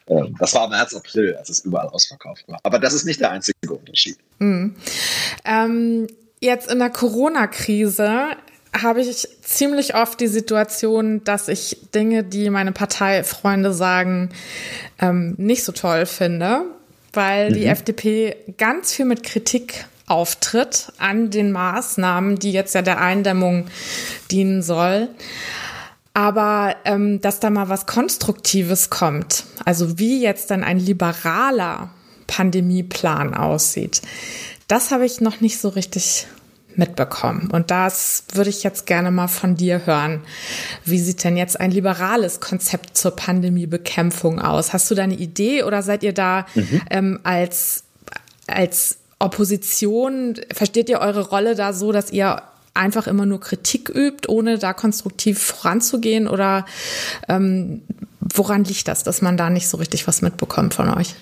äh, 0.08 0.32
das 0.40 0.54
war 0.54 0.66
im 0.66 0.72
März, 0.72 0.94
April, 0.94 1.36
als 1.36 1.50
es 1.50 1.60
überall 1.60 1.88
ausverkauft 1.88 2.48
war. 2.48 2.60
Aber 2.64 2.80
das 2.80 2.94
ist 2.94 3.06
nicht 3.06 3.20
der 3.20 3.32
einzige 3.32 3.74
Unterschied. 3.74 4.18
Mhm. 4.40 4.76
Ähm, 5.46 6.08
jetzt 6.40 6.72
in 6.72 6.80
der 6.80 6.90
Corona-Krise 6.90 8.30
habe 8.82 9.02
ich 9.02 9.28
ziemlich 9.42 9.96
oft 9.96 10.20
die 10.20 10.28
Situation, 10.28 11.24
dass 11.24 11.48
ich 11.48 11.78
Dinge, 11.94 12.24
die 12.24 12.50
meine 12.50 12.72
Parteifreunde 12.72 13.74
sagen, 13.74 14.30
ähm, 15.00 15.36
nicht 15.38 15.64
so 15.64 15.72
toll 15.72 16.06
finde, 16.06 16.64
weil 17.14 17.52
mhm. 17.52 17.54
die 17.54 17.66
FDP 17.66 18.36
ganz 18.58 18.94
viel 18.94 19.06
mit 19.06 19.24
Kritik 19.24 19.86
auftritt 20.08 20.92
an 20.98 21.30
den 21.30 21.52
Maßnahmen, 21.52 22.38
die 22.40 22.52
jetzt 22.52 22.76
ja 22.76 22.82
der 22.82 23.00
Eindämmung 23.00 23.66
dienen 24.32 24.62
soll. 24.62 25.10
Aber 26.14 26.76
ähm, 26.86 27.22
dass 27.22 27.40
da 27.40 27.50
mal 27.50 27.70
was 27.70 27.86
Konstruktives 27.86 28.90
kommt, 28.90 29.46
also 29.66 29.98
wie 29.98 30.22
jetzt 30.22 30.52
dann 30.52 30.64
ein 30.64 30.80
liberaler 30.80 31.90
Pandemieplan 32.28 33.34
aussieht, 33.34 34.02
das 34.68 34.92
habe 34.92 35.06
ich 35.06 35.22
noch 35.22 35.42
nicht 35.42 35.60
so 35.60 35.70
richtig 35.70 36.28
mitbekommen. 36.76 37.50
Und 37.52 37.72
das 37.72 38.26
würde 38.34 38.50
ich 38.50 38.64
jetzt 38.64 38.86
gerne 38.86 39.12
mal 39.12 39.28
von 39.28 39.56
dir 39.56 39.86
hören. 39.86 40.22
Wie 40.86 41.00
sieht 41.00 41.24
denn 41.24 41.38
jetzt 41.38 41.60
ein 41.60 41.72
liberales 41.72 42.40
Konzept 42.40 42.98
zur 42.98 43.16
Pandemiebekämpfung 43.16 44.40
aus? 44.40 44.74
Hast 44.74 44.90
du 44.90 44.96
da 44.96 45.04
eine 45.04 45.16
Idee 45.16 45.64
oder 45.64 45.82
seid 45.82 46.04
ihr 46.04 46.14
da 46.14 46.46
mhm. 46.56 46.82
ähm, 46.90 47.20
als, 47.24 47.84
als 48.48 48.98
Opposition, 49.24 50.36
versteht 50.54 50.90
ihr 50.90 51.00
eure 51.00 51.30
Rolle 51.30 51.56
da 51.56 51.72
so, 51.72 51.94
dass 51.94 52.12
ihr 52.12 52.42
einfach 52.74 53.08
immer 53.08 53.26
nur 53.26 53.40
Kritik 53.40 53.90
übt, 53.90 54.28
ohne 54.28 54.58
da 54.58 54.74
konstruktiv 54.74 55.40
voranzugehen? 55.40 56.28
Oder 56.28 56.66
ähm, 57.30 57.84
woran 58.20 58.66
liegt 58.66 58.88
das, 58.88 59.04
dass 59.04 59.22
man 59.22 59.38
da 59.38 59.50
nicht 59.50 59.70
so 59.70 59.78
richtig 59.78 60.08
was 60.08 60.22
mitbekommt 60.22 60.74
von 60.74 60.90
euch? 60.90 61.16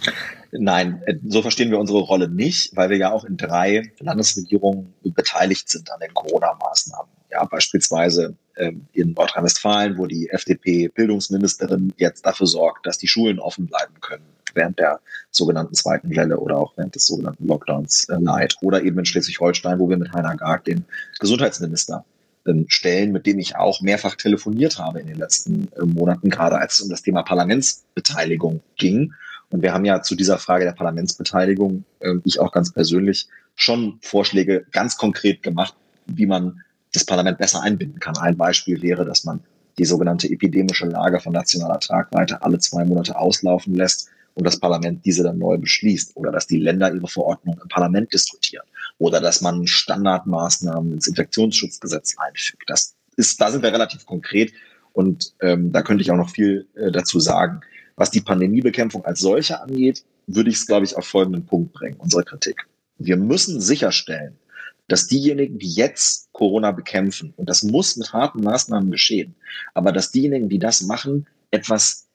Nein, 0.52 1.02
äh, 1.06 1.16
so 1.28 1.44
verstehen 1.44 1.70
wir 1.70 1.78
unsere 1.78 2.00
Rolle 2.00 2.28
nicht, 2.28 2.76
weil 2.76 2.90
wir 2.90 2.98
ja 2.98 3.12
auch 3.12 3.24
in 3.24 3.38
drei 3.38 3.92
Landesregierungen 4.00 4.94
beteiligt 5.04 5.70
sind 5.70 5.92
an 5.92 6.00
den 6.00 6.14
Corona-Maßnahmen. 6.14 7.12
Ja, 7.30 7.46
beispielsweise 7.46 8.36
ähm, 8.58 8.88
in 8.94 9.14
Nordrhein-Westfalen, 9.14 9.98
wo 10.00 10.08
die 10.08 10.30
FDP-Bildungsministerin 10.30 11.94
jetzt 11.98 12.26
dafür 12.26 12.48
sorgt, 12.48 12.86
dass 12.88 12.98
die 12.98 13.08
Schulen 13.08 13.40
offen 13.40 13.68
bleiben 13.68 13.94
können 14.02 14.26
während 14.56 14.80
der 14.80 15.00
sogenannten 15.30 15.74
zweiten 15.74 16.16
Welle 16.16 16.40
oder 16.40 16.58
auch 16.58 16.74
während 16.78 16.96
des 16.96 17.06
sogenannten 17.06 17.48
Lockdowns 17.48 18.08
äh, 18.10 18.18
leid. 18.20 18.56
Oder 18.62 18.84
eben 18.84 19.00
in 19.00 19.06
Schleswig-Holstein, 19.06 19.80
wo 19.80 19.90
wir 19.90 19.98
mit 19.98 20.14
Heiner 20.14 20.36
Garg 20.36 20.66
den 20.66 20.86
Gesundheitsminister 21.20 22.06
ähm, 22.46 22.66
stellen, 22.68 23.12
mit 23.12 23.26
dem 23.26 23.40
ich 23.40 23.56
auch 23.56 23.82
mehrfach 23.82 24.16
telefoniert 24.16 24.80
habe 24.80 25.00
in 25.00 25.08
den 25.08 25.18
letzten 25.18 25.68
äh, 25.74 25.86
Monaten, 25.86 26.30
gerade 26.30 26.58
als 26.58 26.76
es 26.76 26.82
um 26.82 26.90
das 26.90 27.02
Thema 27.02 27.24
Parlamentsbeteiligung 27.24 28.62
ging. 28.78 29.14
Und 29.52 29.62
wir 29.62 29.74
haben 29.74 29.86
ja 29.86 30.02
zu 30.02 30.16
dieser 30.16 30.38
Frage 30.38 30.66
der 30.66 30.72
Parlamentsbeteiligung, 30.72 31.84
äh, 32.00 32.16
ich 32.24 32.40
auch 32.40 32.52
ganz 32.52 32.72
persönlich, 32.72 33.28
schon 33.56 34.00
Vorschläge 34.02 34.66
ganz 34.72 34.98
konkret 34.98 35.44
gemacht, 35.44 35.76
wie 36.08 36.26
man 36.26 36.62
das 36.94 37.06
Parlament 37.06 37.38
besser 37.38 37.62
einbinden 37.62 38.00
kann. 38.00 38.18
Ein 38.18 38.38
Beispiel 38.38 38.82
wäre, 38.82 39.06
dass 39.06 39.24
man 39.24 39.42
die 39.78 39.86
sogenannte 39.86 40.30
epidemische 40.30 40.88
Lage 40.88 41.20
von 41.20 41.34
nationaler 41.34 41.80
Tragweite 41.80 42.42
alle 42.42 42.60
zwei 42.60 42.86
Monate 42.86 43.18
auslaufen 43.18 43.76
lässt 43.76 44.10
und 44.42 44.46
das 44.46 44.60
Parlament 44.60 45.06
diese 45.06 45.22
dann 45.22 45.38
neu 45.38 45.60
beschließt 45.60 46.18
oder 46.18 46.32
dass 46.32 46.48
die 46.48 46.58
Länder 46.58 46.92
ihre 46.92 47.08
Verordnung 47.08 47.60
im 47.62 47.68
Parlament 47.68 48.12
diskutieren 48.12 48.66
oder 48.98 49.22
dass 49.22 49.42
man 49.42 49.68
Standardmaßnahmen 49.68 50.94
ins 50.94 51.06
Infektionsschutzgesetz 51.06 52.16
einfügt. 52.18 52.64
Das 52.66 52.96
ist, 53.18 53.40
da 53.40 53.52
sind 53.52 53.62
wir 53.62 53.72
relativ 53.72 54.08
konkret 54.08 54.52
und 54.94 55.36
ähm, 55.42 55.72
da 55.72 55.84
könnte 55.84 56.02
ich 56.02 56.10
auch 56.10 56.18
noch 56.18 56.32
viel 56.32 56.68
äh, 56.74 56.92
dazu 56.92 57.20
sagen. 57.20 57.62
Was 57.98 58.10
die 58.10 58.22
Pandemiebekämpfung 58.22 59.06
als 59.06 59.20
solche 59.20 59.62
angeht, 59.62 60.04
würde 60.26 60.50
ich 60.50 60.56
es, 60.56 60.66
glaube 60.66 60.86
ich, 60.86 60.98
auf 60.98 61.06
folgenden 61.06 61.46
Punkt 61.46 61.74
bringen, 61.74 61.98
unsere 62.00 62.24
Kritik. 62.24 62.66
Wir 62.98 63.18
müssen 63.18 63.62
sicherstellen, 63.62 64.40
dass 64.88 65.06
diejenigen, 65.06 65.60
die 65.60 65.70
jetzt 65.72 66.34
Corona 66.34 66.72
bekämpfen, 66.72 67.36
und 67.38 67.48
das 67.48 67.62
muss 67.62 67.96
mit 67.96 68.12
harten 68.12 68.42
Maßnahmen 68.42 68.90
geschehen, 68.90 69.36
aber 69.76 69.92
dass 69.92 70.12
diejenigen, 70.12 70.50
die 70.50 70.58
das 70.58 70.82
machen, 70.82 71.28
etwas 71.52 72.08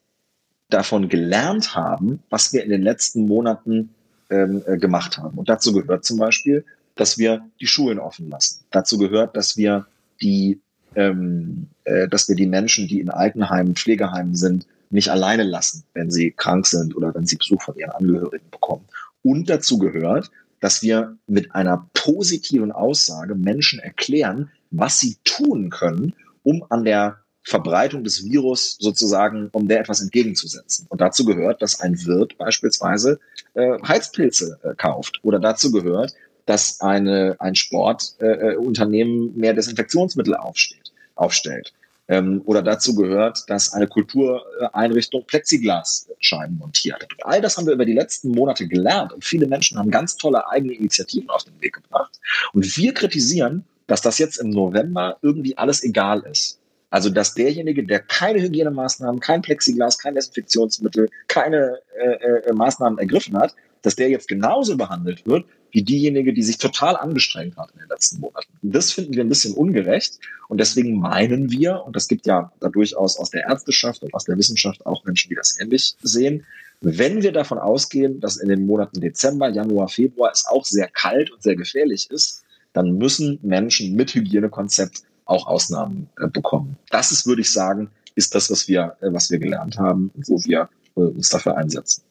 davon 0.68 1.08
gelernt 1.08 1.74
haben, 1.74 2.22
was 2.30 2.52
wir 2.52 2.64
in 2.64 2.70
den 2.70 2.82
letzten 2.82 3.26
Monaten 3.26 3.90
ähm, 4.30 4.62
äh, 4.66 4.76
gemacht 4.76 5.18
haben. 5.18 5.38
Und 5.38 5.48
dazu 5.48 5.72
gehört 5.72 6.04
zum 6.04 6.18
Beispiel, 6.18 6.64
dass 6.96 7.18
wir 7.18 7.46
die 7.60 7.66
Schulen 7.66 7.98
offen 7.98 8.30
lassen. 8.30 8.64
Dazu 8.70 8.98
gehört, 8.98 9.36
dass 9.36 9.56
wir 9.56 9.86
die, 10.20 10.60
ähm, 10.94 11.68
äh, 11.84 12.08
dass 12.08 12.28
wir 12.28 12.36
die 12.36 12.46
Menschen, 12.46 12.88
die 12.88 13.00
in 13.00 13.10
Altenheimen, 13.10 13.76
Pflegeheimen 13.76 14.34
sind, 14.34 14.66
nicht 14.90 15.10
alleine 15.10 15.42
lassen, 15.42 15.84
wenn 15.94 16.10
sie 16.10 16.30
krank 16.30 16.66
sind 16.66 16.96
oder 16.96 17.14
wenn 17.14 17.26
sie 17.26 17.36
Besuch 17.36 17.62
von 17.62 17.76
ihren 17.76 17.90
Angehörigen 17.90 18.50
bekommen. 18.50 18.84
Und 19.22 19.50
dazu 19.50 19.78
gehört, 19.78 20.30
dass 20.60 20.82
wir 20.82 21.16
mit 21.26 21.54
einer 21.54 21.88
positiven 21.92 22.72
Aussage 22.72 23.34
Menschen 23.34 23.78
erklären, 23.78 24.50
was 24.70 24.98
sie 24.98 25.16
tun 25.24 25.70
können, 25.70 26.14
um 26.42 26.64
an 26.70 26.84
der 26.84 27.18
Verbreitung 27.46 28.02
des 28.02 28.24
Virus 28.24 28.76
sozusagen, 28.80 29.48
um 29.52 29.68
der 29.68 29.78
etwas 29.78 30.00
entgegenzusetzen. 30.02 30.86
Und 30.88 31.00
dazu 31.00 31.24
gehört, 31.24 31.62
dass 31.62 31.78
ein 31.78 32.04
Wirt 32.04 32.36
beispielsweise 32.38 33.20
äh, 33.54 33.78
Heizpilze 33.86 34.58
äh, 34.64 34.74
kauft. 34.74 35.20
Oder 35.22 35.38
dazu 35.38 35.70
gehört, 35.70 36.12
dass 36.46 36.80
eine, 36.80 37.36
ein 37.38 37.54
Sportunternehmen 37.54 39.28
äh, 39.36 39.38
mehr 39.38 39.54
Desinfektionsmittel 39.54 40.34
aufsteht, 40.34 40.92
aufstellt. 41.14 41.72
Ähm, 42.08 42.42
oder 42.46 42.62
dazu 42.62 42.96
gehört, 42.96 43.44
dass 43.48 43.72
eine 43.72 43.86
Kultureinrichtung 43.86 45.24
Plexiglasscheiben 45.24 46.58
montiert. 46.58 47.06
All 47.22 47.40
das 47.40 47.56
haben 47.56 47.66
wir 47.66 47.74
über 47.74 47.84
die 47.84 47.94
letzten 47.94 48.32
Monate 48.32 48.66
gelernt 48.66 49.12
und 49.12 49.24
viele 49.24 49.46
Menschen 49.46 49.78
haben 49.78 49.92
ganz 49.92 50.16
tolle 50.16 50.48
eigene 50.48 50.74
Initiativen 50.74 51.30
auf 51.30 51.44
den 51.44 51.60
Weg 51.60 51.74
gebracht. 51.74 52.18
Und 52.52 52.76
wir 52.76 52.92
kritisieren, 52.92 53.64
dass 53.86 54.00
das 54.00 54.18
jetzt 54.18 54.38
im 54.38 54.50
November 54.50 55.18
irgendwie 55.22 55.56
alles 55.56 55.84
egal 55.84 56.24
ist. 56.28 56.58
Also, 56.96 57.10
dass 57.10 57.34
derjenige, 57.34 57.84
der 57.84 58.00
keine 58.00 58.40
Hygienemaßnahmen, 58.40 59.20
kein 59.20 59.42
Plexiglas, 59.42 59.98
kein 59.98 60.14
Desinfektionsmittel, 60.14 61.10
keine 61.28 61.78
äh, 62.00 62.48
äh, 62.48 62.52
Maßnahmen 62.54 62.98
ergriffen 62.98 63.36
hat, 63.36 63.54
dass 63.82 63.96
der 63.96 64.08
jetzt 64.08 64.28
genauso 64.28 64.78
behandelt 64.78 65.26
wird 65.26 65.44
wie 65.72 65.82
diejenige, 65.82 66.32
die 66.32 66.42
sich 66.42 66.56
total 66.56 66.96
angestrengt 66.96 67.58
hat 67.58 67.70
in 67.74 67.80
den 67.80 67.90
letzten 67.90 68.20
Monaten. 68.20 68.50
Das 68.62 68.92
finden 68.92 69.12
wir 69.12 69.24
ein 69.24 69.28
bisschen 69.28 69.52
ungerecht 69.52 70.18
und 70.48 70.58
deswegen 70.58 70.98
meinen 70.98 71.50
wir, 71.50 71.82
und 71.84 71.94
das 71.94 72.08
gibt 72.08 72.26
ja 72.26 72.50
da 72.60 72.70
durchaus 72.70 73.18
aus 73.18 73.28
der 73.28 73.42
Ärzteschaft 73.42 74.02
und 74.02 74.14
aus 74.14 74.24
der 74.24 74.38
Wissenschaft 74.38 74.86
auch 74.86 75.04
Menschen, 75.04 75.28
die 75.28 75.34
das 75.34 75.60
ähnlich 75.60 75.96
sehen, 76.02 76.46
wenn 76.80 77.22
wir 77.22 77.32
davon 77.32 77.58
ausgehen, 77.58 78.20
dass 78.20 78.38
in 78.38 78.48
den 78.48 78.64
Monaten 78.64 79.02
Dezember, 79.02 79.50
Januar, 79.50 79.90
Februar 79.90 80.30
es 80.32 80.46
auch 80.46 80.64
sehr 80.64 80.88
kalt 80.88 81.30
und 81.30 81.42
sehr 81.42 81.56
gefährlich 81.56 82.10
ist, 82.10 82.42
dann 82.72 82.96
müssen 82.96 83.38
Menschen 83.42 83.94
mit 83.94 84.14
Hygienekonzept 84.14 85.02
auch 85.26 85.46
Ausnahmen 85.46 86.08
äh, 86.18 86.28
bekommen. 86.28 86.76
Das 86.90 87.12
ist, 87.12 87.26
würde 87.26 87.42
ich 87.42 87.52
sagen, 87.52 87.90
ist 88.14 88.34
das, 88.34 88.50
was 88.50 88.66
wir, 88.66 88.96
äh, 89.00 89.12
was 89.12 89.30
wir 89.30 89.38
gelernt 89.38 89.78
haben, 89.78 90.10
wo 90.14 90.42
wir 90.44 90.68
äh, 90.96 91.00
uns 91.00 91.28
dafür 91.28 91.56
einsetzen. 91.56 92.02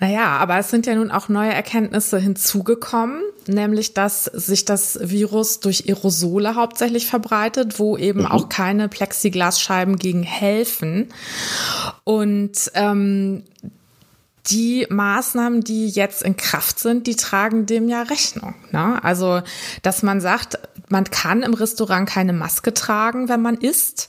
Naja, 0.00 0.38
aber 0.38 0.58
es 0.58 0.70
sind 0.70 0.86
ja 0.86 0.94
nun 0.94 1.10
auch 1.10 1.28
neue 1.28 1.52
Erkenntnisse 1.52 2.18
hinzugekommen, 2.18 3.20
nämlich 3.46 3.94
dass 3.94 4.24
sich 4.24 4.64
das 4.64 4.98
Virus 5.02 5.60
durch 5.60 5.88
Aerosole 5.88 6.54
hauptsächlich 6.54 7.06
verbreitet, 7.06 7.78
wo 7.78 7.96
eben 7.96 8.20
mhm. 8.20 8.26
auch 8.26 8.48
keine 8.48 8.88
Plexiglasscheiben 8.88 9.96
gegen 9.96 10.22
helfen. 10.22 11.08
Und 12.04 12.70
ähm, 12.74 13.42
die 14.50 14.86
Maßnahmen, 14.88 15.62
die 15.62 15.88
jetzt 15.88 16.22
in 16.22 16.36
Kraft 16.36 16.78
sind, 16.78 17.06
die 17.06 17.16
tragen 17.16 17.66
dem 17.66 17.88
ja 17.88 18.02
Rechnung. 18.02 18.54
Ne? 18.70 19.02
Also, 19.02 19.42
dass 19.82 20.02
man 20.02 20.20
sagt, 20.20 20.58
man 20.88 21.04
kann 21.04 21.42
im 21.42 21.54
Restaurant 21.54 22.08
keine 22.08 22.32
Maske 22.32 22.72
tragen, 22.72 23.28
wenn 23.28 23.42
man 23.42 23.56
isst. 23.56 24.08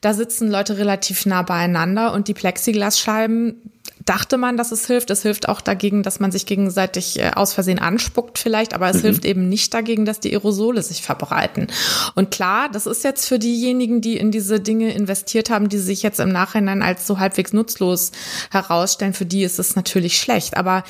Da 0.00 0.12
sitzen 0.12 0.50
Leute 0.50 0.76
relativ 0.78 1.26
nah 1.26 1.42
beieinander 1.42 2.12
und 2.12 2.28
die 2.28 2.34
Plexiglasscheiben 2.34 3.62
dachte 4.08 4.38
man, 4.38 4.56
dass 4.56 4.72
es 4.72 4.86
hilft. 4.86 5.10
Es 5.10 5.22
hilft 5.22 5.48
auch 5.48 5.60
dagegen, 5.60 6.02
dass 6.02 6.20
man 6.20 6.32
sich 6.32 6.46
gegenseitig 6.46 7.18
äh, 7.18 7.32
aus 7.34 7.52
Versehen 7.52 7.78
anspuckt 7.78 8.38
vielleicht, 8.38 8.74
aber 8.74 8.88
es 8.88 8.98
mhm. 8.98 9.02
hilft 9.02 9.24
eben 9.24 9.48
nicht 9.48 9.74
dagegen, 9.74 10.04
dass 10.04 10.20
die 10.20 10.32
Aerosole 10.32 10.82
sich 10.82 11.02
verbreiten. 11.02 11.66
Und 12.14 12.30
klar, 12.30 12.70
das 12.70 12.86
ist 12.86 13.04
jetzt 13.04 13.26
für 13.26 13.38
diejenigen, 13.38 14.00
die 14.00 14.16
in 14.16 14.30
diese 14.30 14.60
Dinge 14.60 14.92
investiert 14.92 15.50
haben, 15.50 15.68
die 15.68 15.78
sich 15.78 16.02
jetzt 16.02 16.20
im 16.20 16.30
Nachhinein 16.30 16.82
als 16.82 17.06
so 17.06 17.18
halbwegs 17.18 17.52
nutzlos 17.52 18.12
herausstellen, 18.50 19.12
für 19.12 19.26
die 19.26 19.42
ist 19.42 19.58
es 19.58 19.76
natürlich 19.76 20.18
schlecht. 20.18 20.56
Aber 20.56 20.84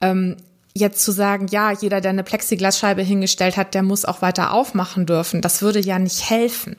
ähm, 0.00 0.36
jetzt 0.74 1.02
zu 1.02 1.12
sagen, 1.12 1.46
ja, 1.50 1.72
jeder, 1.72 2.00
der 2.00 2.10
eine 2.10 2.22
Plexiglasscheibe 2.22 3.02
hingestellt 3.02 3.56
hat, 3.56 3.74
der 3.74 3.82
muss 3.82 4.04
auch 4.04 4.22
weiter 4.22 4.52
aufmachen 4.52 5.06
dürfen, 5.06 5.40
das 5.40 5.62
würde 5.62 5.80
ja 5.80 5.98
nicht 5.98 6.28
helfen. 6.28 6.76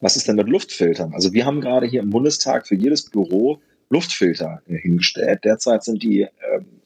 Was 0.00 0.16
ist 0.16 0.28
denn 0.28 0.36
mit 0.36 0.48
Luftfiltern? 0.48 1.12
Also 1.14 1.32
wir 1.32 1.44
haben 1.44 1.60
gerade 1.60 1.86
hier 1.86 2.00
im 2.00 2.10
Bundestag 2.10 2.68
für 2.68 2.76
jedes 2.76 3.10
Büro 3.10 3.60
Luftfilter 3.92 4.62
hingestellt. 4.66 5.44
Derzeit 5.44 5.84
sind 5.84 6.02
die 6.02 6.22
äh, 6.22 6.28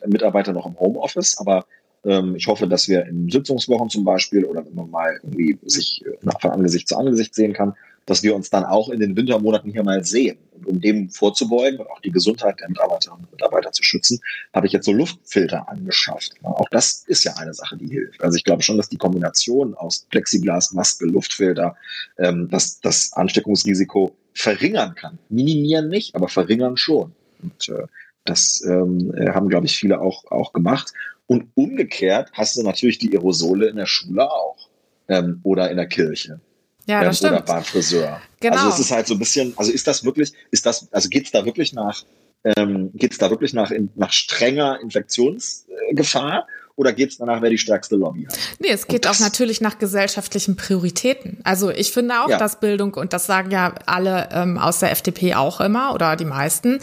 Mitarbeiter 0.07 0.53
noch 0.53 0.67
im 0.67 0.79
Homeoffice, 0.79 1.39
aber 1.39 1.65
ähm, 2.05 2.35
ich 2.37 2.49
hoffe, 2.49 2.67
dass 2.67 2.89
wir 2.89 3.07
in 3.07 3.31
Sitzungswochen 3.31 3.89
zum 3.89 4.05
Beispiel 4.05 4.45
oder 4.45 4.67
wenn 4.67 4.75
man 4.75 4.91
mal 4.91 5.21
irgendwie 5.23 5.57
sich 5.65 6.05
äh, 6.05 6.31
von 6.41 6.51
Angesicht 6.51 6.89
zu 6.89 6.97
Angesicht 6.97 7.35
sehen 7.35 7.53
kann, 7.53 7.75
dass 8.07 8.23
wir 8.23 8.35
uns 8.35 8.51
dann 8.51 8.65
auch 8.65 8.89
in 8.89 9.01
den 9.01 9.17
Wintermonaten 9.17 9.71
hier 9.71 9.85
mal 9.85 10.05
sehen. 10.05 10.37
Und 10.57 10.67
um 10.67 10.81
dem 10.81 11.11
vorzubeugen 11.11 11.81
und 11.81 11.91
auch 11.91 12.01
die 12.01 12.11
Gesundheit 12.11 12.61
der 12.61 12.69
Mitarbeiterinnen 12.69 13.25
und 13.25 13.33
Mitarbeiter 13.33 13.73
zu 13.73 13.83
schützen, 13.83 14.21
habe 14.53 14.67
ich 14.67 14.73
jetzt 14.73 14.87
so 14.87 14.93
Luftfilter 14.93 15.69
angeschafft. 15.69 16.33
Auch 16.43 16.69
das 16.71 17.05
ist 17.07 17.25
ja 17.25 17.35
eine 17.37 17.55
Sache, 17.55 17.77
die 17.77 17.89
hilft. 17.89 18.23
Also 18.23 18.37
ich 18.37 18.45
glaube 18.45 18.63
schon, 18.63 18.77
dass 18.77 18.89
die 18.89 18.97
Kombination 18.97 19.75
aus 19.75 20.07
Plexiglas, 20.11 20.73
Maske, 20.73 21.07
Luftfilter 21.07 21.77
ähm, 22.19 22.49
das, 22.51 22.81
das 22.81 23.13
Ansteckungsrisiko 23.13 24.17
verringern 24.35 24.95
kann. 24.95 25.19
Minimieren 25.29 25.89
nicht, 25.89 26.15
aber 26.15 26.29
verringern 26.29 26.77
schon. 26.77 27.13
Und 27.43 27.69
äh, 27.69 27.87
das 28.25 28.63
ähm, 28.67 29.13
haben, 29.33 29.49
glaube 29.49 29.67
ich, 29.67 29.77
viele 29.77 30.01
auch, 30.01 30.25
auch 30.31 30.53
gemacht. 30.53 30.93
Und 31.27 31.49
umgekehrt 31.55 32.31
hast 32.33 32.57
du 32.57 32.63
natürlich 32.63 32.99
die 32.99 33.17
Aerosole 33.17 33.69
in 33.69 33.77
der 33.77 33.87
Schule 33.87 34.31
auch 34.31 34.69
ähm, 35.09 35.41
oder 35.43 35.71
in 35.71 35.77
der 35.77 35.89
Kirche. 35.89 36.41
Ja, 36.87 37.03
das 37.05 37.23
ähm, 37.23 37.29
stimmt. 37.29 37.43
Oder 37.43 37.55
beim 37.55 37.65
Friseur. 37.65 38.21
Genau. 38.41 38.57
Also 38.57 38.69
es 38.69 38.79
ist 38.79 38.91
halt 38.91 39.07
so 39.07 39.15
ein 39.15 39.19
bisschen, 39.19 39.55
also 39.57 39.73
ist 39.73 39.87
das 39.87 40.05
wirklich, 40.05 40.33
ist 40.51 40.67
das, 40.67 40.89
also 40.93 41.09
geht's 41.09 41.31
da 41.31 41.45
wirklich 41.45 41.73
nach, 41.73 42.05
ähm, 42.45 42.91
geht's 42.95 43.19
da 43.19 43.31
wirklich 43.31 43.53
nach, 43.53 43.71
in, 43.71 43.91
nach 43.97 44.13
strenger 44.13 44.81
Infektionsgefahr 44.81 46.47
oder 46.77 46.93
geht 46.93 47.11
es 47.11 47.17
danach, 47.17 47.41
wer 47.41 47.49
die 47.49 47.57
stärkste 47.57 47.97
Lobby 47.97 48.27
hat? 48.27 48.39
Nee, 48.59 48.69
es 48.69 48.87
geht 48.87 49.07
auch 49.07 49.19
natürlich 49.19 49.63
nach 49.63 49.79
gesellschaftlichen 49.79 50.57
Prioritäten. 50.57 51.39
Also 51.43 51.71
ich 51.71 51.91
finde 51.91 52.21
auch, 52.23 52.29
ja. 52.29 52.37
dass 52.37 52.61
Bildung, 52.61 52.93
und 52.95 53.15
das 53.15 53.25
sagen 53.25 53.51
ja 53.51 53.75
alle 53.87 54.29
ähm, 54.31 54.59
aus 54.59 54.81
der 54.81 54.91
FDP 54.91 55.35
auch 55.35 55.63
immer 55.63 55.95
oder 55.95 56.17
die 56.17 56.27
meisten, 56.27 56.81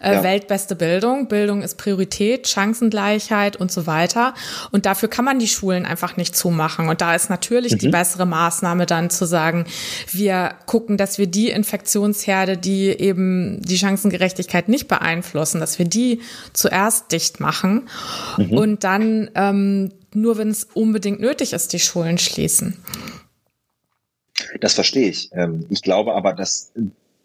äh, 0.00 0.14
ja. 0.14 0.22
weltbeste 0.22 0.76
Bildung, 0.76 1.28
Bildung 1.28 1.60
ist 1.60 1.76
Priorität, 1.76 2.48
Chancengleichheit 2.48 3.56
und 3.56 3.70
so 3.70 3.86
weiter. 3.86 4.32
Und 4.72 4.86
dafür 4.86 5.10
kann 5.10 5.26
man 5.26 5.38
die 5.38 5.48
Schulen 5.48 5.84
einfach 5.84 6.16
nicht 6.16 6.34
zumachen. 6.34 6.88
Und 6.88 7.02
da 7.02 7.14
ist 7.14 7.28
natürlich 7.28 7.72
mhm. 7.72 7.78
die 7.78 7.88
bessere 7.88 8.24
Maßnahme 8.24 8.86
dann 8.86 9.10
zu 9.10 9.26
sagen, 9.26 9.66
wir 10.10 10.54
gucken, 10.64 10.96
dass 10.96 11.18
wir 11.18 11.26
die 11.26 11.50
Infektionsherde, 11.50 12.56
die 12.56 12.88
eben 12.88 13.60
die 13.60 13.76
Chancengerechtigkeit 13.76 14.70
nicht 14.70 14.88
beeinflussen, 14.88 15.60
dass 15.60 15.78
wir 15.78 15.84
die 15.86 16.22
zuerst 16.54 17.12
dicht 17.12 17.40
machen 17.40 17.90
mhm. 18.38 18.52
und 18.52 18.84
dann 18.84 19.28
ähm, 19.34 19.92
nur 20.12 20.38
wenn 20.38 20.48
es 20.50 20.64
unbedingt 20.74 21.20
nötig 21.20 21.52
ist, 21.52 21.72
die 21.72 21.80
Schulen 21.80 22.18
schließen. 22.18 22.76
Das 24.60 24.74
verstehe 24.74 25.08
ich. 25.08 25.30
Ähm, 25.32 25.66
ich 25.70 25.82
glaube 25.82 26.14
aber, 26.14 26.32
dass 26.32 26.72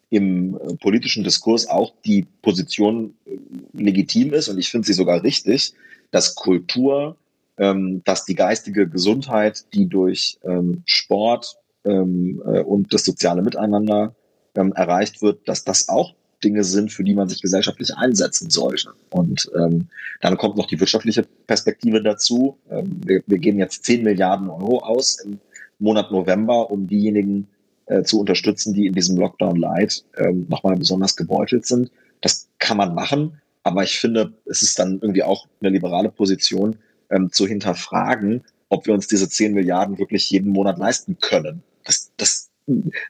im 0.10 0.60
politischen 0.82 1.24
Diskurs 1.24 1.68
auch 1.68 1.93
die 2.05 2.26
Position 2.41 3.14
äh, 3.26 3.38
legitim 3.74 4.34
ist 4.34 4.49
und 4.49 4.57
ich 4.57 4.70
finde 4.70 4.88
sie 4.88 4.93
sogar 4.93 5.24
richtig, 5.24 5.74
dass 6.12 6.36
Kultur, 6.36 7.16
ähm, 7.57 8.01
dass 8.05 8.26
die 8.26 8.36
geistige 8.36 8.88
Gesundheit, 8.88 9.66
die 9.74 9.88
durch 9.88 10.39
ähm, 10.43 10.82
Sport 10.86 11.57
äh, 11.84 11.91
und 11.91 12.93
das 12.93 13.05
soziale 13.05 13.41
Miteinander 13.41 14.16
erreicht 14.55 15.22
wird, 15.22 15.47
dass 15.47 15.64
das 15.64 15.88
auch 15.88 16.16
Dinge 16.44 16.64
sind, 16.64 16.92
für 16.92 17.04
die 17.04 17.14
man 17.14 17.30
sich 17.30 17.42
gesellschaftlich 17.42 17.96
einsetzen 17.96 18.50
sollte. 18.50 18.90
Und 19.10 19.50
ähm, 19.56 19.88
dann 20.22 20.38
kommt 20.38 20.58
noch 20.58 20.68
die 20.68 20.80
wirtschaftliche 20.80 21.26
Perspektive 21.48 22.02
dazu. 22.02 22.58
Ähm, 22.70 23.02
wir, 23.06 23.24
wir 23.28 23.38
geben 23.38 23.60
jetzt 23.60 23.86
10 23.86 24.04
Milliarden 24.04 24.50
Euro 24.50 24.80
aus 24.80 25.20
im 25.20 25.40
Monat 25.80 26.12
November, 26.12 26.72
um 26.72 26.88
diejenigen 26.88 27.48
äh, 27.86 28.04
zu 28.04 28.20
unterstützen, 28.20 28.74
die 28.74 28.88
in 28.88 28.94
diesem 28.94 29.18
Lockdown 29.18 29.56
Light 29.56 30.04
ähm, 30.18 30.46
nochmal 30.50 30.76
besonders 30.76 31.16
gebeutelt 31.16 31.66
sind. 31.66 31.92
Das 32.22 32.50
kann 32.60 32.78
man 32.78 32.94
machen, 32.94 33.40
aber 33.64 33.84
ich 33.84 34.00
finde, 34.00 34.34
es 34.46 34.62
ist 34.62 34.78
dann 34.80 35.00
irgendwie 35.02 35.24
auch 35.24 35.48
eine 35.62 35.70
liberale 35.70 36.10
Position, 36.10 36.78
ähm, 37.10 37.32
zu 37.32 37.48
hinterfragen, 37.48 38.44
ob 38.70 38.86
wir 38.86 38.94
uns 38.94 39.08
diese 39.08 39.28
10 39.28 39.54
Milliarden 39.54 39.98
wirklich 39.98 40.30
jeden 40.30 40.52
Monat 40.52 40.78
leisten 40.78 41.18
können. 41.20 41.64
Das, 41.84 42.12
das 42.18 42.49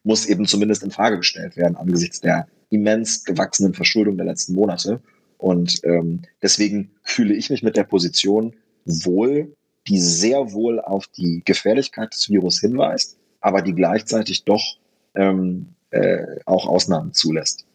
muss 0.04 0.26
eben 0.26 0.46
zumindest 0.46 0.84
in 0.84 0.92
Frage 0.92 1.18
gestellt 1.18 1.58
werden 1.58 1.76
angesichts 1.76 2.22
der 2.22 2.48
immens 2.70 3.24
gewachsenen 3.24 3.74
Verschuldung 3.74 4.18
der 4.18 4.26
letzten 4.26 4.54
Monate. 4.54 5.02
Und 5.38 5.80
ähm, 5.84 6.24
deswegen 6.42 6.92
fühle 7.04 7.34
ich 7.34 7.50
mich 7.50 7.64
mit 7.64 7.78
der 7.78 7.86
Position 7.86 8.56
wohl, 8.86 9.56
die 9.88 10.00
sehr 10.00 10.52
wohl 10.52 10.80
auf 10.80 11.08
die 11.08 11.42
Gefährlichkeit 11.46 12.14
des 12.14 12.30
Virus 12.30 12.60
hinweist, 12.60 13.18
aber 13.42 13.62
die 13.62 13.74
gleichzeitig 13.74 14.44
doch 14.44 14.78
ähm, 15.16 15.68
äh, 15.92 16.40
auch 16.46 16.68
Ausnahmen 16.68 17.14
zulässt. 17.14 17.66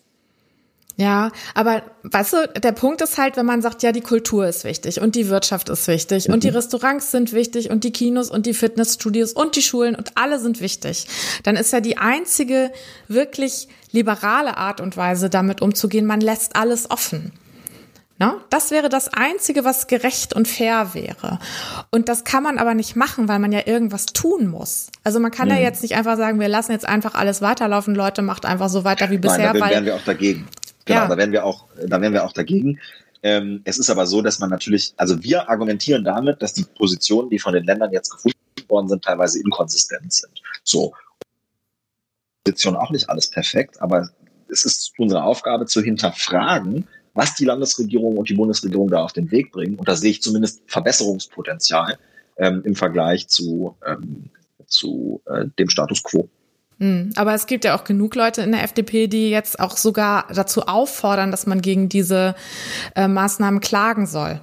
Ja, 0.97 1.33
aber 1.55 1.83
weißt 2.05 2.33
du, 2.33 2.61
der 2.61 2.71
Punkt 2.71 3.03
ist 3.03 3.19
halt, 3.19 3.37
wenn 3.37 3.47
man 3.47 3.63
sagt, 3.63 3.83
ja, 3.83 3.91
die 3.91 4.01
Kultur 4.01 4.47
ist 4.47 4.63
wichtig 4.63 5.01
und 5.01 5.17
die 5.17 5.29
Wirtschaft 5.29 5.69
ist 5.69 5.89
wichtig 5.89 6.29
mhm. 6.29 6.35
und 6.35 6.45
die 6.45 6.51
mhm. 6.51 6.57
Restaurants 6.57 7.11
sind 7.11 7.33
wichtig 7.33 7.71
und 7.71 7.83
die 7.83 7.91
Kinos 7.91 8.31
und 8.31 8.47
die 8.47 8.55
Fitnessstudios 8.55 9.33
und 9.33 9.57
die 9.57 9.63
Schulen 9.63 9.97
und 9.97 10.17
alle 10.17 10.39
sind 10.39 10.61
wichtig, 10.61 11.09
dann 11.43 11.57
ist 11.57 11.73
ja 11.73 11.81
die 11.81 11.99
einzige 11.99 12.71
wirklich 13.09 13.67
liberale 13.91 14.57
Art 14.57 14.81
und 14.81 14.97
Weise, 14.97 15.31
damit 15.31 15.63
umzugehen, 15.63 16.07
man 16.07 16.21
lässt 16.21 16.55
alles 16.55 16.89
offen. 16.91 17.33
Ne? 18.21 18.37
Das 18.49 18.71
wäre 18.71 18.89
das 18.89 19.09
Einzige, 19.09 19.65
was 19.65 19.89
gerecht 19.89 20.35
und 20.35 20.47
fair 20.47 20.95
wäre. 20.95 21.41
Und 21.91 22.09
das 22.09 22.23
kann 22.23 22.45
man 22.45 22.59
aber 22.59 22.75
nicht 22.75 22.95
machen, 22.95 23.27
weil 23.27 23.41
man 23.41 23.51
ja 23.51 23.67
irgendwas 23.67 24.07
tun 24.07 24.47
muss. 24.47 24.87
Also 25.03 25.19
man 25.19 25.33
kann 25.33 25.49
mhm. 25.49 25.55
ja 25.55 25.61
jetzt 25.61 25.83
nicht 25.83 25.97
einfach 25.97 26.17
sagen, 26.17 26.39
wir 26.39 26.47
lassen 26.47 26.71
jetzt 26.71 26.87
einfach 26.87 27.15
alles 27.15 27.43
weiterlaufen, 27.43 27.97
Leute, 27.97 28.23
macht 28.23 28.47
einfach 28.47 28.69
so 28.69 28.85
weiter 28.85 29.11
wie 29.11 29.19
bisher. 29.19 29.53
Nein, 29.53 29.61
da 29.61 29.71
wären 29.71 29.85
wir 29.85 29.97
auch 29.97 30.05
dagegen. 30.05 30.47
Genau, 30.85 31.01
ja. 31.01 31.09
da 31.09 31.17
wären 31.17 31.33
wir 31.33 31.45
auch, 31.45 31.67
da 31.87 32.01
wären 32.01 32.13
wir 32.13 32.25
auch 32.25 32.33
dagegen. 32.33 32.81
Ähm, 33.23 33.63
es 33.65 33.79
ist 33.79 33.89
aber 33.89 34.07
so, 34.07 34.21
dass 34.21 34.39
man 34.39 34.51
natürlich, 34.51 34.93
also 34.97 35.23
wir 35.23 35.49
argumentieren 35.49 36.05
damit, 36.05 36.43
dass 36.43 36.53
die 36.53 36.65
Positionen, 36.65 37.31
die 37.31 37.39
von 37.39 37.55
den 37.55 37.65
Ländern 37.65 37.91
jetzt 37.91 38.11
gefunden 38.11 38.37
worden 38.69 38.89
sind, 38.89 39.03
teilweise 39.05 39.41
inkonsistent 39.41 40.13
sind. 40.13 40.43
So. 40.63 40.93
Position 42.45 42.77
auch 42.77 42.91
nicht 42.91 43.09
alles 43.09 43.31
perfekt, 43.31 43.81
aber 43.81 44.11
es 44.51 44.65
ist 44.65 44.93
unsere 44.99 45.25
Aufgabe 45.25 45.65
zu 45.65 45.81
hinterfragen, 45.81 46.87
was 47.15 47.35
die 47.35 47.47
Landesregierung 47.47 48.19
und 48.19 48.29
die 48.29 48.35
Bundesregierung 48.35 48.89
da 48.89 49.03
auf 49.03 49.13
den 49.13 49.31
Weg 49.31 49.53
bringen. 49.53 49.77
Und 49.77 49.89
da 49.89 49.97
sehe 49.97 50.11
ich 50.11 50.21
zumindest 50.21 50.63
Verbesserungspotenzial 50.67 51.99
ähm, 52.37 52.63
im 52.65 52.75
Vergleich 52.75 53.29
zu, 53.29 53.77
ähm, 53.87 54.31
zu 54.67 55.23
äh, 55.27 55.47
dem 55.59 55.71
Status 55.71 56.03
quo. 56.03 56.29
Hm, 56.81 57.13
aber 57.15 57.35
es 57.35 57.47
gibt 57.47 57.65
ja 57.65 57.77
auch 57.77 57.85
genug 57.85 58.15
Leute 58.17 58.43
in 58.43 58.51
der 58.53 58.65
FDP, 58.65 59.07
die 59.07 59.31
jetzt 59.31 59.61
auch 59.61 59.77
sogar 59.77 60.27
dazu 60.35 60.63
auffordern, 60.63 61.31
dass 61.31 61.47
man 61.47 61.63
gegen 61.63 61.89
diese 61.89 62.35
äh, 62.97 63.07
Maßnahmen 63.07 63.61
klagen 63.61 64.07
soll. 64.07 64.41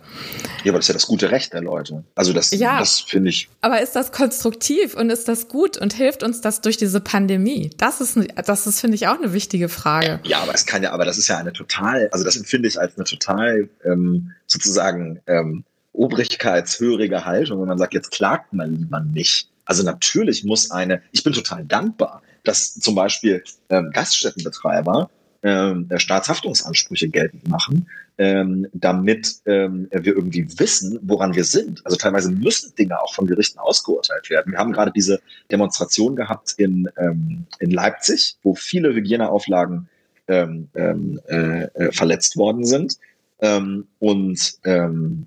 Ja, 0.64 0.72
aber 0.72 0.80
das 0.80 0.86
ist 0.86 0.88
ja 0.90 0.94
das 0.94 1.08
gute 1.08 1.32
Recht 1.32 1.54
der 1.54 1.62
Leute. 1.62 2.04
Also 2.16 2.32
das, 2.32 2.52
ja, 2.52 2.80
das 2.80 3.02
finde 3.02 3.30
ich. 3.30 3.50
Aber 3.60 3.82
ist 3.82 3.96
das 3.96 4.12
konstruktiv 4.12 4.96
und 4.96 5.10
ist 5.10 5.28
das 5.28 5.50
gut 5.50 5.78
und 5.78 5.94
hilft 5.94 6.24
uns 6.24 6.40
das 6.40 6.62
durch 6.62 6.78
diese 6.78 7.02
Pandemie? 7.02 7.70
Das 7.78 8.00
ist, 8.00 8.18
das 8.46 8.66
ist 8.66 8.80
finde 8.80 8.96
ich 8.96 9.08
auch 9.08 9.18
eine 9.18 9.34
wichtige 9.34 9.68
Frage. 9.68 10.20
Ja, 10.24 10.40
aber 10.42 10.56
es 10.56 10.66
kann 10.66 10.84
ja, 10.84 10.92
aber 10.94 11.06
das 11.06 11.18
ist 11.18 11.28
ja 11.28 11.38
eine 11.38 11.52
total, 11.52 12.10
also 12.12 12.24
das 12.24 12.38
empfinde 12.38 12.68
ich 12.68 12.80
als 12.80 12.96
eine 12.96 13.04
total 13.04 13.70
ähm, 13.84 14.32
sozusagen 14.48 15.20
ähm, 15.28 15.66
obrigkeitshörige 15.94 17.26
Haltung, 17.26 17.62
wenn 17.62 17.68
man 17.68 17.78
sagt, 17.78 17.94
jetzt 17.94 18.12
klagt 18.12 18.54
man 18.54 18.74
lieber 18.74 19.02
nicht. 19.02 19.51
Also 19.66 19.84
natürlich 19.84 20.44
muss 20.44 20.72
eine, 20.72 21.02
ich 21.12 21.24
bin 21.24 21.34
total 21.34 21.66
dankbar, 21.66 22.22
dass 22.44 22.74
zum 22.74 22.96
Beispiel 22.96 23.44
ähm, 23.70 23.92
Gaststättenbetreiber 23.94 25.10
ähm, 25.44 25.90
Staatshaftungsansprüche 25.96 27.10
geltend 27.10 27.48
machen, 27.48 27.90
ähm, 28.18 28.68
damit 28.74 29.38
ähm, 29.46 29.88
wir 29.92 30.16
irgendwie 30.16 30.48
wissen, 30.60 31.00
woran 31.02 31.36
wir 31.36 31.44
sind. 31.44 31.84
Also 31.86 31.98
teilweise 31.98 32.32
müssen 32.32 32.76
Dinge 32.76 33.00
auch 33.02 33.14
von 33.14 33.26
Gerichten 33.26 33.60
ausgeurteilt 33.60 34.30
werden. 34.30 34.52
Wir 34.52 34.60
haben 34.60 34.74
gerade 34.74 34.92
diese 34.92 35.20
Demonstration 35.52 36.16
gehabt 36.16 36.54
in, 36.58 36.90
ähm, 36.98 37.46
in 37.60 37.72
Leipzig, 37.72 38.36
wo 38.44 38.54
viele 38.54 38.94
Hygieneauflagen 38.94 39.90
ähm, 40.28 40.70
ähm, 40.76 41.20
äh, 41.28 41.64
äh 41.64 41.92
verletzt 41.92 42.38
worden 42.38 42.66
sind. 42.66 42.98
Ähm, 43.40 43.88
und 44.00 44.54
ähm, 44.66 45.26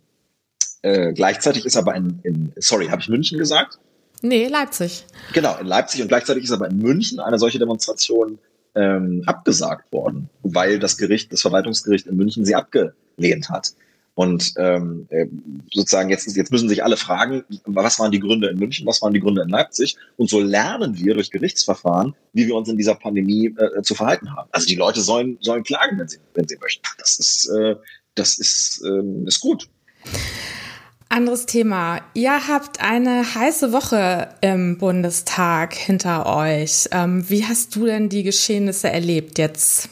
äh, 0.82 1.12
gleichzeitig 1.12 1.64
ist 1.64 1.76
aber 1.76 1.97
in, 1.97 2.20
in 2.22 2.53
sorry, 2.57 2.87
habe 2.87 3.03
ich 3.03 3.09
München 3.09 3.39
gesagt? 3.39 3.78
Nee, 4.25 4.49
Leipzig. 4.49 5.05
Genau, 5.35 5.55
in 5.59 5.66
Leipzig 5.66 6.01
und 6.01 6.09
gleichzeitig 6.09 6.45
ist 6.45 6.51
aber 6.51 6.70
in 6.70 6.79
München 6.79 7.20
eine 7.20 7.39
solche 7.39 7.59
Demonstration 7.59 8.39
ähm, 8.75 9.22
abgesagt 9.27 9.93
worden, 9.93 10.31
weil 10.43 10.79
das 10.79 10.97
Gericht, 10.97 11.31
das 11.31 11.43
Verwaltungsgericht 11.43 12.07
in 12.07 12.16
München 12.16 12.47
sie 12.47 12.55
abgelehnt 12.55 13.51
hat. 13.51 13.75
Und 14.14 14.55
ähm, 14.57 15.07
äh, 15.11 15.27
sozusagen 15.75 16.09
jetzt, 16.09 16.35
jetzt 16.35 16.51
müssen 16.51 16.70
sich 16.70 16.83
alle 16.83 16.97
fragen, 16.97 17.45
was 17.66 17.99
waren 17.99 18.12
die 18.12 18.20
Gründe 18.20 18.49
in 18.49 18.59
München, 18.59 18.87
was 18.87 19.03
waren 19.03 19.12
die 19.12 19.20
Gründe 19.20 19.43
in 19.43 19.51
Leipzig? 19.51 19.95
Und 20.16 20.31
so 20.31 20.41
lernen 20.41 20.97
wir 20.97 21.12
durch 21.12 21.31
Gerichtsverfahren, 21.31 22.14
wie 22.33 22.47
wir 22.47 22.55
uns 22.55 22.70
in 22.70 22.79
dieser 22.79 22.95
Pandemie 22.95 23.55
äh, 23.59 23.83
zu 23.83 23.95
verhalten 23.95 24.35
haben. 24.35 24.49
Also 24.53 24.66
die 24.66 24.77
Leute 24.77 25.03
sollen, 25.03 25.37
sollen 25.43 25.64
klagen, 25.64 25.99
wenn 25.99 26.09
sie, 26.09 26.16
wenn 26.33 26.49
sie 26.49 26.57
möchten. 26.62 26.89
Das 26.97 27.18
ist, 27.18 27.51
äh, 27.51 27.77
das 28.14 28.39
ist, 28.39 28.83
äh, 28.87 29.27
ist 29.27 29.41
gut. 29.41 29.68
Anderes 31.15 31.47
Thema. 31.47 32.01
Ihr 32.15 32.49
habt 32.49 32.81
eine 32.81 33.37
heiße 33.37 33.73
Woche 33.73 34.31
im 34.41 34.79
Bundestag 34.79 35.73
hinter 35.73 36.27
euch. 36.27 36.89
Ähm, 36.91 37.31
wie 37.31 37.45
hast 37.45 37.77
du 37.77 37.87
denn 37.87 38.09
die 38.09 38.25
Geschehnisse 38.25 38.91
erlebt 38.91 39.39
jetzt? 39.39 39.91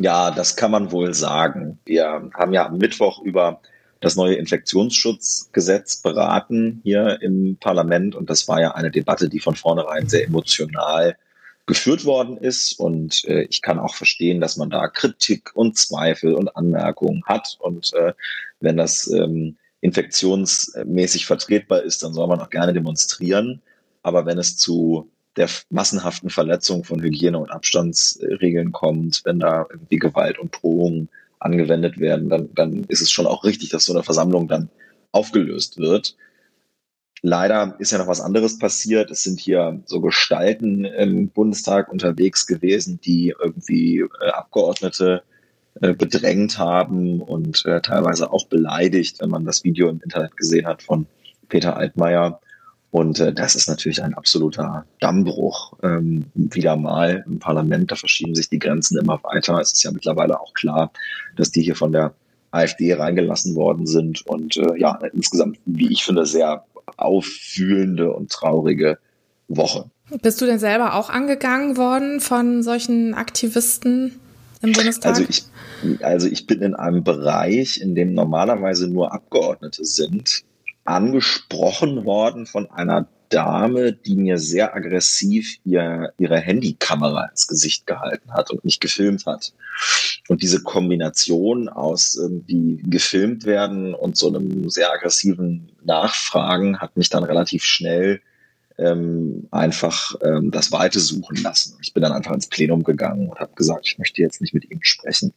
Ja, 0.00 0.32
das 0.32 0.56
kann 0.56 0.72
man 0.72 0.90
wohl 0.90 1.14
sagen. 1.14 1.78
Wir 1.84 2.28
haben 2.34 2.52
ja 2.52 2.66
am 2.66 2.78
Mittwoch 2.78 3.22
über 3.22 3.60
das 4.00 4.16
neue 4.16 4.34
Infektionsschutzgesetz 4.34 6.02
beraten 6.02 6.80
hier 6.82 7.22
im 7.22 7.56
Parlament 7.60 8.16
und 8.16 8.28
das 8.28 8.48
war 8.48 8.60
ja 8.60 8.72
eine 8.72 8.90
Debatte, 8.90 9.28
die 9.28 9.38
von 9.38 9.54
vornherein 9.54 10.08
sehr 10.08 10.24
emotional 10.24 11.16
geführt 11.66 12.04
worden 12.04 12.36
ist 12.36 12.72
und 12.80 13.24
äh, 13.26 13.42
ich 13.42 13.62
kann 13.62 13.78
auch 13.78 13.94
verstehen, 13.94 14.40
dass 14.40 14.56
man 14.56 14.70
da 14.70 14.88
Kritik 14.88 15.52
und 15.54 15.78
Zweifel 15.78 16.34
und 16.34 16.56
Anmerkungen 16.56 17.22
hat 17.26 17.56
und 17.60 17.94
äh, 17.94 18.12
wenn 18.58 18.76
das 18.76 19.08
ähm, 19.08 19.56
infektionsmäßig 19.80 21.26
vertretbar 21.26 21.82
ist, 21.82 22.02
dann 22.02 22.12
soll 22.12 22.26
man 22.26 22.40
auch 22.40 22.50
gerne 22.50 22.72
demonstrieren. 22.72 23.62
Aber 24.02 24.26
wenn 24.26 24.38
es 24.38 24.56
zu 24.56 25.10
der 25.36 25.48
massenhaften 25.70 26.30
Verletzung 26.30 26.84
von 26.84 27.02
Hygiene- 27.02 27.38
und 27.38 27.50
Abstandsregeln 27.50 28.72
kommt, 28.72 29.22
wenn 29.24 29.38
da 29.38 29.66
irgendwie 29.70 29.98
Gewalt 29.98 30.38
und 30.38 30.56
Drohungen 30.60 31.08
angewendet 31.38 31.98
werden, 31.98 32.28
dann, 32.28 32.48
dann 32.54 32.84
ist 32.84 33.02
es 33.02 33.10
schon 33.10 33.26
auch 33.26 33.44
richtig, 33.44 33.68
dass 33.68 33.84
so 33.84 33.92
eine 33.92 34.02
Versammlung 34.02 34.48
dann 34.48 34.70
aufgelöst 35.12 35.78
wird. 35.78 36.16
Leider 37.22 37.76
ist 37.78 37.92
ja 37.92 37.98
noch 37.98 38.06
was 38.06 38.20
anderes 38.20 38.58
passiert. 38.58 39.10
Es 39.10 39.24
sind 39.24 39.40
hier 39.40 39.82
so 39.86 40.00
Gestalten 40.00 40.84
im 40.84 41.28
Bundestag 41.28 41.90
unterwegs 41.90 42.46
gewesen, 42.46 43.00
die 43.00 43.34
irgendwie 43.38 44.00
äh, 44.00 44.28
Abgeordnete 44.30 45.22
äh, 45.22 45.35
bedrängt 45.80 46.58
haben 46.58 47.20
und 47.20 47.64
äh, 47.66 47.80
teilweise 47.80 48.32
auch 48.32 48.46
beleidigt, 48.46 49.20
wenn 49.20 49.30
man 49.30 49.44
das 49.44 49.64
Video 49.64 49.88
im 49.88 50.00
Internet 50.02 50.36
gesehen 50.36 50.66
hat 50.66 50.82
von 50.82 51.06
Peter 51.48 51.76
Altmaier. 51.76 52.40
Und 52.90 53.20
äh, 53.20 53.32
das 53.32 53.54
ist 53.54 53.68
natürlich 53.68 54.02
ein 54.02 54.14
absoluter 54.14 54.86
Dammbruch 55.00 55.74
ähm, 55.82 56.26
wieder 56.34 56.76
mal 56.76 57.24
im 57.26 57.38
Parlament. 57.38 57.90
Da 57.90 57.96
verschieben 57.96 58.34
sich 58.34 58.48
die 58.48 58.58
Grenzen 58.58 58.98
immer 58.98 59.20
weiter. 59.22 59.60
Es 59.60 59.72
ist 59.72 59.82
ja 59.82 59.90
mittlerweile 59.90 60.40
auch 60.40 60.54
klar, 60.54 60.90
dass 61.36 61.50
die 61.50 61.62
hier 61.62 61.76
von 61.76 61.92
der 61.92 62.14
AfD 62.52 62.94
reingelassen 62.94 63.54
worden 63.54 63.86
sind. 63.86 64.26
Und 64.26 64.56
äh, 64.56 64.78
ja, 64.78 64.98
insgesamt, 65.12 65.58
wie 65.66 65.92
ich 65.92 66.04
finde, 66.04 66.24
sehr 66.24 66.64
auffühlende 66.96 68.12
und 68.12 68.30
traurige 68.30 68.98
Woche. 69.48 69.90
Bist 70.22 70.40
du 70.40 70.46
denn 70.46 70.58
selber 70.58 70.94
auch 70.94 71.10
angegangen 71.10 71.76
worden 71.76 72.20
von 72.20 72.62
solchen 72.62 73.12
Aktivisten 73.14 74.20
im 74.66 74.72
Bundestag? 74.72 75.14
Also 75.14 75.24
ich 75.28 75.44
also 76.02 76.28
ich 76.28 76.46
bin 76.46 76.62
in 76.62 76.74
einem 76.74 77.04
Bereich, 77.04 77.80
in 77.80 77.94
dem 77.94 78.14
normalerweise 78.14 78.88
nur 78.88 79.12
Abgeordnete 79.12 79.84
sind, 79.84 80.44
angesprochen 80.84 82.04
worden 82.04 82.46
von 82.46 82.70
einer 82.70 83.08
Dame, 83.28 83.92
die 83.92 84.16
mir 84.16 84.38
sehr 84.38 84.74
aggressiv 84.74 85.56
ihr, 85.64 86.12
ihre 86.16 86.38
Handykamera 86.38 87.26
ins 87.26 87.48
Gesicht 87.48 87.86
gehalten 87.86 88.32
hat 88.32 88.50
und 88.50 88.64
mich 88.64 88.78
gefilmt 88.78 89.26
hat. 89.26 89.52
Und 90.28 90.42
diese 90.42 90.62
Kombination 90.62 91.68
aus 91.68 92.14
irgendwie 92.14 92.80
gefilmt 92.84 93.44
werden 93.44 93.94
und 93.94 94.16
so 94.16 94.28
einem 94.28 94.70
sehr 94.70 94.92
aggressiven 94.92 95.72
Nachfragen 95.84 96.78
hat 96.78 96.96
mich 96.96 97.10
dann 97.10 97.24
relativ 97.24 97.64
schnell 97.64 98.20
ähm, 98.78 99.48
einfach 99.50 100.14
ähm, 100.22 100.50
das 100.50 100.70
Weite 100.72 101.00
suchen 101.00 101.36
lassen. 101.42 101.78
Ich 101.82 101.94
bin 101.94 102.02
dann 102.02 102.12
einfach 102.12 102.34
ins 102.34 102.48
Plenum 102.48 102.84
gegangen 102.84 103.28
und 103.28 103.38
habe 103.38 103.54
gesagt, 103.54 103.86
ich 103.86 103.98
möchte 103.98 104.22
jetzt 104.22 104.40
nicht 104.40 104.54
mit 104.54 104.70
ihm 104.70 104.80
sprechen. 104.82 105.32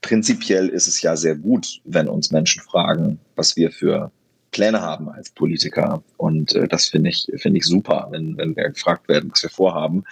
Prinzipiell 0.00 0.68
ist 0.68 0.86
es 0.86 1.02
ja 1.02 1.16
sehr 1.16 1.34
gut, 1.34 1.80
wenn 1.84 2.08
uns 2.08 2.30
Menschen 2.30 2.62
fragen, 2.62 3.18
was 3.34 3.56
wir 3.56 3.70
für 3.70 4.12
Pläne 4.52 4.80
haben 4.80 5.08
als 5.08 5.30
Politiker. 5.30 6.02
Und 6.16 6.54
äh, 6.54 6.68
das 6.68 6.88
finde 6.88 7.10
ich, 7.10 7.26
finde 7.36 7.58
ich 7.58 7.64
super, 7.64 8.08
wenn, 8.10 8.36
wenn 8.36 8.54
wir 8.54 8.70
gefragt 8.70 9.08
werden, 9.08 9.30
was 9.32 9.42
wir 9.42 9.50
vorhaben. 9.50 10.04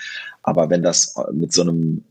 Aber 0.43 0.69
wenn 0.69 0.83
das 0.83 1.15
mit 1.33 1.53
so 1.53 1.63
einem 1.63 2.05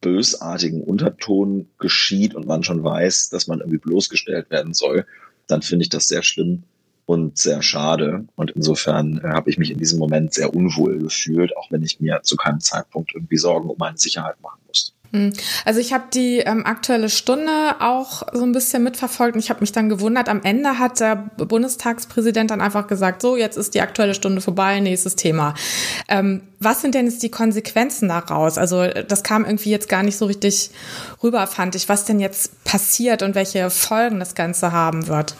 bösartigen 0.00 0.82
Unterton 0.82 1.66
geschieht 1.78 2.34
und 2.34 2.46
man 2.46 2.62
schon 2.62 2.84
weiß, 2.84 3.30
dass 3.30 3.46
man 3.46 3.60
irgendwie 3.60 3.78
bloßgestellt 3.78 4.50
werden 4.50 4.74
soll, 4.74 5.06
dann 5.46 5.62
finde 5.62 5.82
ich 5.82 5.88
das 5.88 6.08
sehr 6.08 6.22
schlimm 6.22 6.62
und 7.06 7.38
sehr 7.38 7.62
schade. 7.62 8.26
Und 8.36 8.52
insofern 8.52 9.20
äh, 9.22 9.28
habe 9.28 9.50
ich 9.50 9.58
mich 9.58 9.70
in 9.70 9.78
diesem 9.78 9.98
Moment 9.98 10.34
sehr 10.34 10.54
unwohl 10.54 10.98
gefühlt, 10.98 11.56
auch 11.56 11.70
wenn 11.70 11.82
ich 11.82 12.00
mir 12.00 12.20
zu 12.22 12.36
keinem 12.36 12.60
Zeitpunkt 12.60 13.14
irgendwie 13.14 13.36
Sorgen 13.36 13.68
um 13.68 13.76
meine 13.78 13.98
Sicherheit 13.98 14.40
machen 14.40 14.60
musste. 14.66 14.92
Hm. 15.14 15.32
Also 15.64 15.78
ich 15.78 15.92
habe 15.92 16.04
die 16.12 16.38
ähm, 16.38 16.66
aktuelle 16.66 17.08
Stunde 17.08 17.76
auch 17.78 18.24
so 18.32 18.42
ein 18.42 18.50
bisschen 18.50 18.82
mitverfolgt 18.82 19.36
und 19.36 19.40
ich 19.40 19.48
habe 19.48 19.60
mich 19.60 19.70
dann 19.70 19.88
gewundert. 19.88 20.28
Am 20.28 20.42
Ende 20.42 20.80
hat 20.80 20.98
der 20.98 21.14
Bundestagspräsident 21.14 22.50
dann 22.50 22.60
einfach 22.60 22.88
gesagt, 22.88 23.22
so 23.22 23.36
jetzt 23.36 23.56
ist 23.56 23.74
die 23.74 23.80
aktuelle 23.80 24.14
Stunde 24.14 24.40
vorbei, 24.40 24.80
nächstes 24.80 25.14
Thema. 25.14 25.54
Ähm, 26.08 26.42
was 26.58 26.80
sind 26.80 26.96
denn 26.96 27.06
jetzt 27.06 27.22
die 27.22 27.30
Konsequenzen 27.30 28.08
daraus? 28.08 28.58
Also 28.58 28.88
das 28.88 29.22
kam 29.22 29.44
irgendwie 29.44 29.70
jetzt 29.70 29.88
gar 29.88 30.02
nicht 30.02 30.16
so 30.16 30.24
richtig 30.26 30.70
rüber, 31.22 31.46
fand 31.46 31.76
ich, 31.76 31.88
was 31.88 32.06
denn 32.06 32.18
jetzt 32.18 32.64
passiert 32.64 33.22
und 33.22 33.36
welche 33.36 33.70
Folgen 33.70 34.18
das 34.18 34.34
Ganze 34.34 34.72
haben 34.72 35.06
wird. 35.06 35.36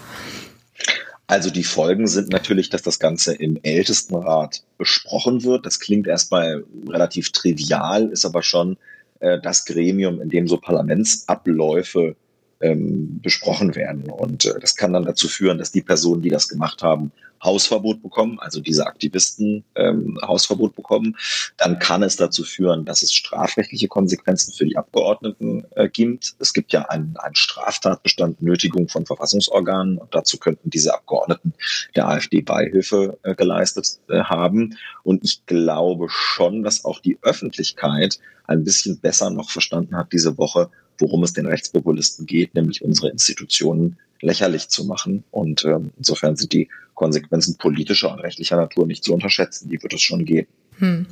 Also 1.27 1.51
die 1.51 1.65
Folgen 1.65 2.07
sind 2.07 2.31
natürlich, 2.31 2.69
dass 2.69 2.83
das 2.83 2.99
Ganze 2.99 3.35
im 3.35 3.59
Ältestenrat 3.63 4.63
besprochen 4.77 5.43
wird. 5.43 5.65
Das 5.65 5.81
klingt 5.81 6.07
erstmal 6.07 6.65
relativ 6.89 7.33
trivial, 7.33 8.11
ist 8.11 8.27
aber 8.27 8.43
schon 8.43 8.77
äh, 9.21 9.41
das 9.41 9.65
Gremium, 9.65 10.21
in 10.21 10.29
dem 10.29 10.47
so 10.47 10.59
Parlamentsabläufe 10.59 12.15
ähm, 12.61 13.21
besprochen 13.23 13.75
werden. 13.75 14.11
Und 14.11 14.45
äh, 14.45 14.61
das 14.61 14.77
kann 14.77 14.93
dann 14.93 15.05
dazu 15.05 15.29
führen, 15.29 15.59
dass 15.59 15.73
die 15.73 15.83
Personen, 15.83 16.21
die 16.21 16.31
das 16.31 16.49
gemacht 16.49 16.83
haben, 16.83 17.11
Hausverbot 17.45 18.03
bekommen, 18.03 18.39
also 18.41 18.61
diese 18.61 18.87
Aktivisten 18.87 19.65
ähm, 19.75 20.19
Hausverbot 20.23 20.75
bekommen. 20.75 21.17
Dann 21.57 21.79
kann 21.79 22.03
es 22.03 22.17
dazu 22.17 22.45
führen, 22.45 22.85
dass 22.85 23.03
es 23.03 23.13
strafrechtliche 23.13 23.89
Konsequenzen 23.89 24.53
für 24.53 24.65
die 24.65 24.77
Abgeordneten 24.77 25.65
äh, 25.77 25.89
gibt. 25.89 26.35
Es 26.39 26.53
gibt 26.53 26.73
ja 26.73 26.83
einen, 26.89 27.17
einen 27.19 27.35
Straftatbestand 27.35 28.43
Nötigung 28.43 28.89
von 28.89 29.07
Verfassungsorganen 29.07 29.99
und 29.99 30.15
dazu 30.15 30.39
könnten 30.39 30.71
diese 30.71 30.95
Abgeordneten 30.95 31.55
der 31.95 32.09
AfD 32.09 32.41
Beihilfe 32.41 33.19
äh, 33.23 33.35
geleistet 33.35 33.99
äh, 34.09 34.21
haben. 34.21 34.77
Und 35.03 35.25
ich 35.25 35.45
glaube 35.47 36.09
schon, 36.09 36.63
dass 36.63 36.85
auch 36.85 37.01
die 37.01 37.19
Öffentlichkeit 37.23 38.19
ein 38.47 38.65
bisschen 38.65 38.99
besser 38.99 39.31
noch 39.31 39.51
verstanden 39.51 39.97
hat 39.97 40.13
diese 40.13 40.37
Woche, 40.39 40.71
worum 40.99 41.23
es 41.25 41.33
den 41.33 41.47
Rechtspopulisten 41.47 42.27
geht, 42.27 42.55
nämlich 42.55 42.83
unsere 42.85 43.11
Institutionen 43.11 43.99
lächerlich 44.21 44.69
zu 44.69 44.85
machen. 44.85 45.25
Und 45.31 45.65
ähm, 45.65 45.91
insofern 45.97 46.37
sind 46.37 46.53
die 46.53 46.69
Konsequenzen 46.95 47.57
politischer 47.57 48.13
und 48.13 48.21
rechtlicher 48.21 48.57
Natur 48.57 48.87
nicht 48.87 49.05
zu 49.05 49.13
unterschätzen. 49.13 49.69
Die 49.69 49.83
wird 49.83 49.93
es 49.93 50.03
schon 50.03 50.25
geben. 50.25 50.49
Hm. 50.79 51.07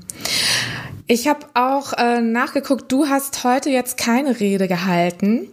Ich 1.06 1.28
habe 1.28 1.46
auch 1.54 1.92
äh, 1.94 2.20
nachgeguckt, 2.20 2.90
du 2.90 3.06
hast 3.06 3.44
heute 3.44 3.70
jetzt 3.70 3.96
keine 3.96 4.38
Rede 4.40 4.68
gehalten. 4.68 5.48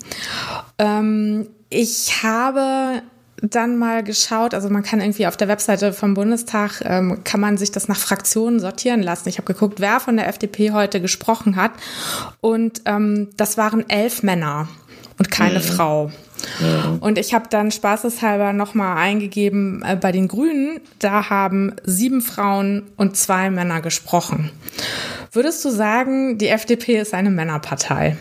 Ähm, 0.78 1.48
ich 1.70 2.24
habe 2.24 3.02
dann 3.42 3.78
mal 3.78 4.04
geschaut, 4.04 4.54
also 4.54 4.70
man 4.70 4.84
kann 4.84 5.00
irgendwie 5.00 5.28
auf 5.28 5.38
der 5.38 5.48
Webseite 5.48 5.94
vom 5.94 6.14
Bundestag, 6.14 6.82
ähm, 6.84 7.24
kann 7.24 7.40
man 7.40 7.58
sich 7.58 7.72
das 7.72 7.88
nach 7.88 7.98
Fraktionen 7.98 8.60
sortieren 8.60 9.02
lassen. 9.02 9.30
Ich 9.30 9.38
habe 9.38 9.52
geguckt, 9.52 9.80
wer 9.80 10.00
von 10.00 10.18
der 10.18 10.28
FDP 10.28 10.72
heute 10.72 11.02
gesprochen 11.02 11.56
hat 11.56 11.72
und 12.42 12.82
ähm, 12.86 13.30
das 13.38 13.58
waren 13.58 13.90
elf 13.90 14.24
Männer 14.24 14.68
und 15.18 15.32
keine 15.32 15.60
mhm. 15.60 15.64
Frau. 15.64 16.12
Und 17.00 17.18
ich 17.18 17.34
habe 17.34 17.48
dann 17.50 17.72
spaßeshalber 17.72 18.54
nochmal 18.54 18.98
eingegeben 18.98 19.84
äh, 19.86 19.96
bei 19.96 20.12
den 20.12 20.28
Grünen, 20.28 20.80
da 21.00 21.30
haben 21.30 21.76
sieben 21.84 22.22
Frauen 22.22 22.84
und 22.98 23.18
zwei 23.18 23.50
Männer 23.50 23.82
gesprochen. 23.82 24.52
Würdest 25.32 25.64
du 25.64 25.70
sagen, 25.70 26.38
die 26.38 26.48
FDP 26.48 26.98
ist 27.00 27.14
eine 27.14 27.30
Männerpartei? 27.30 28.18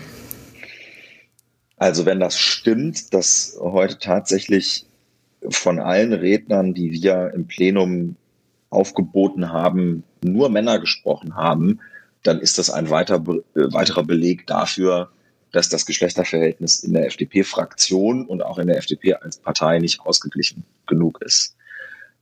Also 1.76 2.06
wenn 2.06 2.20
das 2.20 2.38
stimmt, 2.38 3.14
dass 3.14 3.56
heute 3.60 3.98
tatsächlich 3.98 4.86
von 5.48 5.78
allen 5.78 6.12
Rednern, 6.12 6.74
die 6.74 6.90
wir 6.90 7.32
im 7.34 7.46
Plenum 7.46 8.16
aufgeboten 8.70 9.52
haben, 9.52 10.02
nur 10.22 10.50
Männer 10.50 10.80
gesprochen 10.80 11.36
haben, 11.36 11.80
dann 12.24 12.40
ist 12.40 12.58
das 12.58 12.70
ein 12.70 12.90
weiter, 12.90 13.22
äh, 13.54 13.72
weiterer 13.72 14.02
Beleg 14.02 14.46
dafür, 14.46 15.10
dass 15.52 15.68
das 15.68 15.86
Geschlechterverhältnis 15.86 16.80
in 16.80 16.92
der 16.92 17.06
FDP-Fraktion 17.06 18.26
und 18.26 18.42
auch 18.42 18.58
in 18.58 18.66
der 18.66 18.78
FDP 18.78 19.14
als 19.14 19.38
Partei 19.38 19.78
nicht 19.78 20.00
ausgeglichen 20.00 20.64
genug 20.86 21.20
ist. 21.22 21.56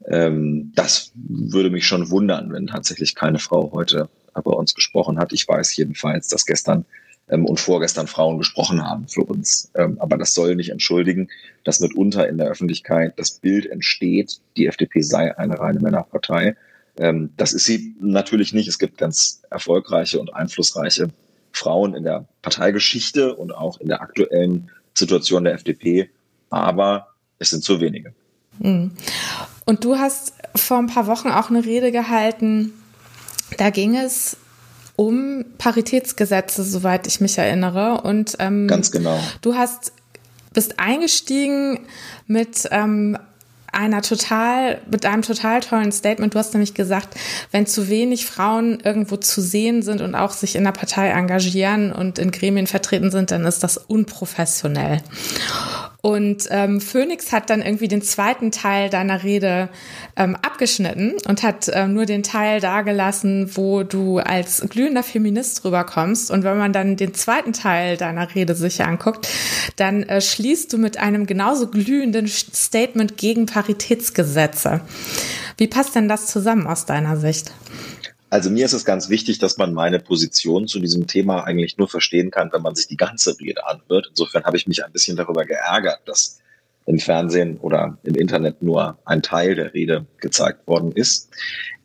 Ähm, 0.07 0.73
das 0.75 1.13
würde 1.15 1.71
mich 1.71 1.87
schon 1.87 2.11
wundern, 2.11 2.53
wenn 2.53 2.67
tatsächlich 2.67 3.15
keine 3.15 3.39
Frau 3.39 3.73
heute 3.73 4.09
bei 4.35 4.53
uns 4.53 4.75
gesprochen 4.75 5.19
hat. 5.19 5.33
Ich 5.33 5.49
weiß 5.49 5.75
jedenfalls, 5.77 6.29
dass 6.29 6.45
gestern 6.45 6.85
ähm, 7.29 7.45
und 7.45 7.59
vorgestern 7.59 8.07
Frauen 8.07 8.39
gesprochen 8.39 8.83
haben 8.83 9.09
für 9.09 9.23
uns. 9.23 9.71
Ähm, 9.75 9.99
aber 10.01 10.17
das 10.17 10.35
soll 10.35 10.55
nicht 10.55 10.71
entschuldigen, 10.71 11.29
dass 11.65 11.81
mitunter 11.81 12.29
in 12.29 12.39
der 12.39 12.49
Öffentlichkeit 12.49 13.15
das 13.17 13.33
Bild 13.33 13.67
entsteht, 13.67 14.41
die 14.57 14.67
FDP 14.67 15.01
sei 15.03 15.37
eine 15.37 15.59
reine 15.59 15.81
Männerpartei. 15.81 16.57
Ähm, 16.99 17.31
das 17.37 17.53
ist 17.53 17.65
sie 17.65 17.95
natürlich 18.01 18.53
nicht. 18.53 18.69
Es 18.69 18.79
gibt 18.79 18.99
ganz 18.99 19.43
erfolgreiche 19.51 20.21
und 20.21 20.35
einflussreiche 20.35 21.11
Frauen 21.57 21.95
in 21.95 22.05
der 22.05 22.27
Parteigeschichte 22.43 23.35
und 23.35 23.53
auch 23.53 23.81
in 23.81 23.89
der 23.89 24.03
aktuellen 24.03 24.71
Situation 24.95 25.45
der 25.45 25.55
FDP. 25.55 26.11
Aber 26.51 27.09
es 27.39 27.51
sind 27.51 27.65
zu 27.65 27.81
wenige. 27.81 28.15
Mhm. 28.59 28.93
Und 29.65 29.85
du 29.85 29.97
hast 29.97 30.35
vor 30.55 30.79
ein 30.79 30.87
paar 30.87 31.07
Wochen 31.07 31.29
auch 31.29 31.51
eine 31.51 31.65
Rede 31.65 31.93
gehalten. 31.93 32.73
Da 33.59 33.71
ging 33.71 33.97
es 33.97 34.37
um 34.97 35.45
Paritätsgesetze, 35.59 36.63
soweit 36.63 37.07
ich 37.07 37.21
mich 37.21 37.39
erinnere. 37.39 38.03
Und 38.03 38.37
ähm, 38.39 38.69
ganz 38.69 38.91
genau. 38.91 39.19
Du 39.41 39.55
hast 39.55 39.93
bist 40.53 40.79
eingestiegen 40.79 41.81
mit 42.27 42.67
ähm, 42.71 43.19
einer 43.77 44.03
total, 44.03 44.81
mit 44.91 45.05
einem 45.07 45.23
total 45.23 45.61
tollen 45.61 45.93
Statement. 45.93 46.35
Du 46.35 46.39
hast 46.39 46.55
nämlich 46.55 46.75
gesagt, 46.75 47.15
wenn 47.53 47.67
zu 47.67 47.89
wenig 47.89 48.27
Frauen 48.27 48.81
irgendwo 48.81 49.17
zu 49.17 49.41
sehen 49.41 49.83
sind 49.83 50.01
und 50.01 50.15
auch 50.15 50.33
sich 50.33 50.57
in 50.57 50.65
der 50.65 50.73
Partei 50.73 51.09
engagieren 51.11 51.93
und 51.93 52.19
in 52.19 52.31
Gremien 52.31 52.67
vertreten 52.67 53.11
sind, 53.11 53.31
dann 53.31 53.45
ist 53.45 53.63
das 53.63 53.77
unprofessionell. 53.77 55.03
Und 56.07 56.47
ähm, 56.51 56.81
Phoenix 56.81 57.33
hat 57.33 57.51
dann 57.51 57.63
irgendwie 57.63 57.89
den 57.89 58.01
zweiten 58.01 58.53
Teil 58.53 58.91
deiner 58.91 59.25
Rede 59.25 59.69
ähm, 60.15 60.37
abgeschnitten 60.37 61.15
und 61.27 61.43
hat 61.43 61.69
ähm, 61.73 61.95
nur 61.95 62.07
den 62.07 62.23
Teil 62.23 62.61
dagelassen, 62.61 63.51
wo 63.57 63.83
du 63.83 64.19
als 64.19 64.65
glühender 64.71 65.03
Feminist 65.03 65.65
rüberkommst. 65.65 66.31
Und 66.31 66.45
wenn 66.45 66.59
man 66.59 66.73
dann 66.73 66.95
den 66.95 67.13
zweiten 67.13 67.53
Teil 67.53 67.97
deiner 67.97 68.33
Rede 68.37 68.55
sich 68.55 68.85
anguckt, 68.85 69.27
dann 69.75 70.05
äh, 70.05 70.21
schließt 70.21 70.73
du 70.73 70.79
mit 70.79 70.97
einem 70.97 71.27
genauso 71.27 71.67
glühenden 71.67 72.29
Statement 72.29 73.17
gegen 73.17 73.47
Paritätsgesetze. 73.47 74.83
Wie 75.59 75.67
passt 75.67 75.97
denn 75.97 76.09
das 76.09 76.27
zusammen 76.29 76.69
aus 76.69 76.87
deiner 76.87 77.17
Sicht? 77.17 77.51
Also 78.37 78.51
mir 78.51 78.67
ist 78.67 78.75
es 78.75 78.85
ganz 78.85 79.09
wichtig, 79.09 79.39
dass 79.39 79.57
man 79.57 79.73
meine 79.73 79.99
Position 79.99 80.69
zu 80.69 80.79
diesem 80.79 81.07
Thema 81.07 81.45
eigentlich 81.45 81.79
nur 81.79 81.89
verstehen 81.89 82.31
kann, 82.31 82.53
wenn 82.53 82.61
man 82.61 82.75
sich 82.75 82.87
die 82.87 82.99
ganze 82.99 83.41
Rede 83.41 83.67
anhört. 83.67 84.09
Insofern 84.11 84.45
habe 84.45 84.59
ich 84.59 84.67
mich 84.67 84.85
ein 84.85 84.93
bisschen 84.93 85.17
darüber 85.17 85.47
geärgert, 85.47 86.01
dass 86.05 86.39
im 86.85 86.99
Fernsehen 86.99 87.57
oder 87.57 87.97
im 88.03 88.15
Internet 88.15 88.61
nur 88.61 88.99
ein 89.07 89.23
Teil 89.23 89.55
der 89.55 89.73
Rede 89.73 90.05
gezeigt 90.21 90.67
worden 90.67 90.93
ist. 90.93 91.31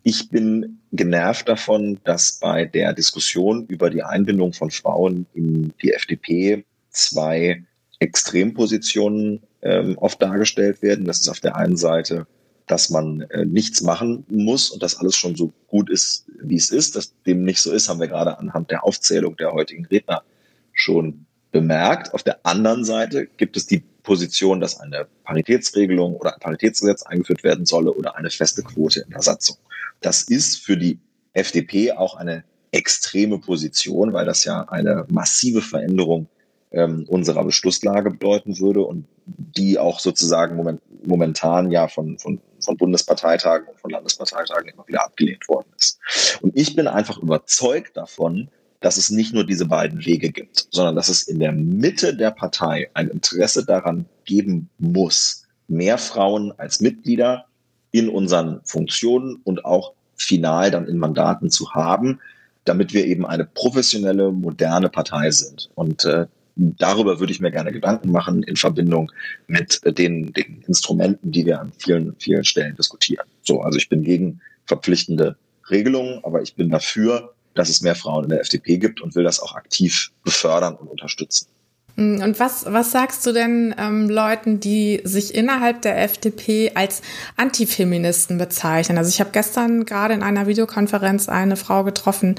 Ich 0.04 0.28
bin 0.28 0.82
genervt 0.91 1.47
davon, 1.47 2.02
dass 2.04 2.34
bei 2.41 2.66
der 2.66 2.91
Diskussion 2.91 3.66
über 3.68 3.89
die 3.89 4.04
Einbindung 4.04 4.52
von 4.52 4.72
Frauen 4.72 5.28
in 5.34 5.72
die 5.82 5.93
FDP 5.93 6.66
zwei 6.89 7.64
Extrempositionen 7.99 9.41
ähm, 9.62 9.97
oft 9.97 10.22
dargestellt 10.22 10.82
werden. 10.82 11.06
Das 11.06 11.22
ist 11.22 11.30
auf 11.30 11.39
der 11.39 11.56
einen 11.56 11.78
Seite 11.78 12.28
dass 12.72 12.89
man 12.89 13.22
äh, 13.22 13.45
nichts 13.45 13.82
machen 13.82 14.26
muss 14.30 14.69
und 14.69 14.82
dass 14.82 14.95
alles 14.97 15.15
schon 15.15 15.36
so 15.36 15.51
gut 15.67 15.89
ist, 15.89 16.26
wie 16.41 16.55
es 16.55 16.69
ist. 16.69 16.95
Dass 16.95 17.13
dem 17.24 17.43
nicht 17.43 17.61
so 17.61 17.72
ist, 17.72 17.89
haben 17.89 17.99
wir 17.99 18.07
gerade 18.07 18.39
anhand 18.39 18.72
der 18.72 18.86
Aufzählung 18.86 19.36
der 19.36 19.51
heutigen 19.51 19.86
Redner 19.86 20.24
schon 20.72 21.26
bemerkt. 21.51 22.13
Auf 22.13 22.24
der 22.24 22.45
anderen 22.45 22.86
Seite 22.86 23.28
gibt 23.28 23.57
es 23.57 23.67
die 23.67 23.84
Position, 24.03 24.61
dass 24.61 24.80
eine 24.80 25.05
Paritätsregelung 25.26 26.15
oder 26.15 26.34
ein 26.34 26.39
Paritätsgesetz 26.39 27.03
eingeführt 27.03 27.43
werden 27.43 27.65
solle 27.65 27.91
oder 27.91 28.15
eine 28.15 28.30
feste 28.30 28.63
Quote 28.63 29.01
in 29.01 29.09
der 29.09 29.22
Satzung. 29.22 29.57
Das 29.99 30.24
ist 30.24 30.57
für 30.57 30.78
die 30.78 30.97
FDP 31.34 31.91
auch 31.91 32.15
eine 32.15 32.45
extreme 32.72 33.38
Position, 33.38 34.13
weil 34.13 34.26
das 34.26 34.45
ja 34.45 34.61
eine 34.69 35.05
massive 35.09 35.61
Veränderung 35.61 36.30
ähm, 36.72 37.05
unserer 37.07 37.43
Beschlusslage 37.43 38.11
bedeuten 38.11 38.59
würde 38.59 38.82
und 38.82 39.05
die 39.26 39.78
auch 39.78 39.99
sozusagen 39.99 40.55
moment, 40.55 40.82
momentan 41.05 41.72
ja 41.72 41.88
von, 41.88 42.17
von 42.17 42.39
von 42.63 42.78
Bundesparteitagen 42.78 43.67
und 43.67 43.80
von 43.80 43.91
Landesparteitagen 43.91 44.69
immer 44.69 44.88
wieder 44.88 45.03
abgelehnt 45.03 45.47
worden 45.47 45.67
ist. 45.78 45.99
Und 46.41 46.55
ich 46.55 46.76
bin 46.76 46.88
einfach 46.88 47.17
überzeugt 47.17 47.97
davon, 47.97 48.49
dass 48.80 48.97
es 48.97 49.09
nicht 49.09 49.34
nur 49.34 49.45
diese 49.45 49.65
beiden 49.65 50.05
Wege 50.05 50.32
gibt, 50.32 50.67
sondern 50.72 50.95
dass 50.95 51.09
es 51.09 51.24
in 51.24 51.39
der 51.39 51.51
Mitte 51.51 52.15
der 52.15 52.32
Partei 52.32 52.89
ein 52.93 53.09
Interesse 53.09 53.65
daran 53.65 54.05
geben 54.26 54.69
muss, 54.80 55.43
mehr 55.67 55.97
Frauen 55.97 56.51
als 56.57 56.82
Mitglieder 56.82 57.45
in 57.91 58.09
unseren 58.09 58.61
Funktionen 58.63 59.39
und 59.43 59.65
auch 59.65 59.93
final 60.15 60.72
dann 60.72 60.88
in 60.88 60.97
Mandaten 60.97 61.49
zu 61.49 61.74
haben, 61.74 62.19
damit 62.65 62.93
wir 62.93 63.05
eben 63.05 63.26
eine 63.26 63.45
professionelle, 63.45 64.32
moderne 64.32 64.89
Partei 64.89 65.32
sind. 65.32 65.69
Und 65.76 66.05
äh, 66.05 66.28
darüber 66.62 67.20
würde 67.20 67.34
ich 67.34 67.39
mir 67.39 67.51
gerne 67.51 67.72
Gedanken 67.72 68.12
machen 68.12 68.43
in 68.43 68.55
Verbindung 68.55 69.12
mit 69.47 69.82
den, 69.86 70.34
den 70.34 70.64
Instrumenten, 70.68 71.32
die 71.32 71.45
wir 71.45 71.59
an 71.59 71.72
vielen, 71.78 72.16
vielen 72.20 72.43
Stellen 72.43 72.76
diskutieren. 72.76 73.28
So, 73.43 73.62
also 73.62 73.78
ich 73.78 73.89
bin 73.89 74.03
gegen 74.03 74.41
verpflichtende 74.66 75.36
Regelungen, 75.70 76.24
aber 76.24 76.41
ich 76.41 76.55
bin 76.55 76.70
dafür, 76.70 77.34
dass 77.53 77.70
es 77.70 77.82
mehr 77.82 77.95
Frauen 77.95 78.26
in 78.26 78.30
der 78.30 78.41
FDP 78.41 78.78
gibt 78.78 79.01
und 79.01 79.16
will 79.16 79.24
das 79.24 79.39
auch 79.39 79.55
aktiv 79.55 80.12
befördern 80.24 80.76
und 80.76 80.88
unterstützen. 80.88 81.47
Mm, 81.95 82.22
und 82.22 82.39
was, 82.39 82.66
was 82.68 82.91
sagst 82.91 83.26
du 83.26 83.34
denn 83.34 83.76
ähm, 83.78 84.09
Leuten, 84.09 84.59
die 84.59 85.01
sich 85.03 85.36
innerhalb 85.36 85.82
der 85.82 86.01
FDP 86.01 86.72
als 86.76 87.01
Antifeministen 87.36 88.38
bezeichnen? 88.38 88.97
Also 88.97 89.09
ich 89.09 89.20
habe 89.20 89.32
gestern 89.32 89.86
gerade 89.86 90.14
in 90.14 90.24
einer 90.24 90.47
Videokonferenz 90.47 91.28
eine 91.30 91.57
Frau 91.57 91.84
getroffen, 91.84 92.36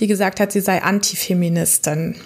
die 0.00 0.06
gesagt 0.06 0.40
hat, 0.40 0.52
sie 0.52 0.60
sei 0.60 0.82
Antifeministin. 0.82 2.16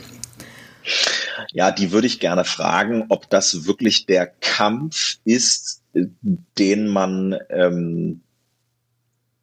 Ja, 1.52 1.70
die 1.70 1.92
würde 1.92 2.06
ich 2.06 2.20
gerne 2.20 2.44
fragen, 2.44 3.06
ob 3.08 3.30
das 3.30 3.66
wirklich 3.66 4.06
der 4.06 4.26
Kampf 4.26 5.18
ist, 5.24 5.82
den 5.94 6.88
man 6.88 7.36
ähm, 7.50 8.20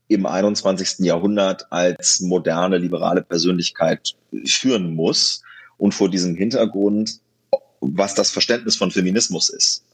im 0.07 0.25
21. 0.25 0.99
Jahrhundert 0.99 1.71
als 1.71 2.19
moderne 2.19 2.77
liberale 2.77 3.21
Persönlichkeit 3.21 4.15
führen 4.45 4.95
muss 4.95 5.43
und 5.77 5.93
vor 5.93 6.09
diesem 6.09 6.35
Hintergrund, 6.35 7.19
was 7.79 8.15
das 8.15 8.31
Verständnis 8.31 8.75
von 8.75 8.91
Feminismus 8.91 9.49
ist. 9.49 9.85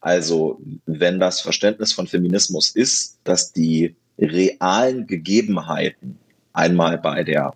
Also 0.00 0.60
wenn 0.86 1.18
das 1.18 1.40
Verständnis 1.40 1.92
von 1.92 2.06
Feminismus 2.06 2.70
ist, 2.70 3.18
dass 3.24 3.52
die 3.52 3.96
realen 4.18 5.06
Gegebenheiten 5.06 6.18
einmal 6.52 6.96
bei 6.96 7.24
der 7.24 7.54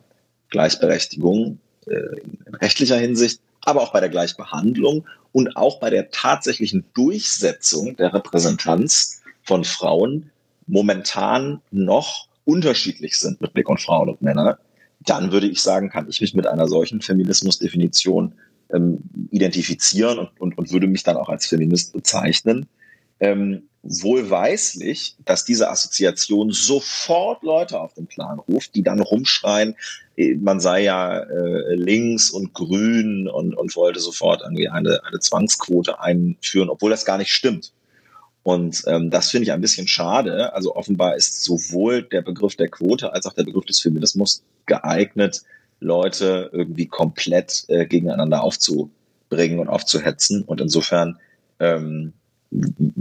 Gleichberechtigung 0.51 1.61
in 1.87 2.55
rechtlicher 2.55 2.97
Hinsicht, 2.97 3.41
aber 3.63 3.83
auch 3.83 3.93
bei 3.93 4.01
der 4.01 4.09
Gleichbehandlung 4.09 5.07
und 5.33 5.57
auch 5.57 5.81
bei 5.81 5.91
der 5.91 6.11
tatsächlichen 6.11 6.85
Durchsetzung 6.95 7.97
der 7.97 8.15
Repräsentanz 8.15 9.23
von 9.43 9.65
Frauen 9.65 10.31
momentan 10.67 11.61
noch 11.71 12.29
unterschiedlich 12.45 13.19
sind 13.19 13.41
mit 13.41 13.53
Blick 13.53 13.69
auf 13.69 13.81
Frauen 13.81 14.09
und 14.09 14.23
Männer, 14.23 14.59
dann 15.01 15.33
würde 15.33 15.49
ich 15.49 15.63
sagen, 15.63 15.89
kann 15.89 16.09
ich 16.09 16.21
mich 16.21 16.35
mit 16.35 16.47
einer 16.47 16.69
solchen 16.69 17.01
Feminismusdefinition 17.01 18.35
ähm, 18.73 18.99
identifizieren 19.31 20.19
und, 20.19 20.41
und, 20.41 20.59
und 20.59 20.73
würde 20.73 20.87
mich 20.87 21.03
dann 21.03 21.17
auch 21.17 21.29
als 21.29 21.47
Feminist 21.47 21.93
bezeichnen. 21.93 22.67
Ähm, 23.19 23.63
wohlweislich, 23.83 25.17
dass 25.25 25.45
diese 25.45 25.71
Assoziation 25.71 26.53
sofort 26.53 27.43
Leute 27.43 27.81
auf 27.81 27.95
den 27.95 28.07
Plan 28.07 28.39
ruft, 28.39 28.75
die 28.75 28.83
dann 28.83 29.01
rumschreien, 29.01 29.75
äh, 30.10 30.10
man 30.41 30.61
sei 30.61 30.83
ja 30.85 31.19
äh, 31.19 31.75
links 31.75 32.31
und 32.31 32.55
grün 32.55 33.29
und, 33.29 33.55
und 33.55 33.77
wollte 33.77 34.01
sofort 34.01 34.43
irgendwie 34.43 34.69
eine, 34.69 35.01
eine 35.05 35.19
Zwangsquote 35.19 36.01
einführen, 36.01 36.69
obwohl 36.69 36.91
das 36.91 37.05
gar 37.05 37.19
nicht 37.19 37.33
stimmt. 37.33 37.73
Und 38.43 38.83
ähm, 38.87 39.11
das 39.11 39.31
finde 39.31 39.45
ich 39.45 39.53
ein 39.53 39.61
bisschen 39.61 39.87
schade. 39.87 40.55
Also 40.55 40.75
offenbar 40.75 41.17
ist 41.17 41.45
sowohl 41.45 42.03
der 42.03 42.23
Begriff 42.23 42.57
der 42.57 42.69
Quote 42.69 43.13
als 43.13 43.27
auch 43.27 43.35
der 43.35 43.45
Begriff 43.45 43.67
des 43.67 43.81
Feminismus 43.81 44.43
geeignet, 44.67 45.43
Leute 45.81 46.51
irgendwie 46.53 46.87
komplett 46.87 47.65
äh, 47.69 47.87
gegeneinander 47.87 48.43
aufzubringen 48.43 49.59
und 49.59 49.69
aufzuhetzen. 49.69 50.43
Und 50.45 50.61
insofern 50.61 51.19
ähm, 51.59 52.15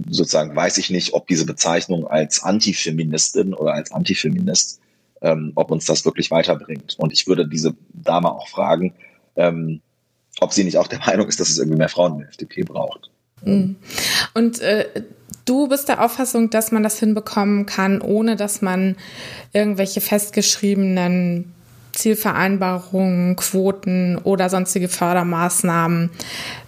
sozusagen 0.10 0.56
weiß 0.56 0.78
ich 0.78 0.90
nicht, 0.90 1.14
ob 1.14 1.28
diese 1.28 1.46
Bezeichnung 1.46 2.08
als 2.08 2.44
Antifeministin 2.44 3.54
oder 3.54 3.74
als 3.74 3.92
Antifeminist, 3.92 4.80
ähm, 5.22 5.52
ob 5.56 5.72
uns 5.72 5.86
das 5.86 6.06
wirklich 6.06 6.32
weiterbringt. 6.32 6.96
Und 6.98 7.14
ich 7.14 7.28
würde 7.28 7.48
diese 7.48 7.76
Dame 7.94 8.32
auch 8.32 8.48
fragen, 8.48 8.94
ähm, 9.36 9.82
ob 10.40 10.54
sie 10.54 10.64
nicht 10.64 10.78
auch 10.78 10.88
der 10.88 11.00
Meinung 11.06 11.28
ist, 11.28 11.40
dass 11.40 11.50
es 11.50 11.58
irgendwie 11.58 11.78
mehr 11.78 11.90
Frauen 11.90 12.14
in 12.14 12.20
der 12.20 12.30
FDP 12.30 12.64
braucht. 12.64 13.10
Mhm. 13.44 13.78
Und 14.34 14.60
äh, 14.60 14.86
Du 15.50 15.68
bist 15.68 15.90
der 15.90 16.06
Auffassung, 16.06 16.52
dass 16.52 16.72
man 16.72 16.84
das 16.84 17.00
hinbekommen 17.00 17.66
kann, 17.66 18.02
ohne 18.02 18.36
dass 18.36 18.62
man 18.62 18.96
irgendwelche 19.52 20.00
festgeschriebenen 20.00 21.52
Zielvereinbarungen, 21.92 23.36
Quoten 23.36 24.20
oder 24.20 24.48
sonstige 24.50 24.90
Fördermaßnahmen 24.90 26.12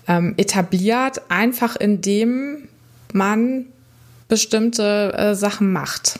ähm, 0.08 0.34
etabliert, 0.38 1.22
einfach 1.30 1.76
indem 1.76 2.70
man 3.14 3.68
bestimmte 4.28 5.14
äh, 5.16 5.36
Sachen 5.36 5.72
macht. 5.72 6.20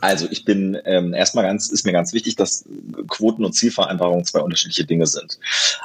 Also 0.00 0.26
ich 0.30 0.44
bin 0.44 0.78
ähm, 0.84 1.12
erstmal 1.12 1.44
ganz, 1.44 1.68
ist 1.68 1.84
mir 1.84 1.92
ganz 1.92 2.12
wichtig, 2.12 2.36
dass 2.36 2.64
Quoten 3.08 3.44
und 3.44 3.52
Zielvereinbarungen 3.52 4.24
zwei 4.24 4.40
unterschiedliche 4.40 4.84
Dinge 4.84 5.06
sind. 5.06 5.38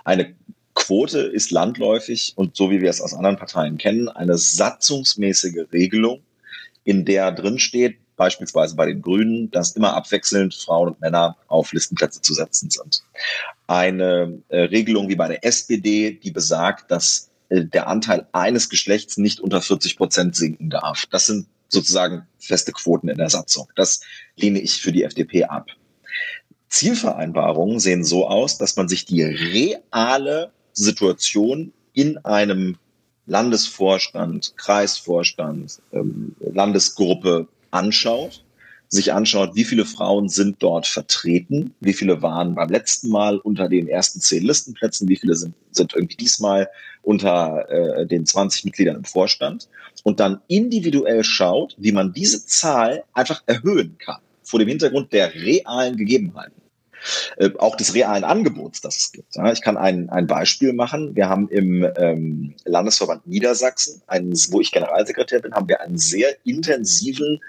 Eine 0.06 0.34
Quote 0.74 1.20
ist 1.20 1.52
landläufig 1.52 2.34
und 2.36 2.56
so 2.56 2.70
wie 2.70 2.82
wir 2.82 2.90
es 2.90 3.02
aus 3.02 3.14
anderen 3.14 3.38
Parteien 3.38 3.78
kennen, 3.78 4.10
eine 4.10 4.38
satzungsmäßige 4.38 5.72
Regelung, 5.74 6.22
in 6.84 7.04
der 7.04 7.32
drin 7.32 7.60
steht, 7.60 7.98
beispielsweise 8.16 8.76
bei 8.76 8.86
den 8.86 9.02
Grünen, 9.02 9.52
dass 9.52 9.76
immer 9.76 9.94
abwechselnd 9.96 10.54
Frauen 10.54 10.90
und 10.90 11.02
Männer 11.02 11.36
auf 11.48 11.74
Listenplätze 11.74 12.22
zu 12.22 12.34
setzen 12.34 12.70
sind. 12.70 13.04
Eine 13.68 14.42
äh, 14.50 14.62
Regelung 14.62 15.10
wie 15.10 15.16
bei 15.16 15.28
der 15.28 15.44
SPD, 15.44 16.12
die 16.12 16.32
besagt, 16.32 16.92
dass 16.92 17.30
äh, 17.50 17.66
der 17.66 17.88
Anteil 17.88 18.28
eines 18.32 18.70
Geschlechts 18.70 19.18
nicht 19.18 19.40
unter 19.40 19.62
40 19.62 19.98
Prozent 19.98 20.36
sinken 20.36 20.70
darf. 20.70 21.06
Das 21.08 21.28
sind 21.28 21.48
sozusagen 21.70 22.28
feste 22.40 22.72
Quoten 22.72 23.10
in 23.10 23.18
der 23.18 23.30
Satzung. 23.30 23.68
Das 23.76 24.02
lehne 24.36 24.60
ich 24.60 24.82
für 24.82 24.92
die 24.92 25.04
FDP 25.04 25.46
ab. 25.46 25.68
Zielvereinbarungen 26.70 27.80
sehen 27.80 28.04
so 28.04 28.28
aus, 28.28 28.58
dass 28.58 28.76
man 28.76 28.90
sich 28.90 29.06
die 29.06 29.24
reale 29.24 30.52
Situation 30.74 31.74
in 31.94 32.18
einem 32.26 32.78
Landesvorstand, 33.26 34.54
Kreisvorstand, 34.58 35.82
ähm, 35.92 36.36
Landesgruppe 36.40 37.48
anschaut, 37.72 38.44
sich 38.90 39.14
anschaut, 39.14 39.56
wie 39.56 39.66
viele 39.66 39.86
Frauen 39.86 40.30
sind 40.30 40.58
dort 40.64 40.88
vertreten, 40.88 41.74
wie 41.82 41.94
viele 41.94 42.22
waren 42.22 42.56
beim 42.56 42.70
letzten 42.70 43.10
Mal 43.10 43.38
unter 43.38 43.68
den 43.68 43.88
ersten 43.88 44.22
zehn 44.22 44.44
Listenplätzen, 44.44 45.10
wie 45.10 45.18
viele 45.18 45.36
sind, 45.36 45.56
sind 45.72 45.94
irgendwie 45.94 46.16
diesmal 46.16 46.70
unter 47.02 47.70
äh, 47.70 48.06
den 48.06 48.26
20 48.26 48.66
Mitgliedern 48.66 48.96
im 48.98 49.04
Vorstand 49.04 49.68
und 50.04 50.20
dann 50.20 50.40
individuell 50.48 51.24
schaut, 51.24 51.76
wie 51.78 51.92
man 51.92 52.14
diese 52.14 52.46
Zahl 52.46 53.04
einfach 53.14 53.44
erhöhen 53.46 53.98
kann 53.98 54.22
vor 54.44 54.60
dem 54.60 54.70
Hintergrund 54.70 55.12
der 55.12 55.34
realen 55.34 55.98
Gegebenheiten. 55.98 56.62
Äh, 57.38 57.52
auch 57.60 57.76
des 57.76 57.94
realen 57.94 58.24
Angebots, 58.24 58.82
das 58.82 58.98
es 58.98 59.12
gibt. 59.12 59.36
Ja, 59.36 59.52
ich 59.52 59.62
kann 59.62 59.78
ein, 59.78 60.10
ein 60.10 60.28
Beispiel 60.28 60.74
machen. 60.74 61.16
Wir 61.16 61.30
haben 61.30 61.48
im 61.50 61.88
ähm, 61.98 62.56
Landesverband 62.66 63.28
Niedersachsen, 63.28 64.02
einen, 64.08 64.34
wo 64.50 64.62
ich 64.62 64.72
Generalsekretär 64.72 65.40
bin, 65.40 65.54
haben 65.54 65.68
wir 65.68 65.82
einen 65.82 65.98
sehr 65.98 66.36
intensiven 66.44 67.40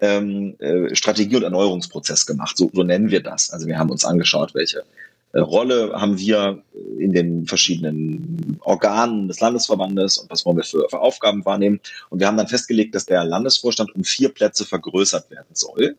ähm, 0.00 0.56
äh, 0.58 0.94
Strategie- 0.94 1.36
und 1.36 1.42
Erneuerungsprozess 1.42 2.26
gemacht. 2.26 2.56
So, 2.56 2.70
so 2.72 2.82
nennen 2.82 3.10
wir 3.10 3.22
das. 3.22 3.50
Also 3.50 3.66
wir 3.66 3.78
haben 3.78 3.90
uns 3.90 4.04
angeschaut, 4.04 4.54
welche 4.54 4.84
äh, 5.32 5.40
Rolle 5.40 5.92
haben 5.94 6.18
wir 6.18 6.62
in 6.98 7.12
den 7.12 7.46
verschiedenen 7.46 8.58
Organen 8.60 9.28
des 9.28 9.40
Landesverbandes 9.40 10.18
und 10.18 10.30
was 10.30 10.44
wollen 10.44 10.58
wir 10.58 10.64
für, 10.64 10.86
für 10.88 11.00
Aufgaben 11.00 11.44
wahrnehmen. 11.44 11.80
Und 12.10 12.20
wir 12.20 12.26
haben 12.26 12.36
dann 12.36 12.48
festgelegt, 12.48 12.94
dass 12.94 13.06
der 13.06 13.24
Landesvorstand 13.24 13.94
um 13.94 14.04
vier 14.04 14.28
Plätze 14.28 14.64
vergrößert 14.64 15.30
werden 15.30 15.48
soll 15.52 15.96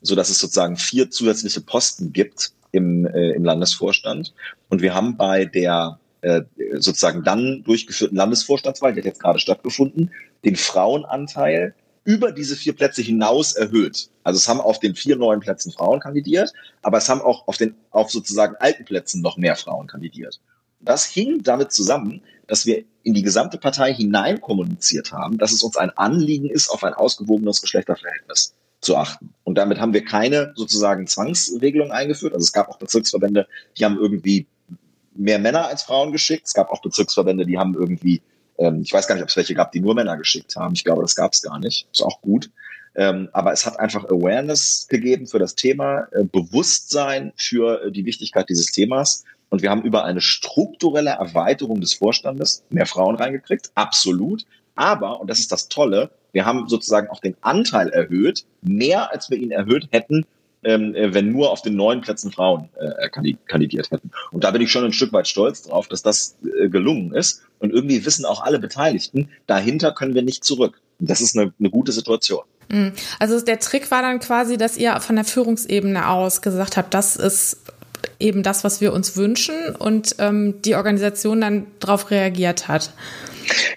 so 0.00 0.14
dass 0.14 0.28
es 0.28 0.38
sozusagen 0.38 0.76
vier 0.76 1.10
zusätzliche 1.10 1.60
Posten 1.60 2.12
gibt 2.12 2.52
im, 2.72 3.06
äh, 3.06 3.30
im 3.32 3.44
Landesvorstand. 3.44 4.32
Und 4.68 4.82
wir 4.82 4.94
haben 4.94 5.16
bei 5.16 5.44
der 5.44 5.98
äh, 6.22 6.42
sozusagen 6.74 7.24
dann 7.24 7.62
durchgeführten 7.64 8.16
Landesvorstandswahl, 8.16 8.92
die 8.92 9.00
hat 9.00 9.06
jetzt 9.06 9.20
gerade 9.20 9.38
stattgefunden, 9.38 10.10
den 10.44 10.56
Frauenanteil 10.56 11.74
über 12.04 12.32
diese 12.32 12.56
vier 12.56 12.74
Plätze 12.74 13.02
hinaus 13.02 13.52
erhöht. 13.52 14.10
Also 14.24 14.38
es 14.38 14.48
haben 14.48 14.60
auf 14.60 14.80
den 14.80 14.94
vier 14.94 15.16
neuen 15.16 15.40
Plätzen 15.40 15.72
Frauen 15.72 16.00
kandidiert, 16.00 16.52
aber 16.82 16.98
es 16.98 17.08
haben 17.08 17.20
auch 17.20 17.46
auf 17.46 17.56
den 17.56 17.74
auf 17.90 18.10
sozusagen 18.10 18.56
alten 18.56 18.84
Plätzen 18.84 19.22
noch 19.22 19.36
mehr 19.36 19.56
Frauen 19.56 19.86
kandidiert. 19.86 20.40
Das 20.80 21.04
hing 21.04 21.42
damit 21.42 21.72
zusammen, 21.72 22.22
dass 22.46 22.66
wir 22.66 22.84
in 23.04 23.14
die 23.14 23.22
gesamte 23.22 23.58
Partei 23.58 23.94
hinein 23.94 24.40
kommuniziert 24.40 25.12
haben, 25.12 25.38
dass 25.38 25.52
es 25.52 25.62
uns 25.62 25.76
ein 25.76 25.90
Anliegen 25.90 26.50
ist 26.50 26.68
auf 26.70 26.84
ein 26.84 26.94
ausgewogenes 26.94 27.60
Geschlechterverhältnis 27.60 28.54
zu 28.80 28.96
achten. 28.96 29.32
Und 29.44 29.56
damit 29.56 29.80
haben 29.80 29.92
wir 29.92 30.04
keine 30.04 30.52
sozusagen 30.56 31.06
Zwangsregelung 31.06 31.92
eingeführt. 31.92 32.34
Also 32.34 32.44
es 32.44 32.52
gab 32.52 32.68
auch 32.68 32.78
Bezirksverbände, 32.78 33.46
die 33.78 33.84
haben 33.84 33.96
irgendwie 33.96 34.46
mehr 35.14 35.38
Männer 35.38 35.66
als 35.66 35.82
Frauen 35.82 36.12
geschickt. 36.12 36.46
Es 36.46 36.54
gab 36.54 36.70
auch 36.70 36.82
Bezirksverbände, 36.82 37.46
die 37.46 37.58
haben 37.58 37.74
irgendwie, 37.74 38.22
ähm, 38.62 38.82
ich 38.82 38.92
weiß 38.92 39.06
gar 39.06 39.14
nicht, 39.14 39.22
ob 39.22 39.28
es 39.28 39.36
welche 39.36 39.54
gab, 39.54 39.72
die 39.72 39.80
nur 39.80 39.94
Männer 39.94 40.16
geschickt 40.16 40.56
haben. 40.56 40.74
Ich 40.74 40.84
glaube, 40.84 41.02
das 41.02 41.16
gab 41.16 41.32
es 41.32 41.42
gar 41.42 41.58
nicht. 41.58 41.88
Ist 41.92 42.02
auch 42.02 42.20
gut. 42.20 42.50
Ähm, 42.94 43.28
aber 43.32 43.52
es 43.52 43.66
hat 43.66 43.80
einfach 43.80 44.04
Awareness 44.04 44.86
gegeben 44.88 45.26
für 45.26 45.38
das 45.38 45.54
Thema, 45.54 46.06
äh, 46.12 46.24
Bewusstsein 46.24 47.32
für 47.36 47.84
äh, 47.84 47.90
die 47.90 48.04
Wichtigkeit 48.04 48.48
dieses 48.48 48.70
Themas. 48.70 49.24
Und 49.48 49.62
wir 49.62 49.70
haben 49.70 49.82
über 49.82 50.04
eine 50.04 50.20
strukturelle 50.20 51.10
Erweiterung 51.10 51.80
des 51.80 51.94
Vorstandes 51.94 52.64
mehr 52.70 52.86
Frauen 52.86 53.16
reingekriegt, 53.16 53.70
absolut. 53.74 54.44
Aber, 54.74 55.20
und 55.20 55.28
das 55.28 55.40
ist 55.40 55.52
das 55.52 55.68
Tolle, 55.68 56.10
wir 56.32 56.46
haben 56.46 56.68
sozusagen 56.68 57.08
auch 57.08 57.20
den 57.20 57.36
Anteil 57.42 57.88
erhöht, 57.88 58.44
mehr 58.62 59.12
als 59.12 59.30
wir 59.30 59.38
ihn 59.38 59.50
erhöht 59.50 59.88
hätten 59.90 60.24
ähm, 60.64 60.94
äh, 60.94 61.12
wenn 61.12 61.32
nur 61.32 61.50
auf 61.50 61.62
den 61.62 61.76
neuen 61.76 62.00
Plätzen 62.00 62.30
Frauen 62.30 62.68
äh, 62.78 63.08
kandidiert 63.46 63.90
hätten. 63.90 64.10
Und 64.30 64.44
da 64.44 64.50
bin 64.50 64.62
ich 64.62 64.70
schon 64.70 64.84
ein 64.84 64.92
Stück 64.92 65.12
weit 65.12 65.28
stolz 65.28 65.62
drauf, 65.62 65.88
dass 65.88 66.02
das 66.02 66.38
äh, 66.60 66.68
gelungen 66.68 67.14
ist. 67.14 67.42
Und 67.62 67.70
irgendwie 67.72 68.04
wissen 68.04 68.24
auch 68.24 68.42
alle 68.42 68.58
Beteiligten, 68.58 69.28
dahinter 69.46 69.92
können 69.92 70.14
wir 70.14 70.22
nicht 70.22 70.44
zurück. 70.44 70.80
Das 70.98 71.20
ist 71.20 71.38
eine, 71.38 71.54
eine 71.58 71.70
gute 71.70 71.92
Situation. 71.92 72.42
Mhm. 72.68 72.92
Also 73.20 73.40
der 73.40 73.60
Trick 73.60 73.90
war 73.92 74.02
dann 74.02 74.18
quasi, 74.18 74.56
dass 74.56 74.76
ihr 74.76 75.00
von 75.00 75.14
der 75.14 75.24
Führungsebene 75.24 76.08
aus 76.08 76.42
gesagt 76.42 76.76
habt, 76.76 76.92
das 76.92 77.14
ist 77.14 77.58
eben 78.18 78.42
das, 78.42 78.64
was 78.64 78.80
wir 78.80 78.92
uns 78.92 79.16
wünschen 79.16 79.76
und 79.78 80.16
ähm, 80.18 80.60
die 80.62 80.74
Organisation 80.74 81.40
dann 81.40 81.66
darauf 81.78 82.10
reagiert 82.10 82.66
hat. 82.66 82.92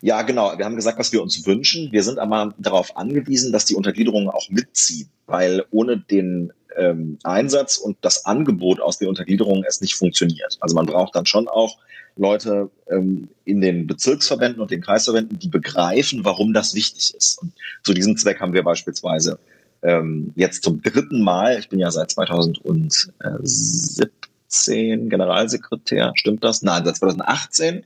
Ja, 0.02 0.24
genau. 0.24 0.58
Wir 0.58 0.66
haben 0.66 0.76
gesagt, 0.76 0.98
was 0.98 1.12
wir 1.12 1.22
uns 1.22 1.46
wünschen. 1.46 1.92
Wir 1.92 2.04
sind 2.04 2.18
aber 2.18 2.54
darauf 2.58 2.98
angewiesen, 2.98 3.52
dass 3.52 3.66
die 3.66 3.76
Untergliederungen 3.76 4.30
auch 4.30 4.50
mitziehen, 4.50 5.10
weil 5.28 5.64
ohne 5.72 5.98
den 6.00 6.52
ähm, 6.78 7.18
Einsatz 7.24 7.78
und 7.78 7.98
das 8.02 8.26
Angebot 8.26 8.80
aus 8.80 8.98
den 8.98 9.08
Untergliederungen 9.08 9.64
es 9.68 9.82
nicht 9.82 9.96
funktioniert. 9.96 10.58
Also 10.60 10.76
man 10.76 10.86
braucht 10.86 11.16
dann 11.16 11.26
schon 11.26 11.48
auch 11.48 11.78
Leute 12.18 12.70
ähm, 12.90 13.30
in 13.44 13.62
den 13.62 13.88
Bezirksverbänden 13.88 14.62
und 14.62 14.72
den 14.72 14.82
Kreisverbänden, 14.82 15.38
die 15.38 15.50
begreifen, 15.50 16.24
warum 16.24 16.54
das 16.54 16.74
wichtig 16.74 17.14
ist. 17.16 17.42
Und 17.42 17.52
zu 17.84 17.94
diesem 17.94 18.18
Zweck 18.18 18.40
haben 18.40 18.54
wir 18.54 18.64
beispielsweise 18.64 19.38
ähm, 19.82 20.32
jetzt 20.36 20.64
zum 20.64 20.82
dritten 20.82 21.22
Mal, 21.22 21.60
ich 21.60 21.70
bin 21.70 21.80
ja 21.80 21.92
seit 21.92 22.12
2017 22.12 25.10
Generalsekretär, 25.10 26.14
stimmt 26.16 26.44
das? 26.44 26.62
Nein, 26.62 26.86
seit 26.86 26.96
2018. 26.96 27.84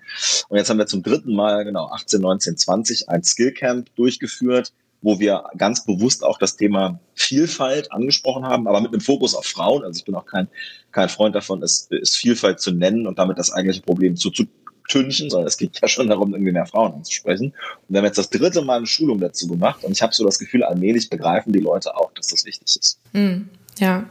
Und 0.47 0.57
jetzt 0.57 0.69
haben 0.69 0.77
wir 0.77 0.87
zum 0.87 1.03
dritten 1.03 1.33
Mal, 1.33 1.65
genau, 1.65 1.87
18, 1.87 2.21
19, 2.21 2.57
20 2.57 3.09
ein 3.09 3.23
Skillcamp 3.23 3.93
durchgeführt, 3.95 4.71
wo 5.01 5.19
wir 5.19 5.45
ganz 5.57 5.85
bewusst 5.85 6.23
auch 6.23 6.37
das 6.37 6.55
Thema 6.55 6.99
Vielfalt 7.15 7.91
angesprochen 7.91 8.45
haben, 8.45 8.67
aber 8.67 8.81
mit 8.81 8.91
einem 8.91 9.01
Fokus 9.01 9.33
auf 9.33 9.45
Frauen. 9.45 9.83
Also 9.83 9.99
ich 9.99 10.05
bin 10.05 10.15
auch 10.15 10.25
kein, 10.25 10.47
kein 10.91 11.09
Freund 11.09 11.35
davon, 11.35 11.63
es, 11.63 11.87
es 11.89 12.15
Vielfalt 12.15 12.59
zu 12.59 12.71
nennen 12.71 13.07
und 13.07 13.17
damit 13.17 13.37
das 13.37 13.51
eigentliche 13.51 13.81
Problem 13.81 14.15
zu, 14.15 14.29
zu 14.29 14.45
tünchen, 14.89 15.29
sondern 15.29 15.47
es 15.47 15.57
geht 15.57 15.79
ja 15.81 15.87
schon 15.87 16.09
darum, 16.09 16.33
irgendwie 16.33 16.51
mehr 16.51 16.65
Frauen 16.65 16.93
anzusprechen. 16.93 17.47
Und 17.47 17.53
wir 17.87 17.99
haben 17.99 18.05
jetzt 18.05 18.17
das 18.17 18.29
dritte 18.29 18.61
Mal 18.61 18.77
eine 18.77 18.87
Schulung 18.87 19.19
dazu 19.19 19.47
gemacht 19.47 19.83
und 19.83 19.91
ich 19.91 20.01
habe 20.01 20.13
so 20.13 20.25
das 20.25 20.39
Gefühl, 20.39 20.63
allmählich 20.63 21.09
begreifen 21.09 21.53
die 21.53 21.59
Leute 21.59 21.95
auch, 21.95 22.11
dass 22.13 22.27
das 22.27 22.45
wichtig 22.45 22.75
ist. 22.75 22.99
Mm, 23.13 23.43
ja. 23.79 24.05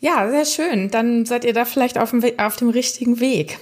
Ja, 0.00 0.30
sehr 0.30 0.44
schön. 0.44 0.90
Dann 0.90 1.24
seid 1.26 1.44
ihr 1.44 1.52
da 1.52 1.64
vielleicht 1.64 1.98
auf 1.98 2.10
dem, 2.10 2.22
auf 2.38 2.56
dem 2.56 2.68
richtigen 2.68 3.20
Weg. 3.20 3.58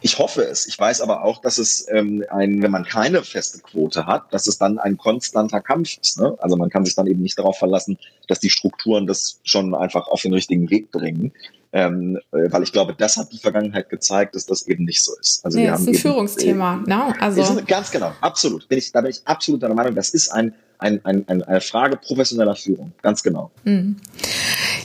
Ich 0.00 0.18
hoffe 0.18 0.42
es. 0.42 0.66
Ich 0.66 0.78
weiß 0.78 1.00
aber 1.00 1.24
auch, 1.24 1.40
dass 1.40 1.58
es 1.58 1.86
ähm, 1.90 2.24
ein, 2.30 2.62
wenn 2.62 2.70
man 2.70 2.84
keine 2.84 3.22
feste 3.22 3.60
Quote 3.60 4.06
hat, 4.06 4.32
dass 4.32 4.46
es 4.46 4.58
dann 4.58 4.78
ein 4.78 4.96
konstanter 4.96 5.60
Kampf 5.60 5.98
ist. 6.00 6.18
Ne? 6.18 6.36
Also 6.38 6.56
man 6.56 6.70
kann 6.70 6.84
sich 6.84 6.94
dann 6.94 7.06
eben 7.06 7.22
nicht 7.22 7.38
darauf 7.38 7.58
verlassen, 7.58 7.98
dass 8.28 8.40
die 8.40 8.50
Strukturen 8.50 9.06
das 9.06 9.40
schon 9.44 9.74
einfach 9.74 10.08
auf 10.08 10.22
den 10.22 10.34
richtigen 10.34 10.70
Weg 10.70 10.90
bringen. 10.90 11.32
Ähm, 11.72 12.18
äh, 12.32 12.50
weil 12.50 12.64
ich 12.64 12.72
glaube, 12.72 12.94
das 12.98 13.16
hat 13.16 13.32
die 13.32 13.38
Vergangenheit 13.38 13.88
gezeigt, 13.90 14.34
dass 14.34 14.44
das 14.44 14.66
eben 14.66 14.84
nicht 14.84 15.04
so 15.04 15.12
ist. 15.20 15.44
Also 15.44 15.56
nee, 15.56 15.64
wir 15.64 15.70
das 15.70 15.80
haben 15.80 15.82
ist 15.82 15.88
ein 15.88 15.94
eben, 15.94 16.02
Führungsthema. 16.02 16.84
Äh, 16.84 16.90
no? 16.90 17.14
also 17.20 17.62
ganz 17.64 17.92
genau, 17.92 18.12
absolut. 18.20 18.68
Bin 18.68 18.78
ich, 18.78 18.90
da 18.90 19.00
bin 19.00 19.10
ich 19.10 19.20
absolut 19.24 19.62
der 19.62 19.72
Meinung, 19.72 19.94
das 19.94 20.10
ist 20.10 20.30
ein, 20.30 20.54
ein, 20.80 21.04
ein, 21.04 21.26
eine 21.28 21.60
Frage 21.60 21.96
professioneller 21.96 22.56
Führung. 22.56 22.92
Ganz 23.02 23.22
genau. 23.22 23.50
Mhm. 23.64 23.96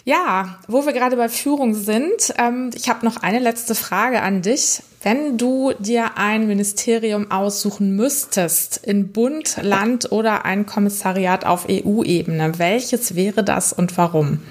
Ja, 0.04 0.60
wo 0.68 0.86
wir 0.86 0.93
gerade 0.93 1.16
bei 1.18 1.30
Führung 1.30 1.74
sind, 1.74 2.34
ähm, 2.38 2.70
ich 2.76 2.89
habe 2.89 3.06
noch 3.06 3.18
eine 3.18 3.39
letzte 3.39 3.74
Frage 3.74 4.22
an 4.22 4.43
dich. 4.43 4.84
Wenn 5.02 5.38
du 5.38 5.74
dir 5.80 6.18
ein 6.18 6.48
Ministerium 6.48 7.32
aussuchen 7.32 7.96
müsstest, 7.96 8.78
in 8.86 9.12
Bund, 9.12 9.58
Land 9.62 10.12
oder 10.12 10.46
ein 10.46 10.66
Kommissariat 10.66 11.46
auf 11.46 11.68
EU-Ebene, 11.70 12.58
welches 12.58 13.16
wäre 13.16 13.43
das 13.43 13.74
und 13.74 13.98
warum? 13.98 14.41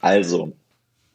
Also, 0.00 0.52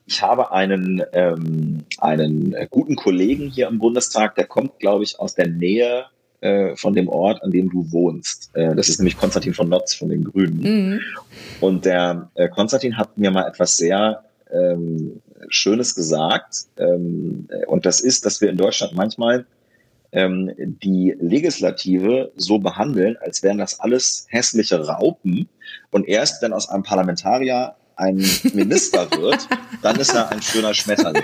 ich 0.08 0.22
habe 0.22 0.52
einen, 0.52 1.04
ähm, 1.14 1.84
einen 2.00 2.56
guten 2.70 2.96
Kollegen 2.96 3.50
hier 3.50 3.68
im 3.68 3.78
Bundestag, 3.80 4.36
der 4.36 4.46
kommt, 4.46 4.80
glaube 4.80 5.04
ich, 5.04 5.20
aus 5.20 5.36
der 5.36 5.48
Nähe 5.48 6.06
äh, 6.42 6.76
von 6.76 6.94
dem 6.94 7.10
Ort, 7.10 7.44
an 7.44 7.52
dem 7.52 7.70
du 7.70 7.92
wohnst. 7.92 8.52
Äh, 8.54 8.76
das 8.76 8.90
ist 8.90 9.00
nämlich 9.00 9.18
Konstantin 9.18 9.54
von 9.54 9.70
Notz 9.70 9.94
von 9.94 10.10
den 10.10 10.24
Grünen. 10.24 10.60
Mhm. 10.62 11.00
Und 11.62 11.86
der 11.86 12.30
äh, 12.36 12.48
Konstantin 12.50 12.98
hat 12.98 13.18
mir 13.18 13.32
mal 13.32 13.48
etwas 13.48 13.78
sehr 13.78 14.24
ähm, 14.52 15.22
Schönes 15.50 15.96
gesagt. 15.96 16.66
Ähm, 16.78 17.48
und 17.68 17.86
das 17.86 18.02
ist, 18.02 18.26
dass 18.26 18.42
wir 18.42 18.50
in 18.50 18.58
Deutschland 18.58 18.94
manchmal 18.94 19.46
ähm, 20.12 20.52
die 20.58 21.16
Legislative 21.20 22.32
so 22.36 22.60
behandeln, 22.60 23.18
als 23.18 23.44
wären 23.44 23.58
das 23.58 23.80
alles 23.80 24.26
hässliche 24.30 24.86
Raupen. 24.86 25.50
Und 25.92 26.08
erst 26.08 26.42
wenn 26.42 26.54
aus 26.54 26.70
einem 26.70 26.84
Parlamentarier 26.84 27.76
ein 27.98 28.18
Minister 28.54 29.10
wird, 29.12 29.48
dann 29.82 30.00
ist 30.00 30.14
er 30.14 30.32
ein 30.32 30.42
schöner 30.42 30.74
Schmetterling. 30.74 31.24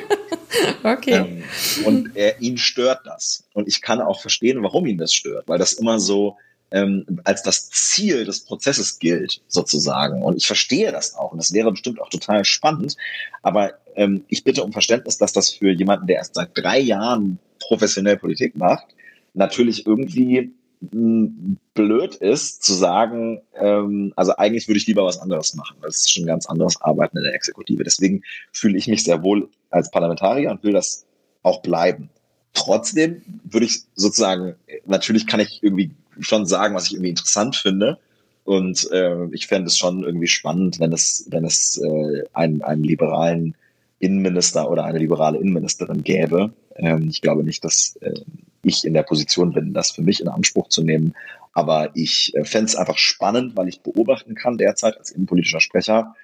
Okay. 0.84 1.13
Ähm, 1.13 1.43
und 1.86 2.15
er, 2.15 2.41
ihn 2.41 2.57
stört 2.57 3.01
das. 3.05 3.43
Und 3.53 3.67
ich 3.67 3.82
kann 3.82 4.01
auch 4.01 4.21
verstehen, 4.21 4.61
warum 4.61 4.86
ihn 4.86 4.97
das 4.97 5.13
stört, 5.13 5.47
weil 5.47 5.59
das 5.59 5.74
immer 5.74 5.99
so 5.99 6.38
ähm, 6.71 7.05
als 7.24 7.43
das 7.43 7.69
Ziel 7.69 8.26
des 8.26 8.41
Prozesses 8.41 8.99
gilt, 8.99 9.41
sozusagen. 9.47 10.24
Und 10.24 10.38
ich 10.38 10.47
verstehe 10.47 10.91
das 10.91 11.15
auch. 11.15 11.32
Und 11.32 11.38
das 11.38 11.53
wäre 11.53 11.71
bestimmt 11.71 12.01
auch 12.01 12.09
total 12.09 12.43
spannend. 12.45 12.97
Aber 13.43 13.74
ähm, 13.95 14.26
ich 14.28 14.43
bitte 14.43 14.63
um 14.63 14.74
Verständnis, 14.74 15.17
dass 15.17 15.34
das 15.34 15.51
für 15.51 15.71
jemanden, 15.71 16.07
der 16.07 16.17
erst 16.17 16.36
seit 16.36 16.49
drei 16.55 16.80
Jahren 16.80 17.39
professionell 17.59 18.17
Politik 18.17 18.55
macht, 18.55 18.88
natürlich 19.34 19.86
irgendwie 19.86 20.51
blöd 20.92 22.16
ist, 22.16 22.64
zu 22.64 22.74
sagen, 22.74 23.42
ähm, 23.56 24.14
also 24.16 24.36
eigentlich 24.36 24.68
würde 24.68 24.78
ich 24.78 24.88
lieber 24.88 25.06
was 25.06 25.20
anderes 25.20 25.56
machen. 25.56 25.78
Das 25.82 25.98
ist 25.98 26.14
schon 26.14 26.26
ganz 26.26 26.46
anderes 26.46 26.82
Arbeiten 26.82 27.18
in 27.18 27.24
der 27.24 27.34
Exekutive. 27.34 27.84
Deswegen 27.84 28.24
fühle 28.52 28.78
ich 28.78 28.88
mich 28.88 29.04
sehr 29.04 29.24
wohl 29.24 29.50
als 29.70 29.92
Parlamentarier 29.92 30.52
und 30.52 30.64
will 30.64 30.74
das 30.74 31.06
auch 31.42 31.62
bleiben. 31.62 32.10
Trotzdem 32.54 33.22
würde 33.44 33.66
ich 33.66 33.84
sozusagen, 33.96 34.56
natürlich 34.86 35.26
kann 35.26 35.40
ich 35.40 35.64
irgendwie 35.64 35.92
schon 36.20 36.46
sagen, 36.46 36.76
was 36.76 36.88
ich 36.88 36.94
irgendwie 36.94 37.10
interessant 37.10 37.56
finde. 37.56 37.98
Und 38.44 38.90
äh, 38.92 39.26
ich 39.32 39.48
fände 39.48 39.68
es 39.68 39.78
schon 39.78 40.04
irgendwie 40.04 40.28
spannend, 40.28 40.80
wenn 40.80 40.92
es, 40.92 41.26
wenn 41.30 41.46
es 41.46 41.82
äh, 41.82 42.24
einen, 42.34 42.62
einen 42.62 42.84
liberalen 42.84 43.56
Innenminister 44.00 44.70
oder 44.70 44.84
eine 44.84 45.00
liberale 45.00 45.38
Innenministerin 45.38 46.04
gäbe. 46.04 46.54
Ähm, 46.76 47.08
ich 47.10 47.22
glaube 47.22 47.44
nicht, 47.44 47.64
dass 47.64 47.96
äh, 48.02 48.20
ich 48.64 48.86
in 48.86 48.93
der 48.93 49.03
Position 49.03 49.53
bin, 49.53 49.74
das 49.74 49.91
für 49.91 50.01
mich 50.01 50.22
in 50.22 50.28
Anspruch 50.28 50.70
zu 50.70 50.84
nehmen. 50.84 51.14
Aber 51.53 51.91
ich 51.93 52.34
äh, 52.36 52.45
fände 52.45 52.66
es 52.66 52.76
einfach 52.76 52.97
spannend, 52.97 53.55
weil 53.55 53.68
ich 53.68 53.82
beobachten 53.82 54.34
kann 54.34 54.57
derzeit 54.57 54.97
als 54.97 55.11
innenpolitischer 55.11 55.61
Sprecher, 55.61 56.16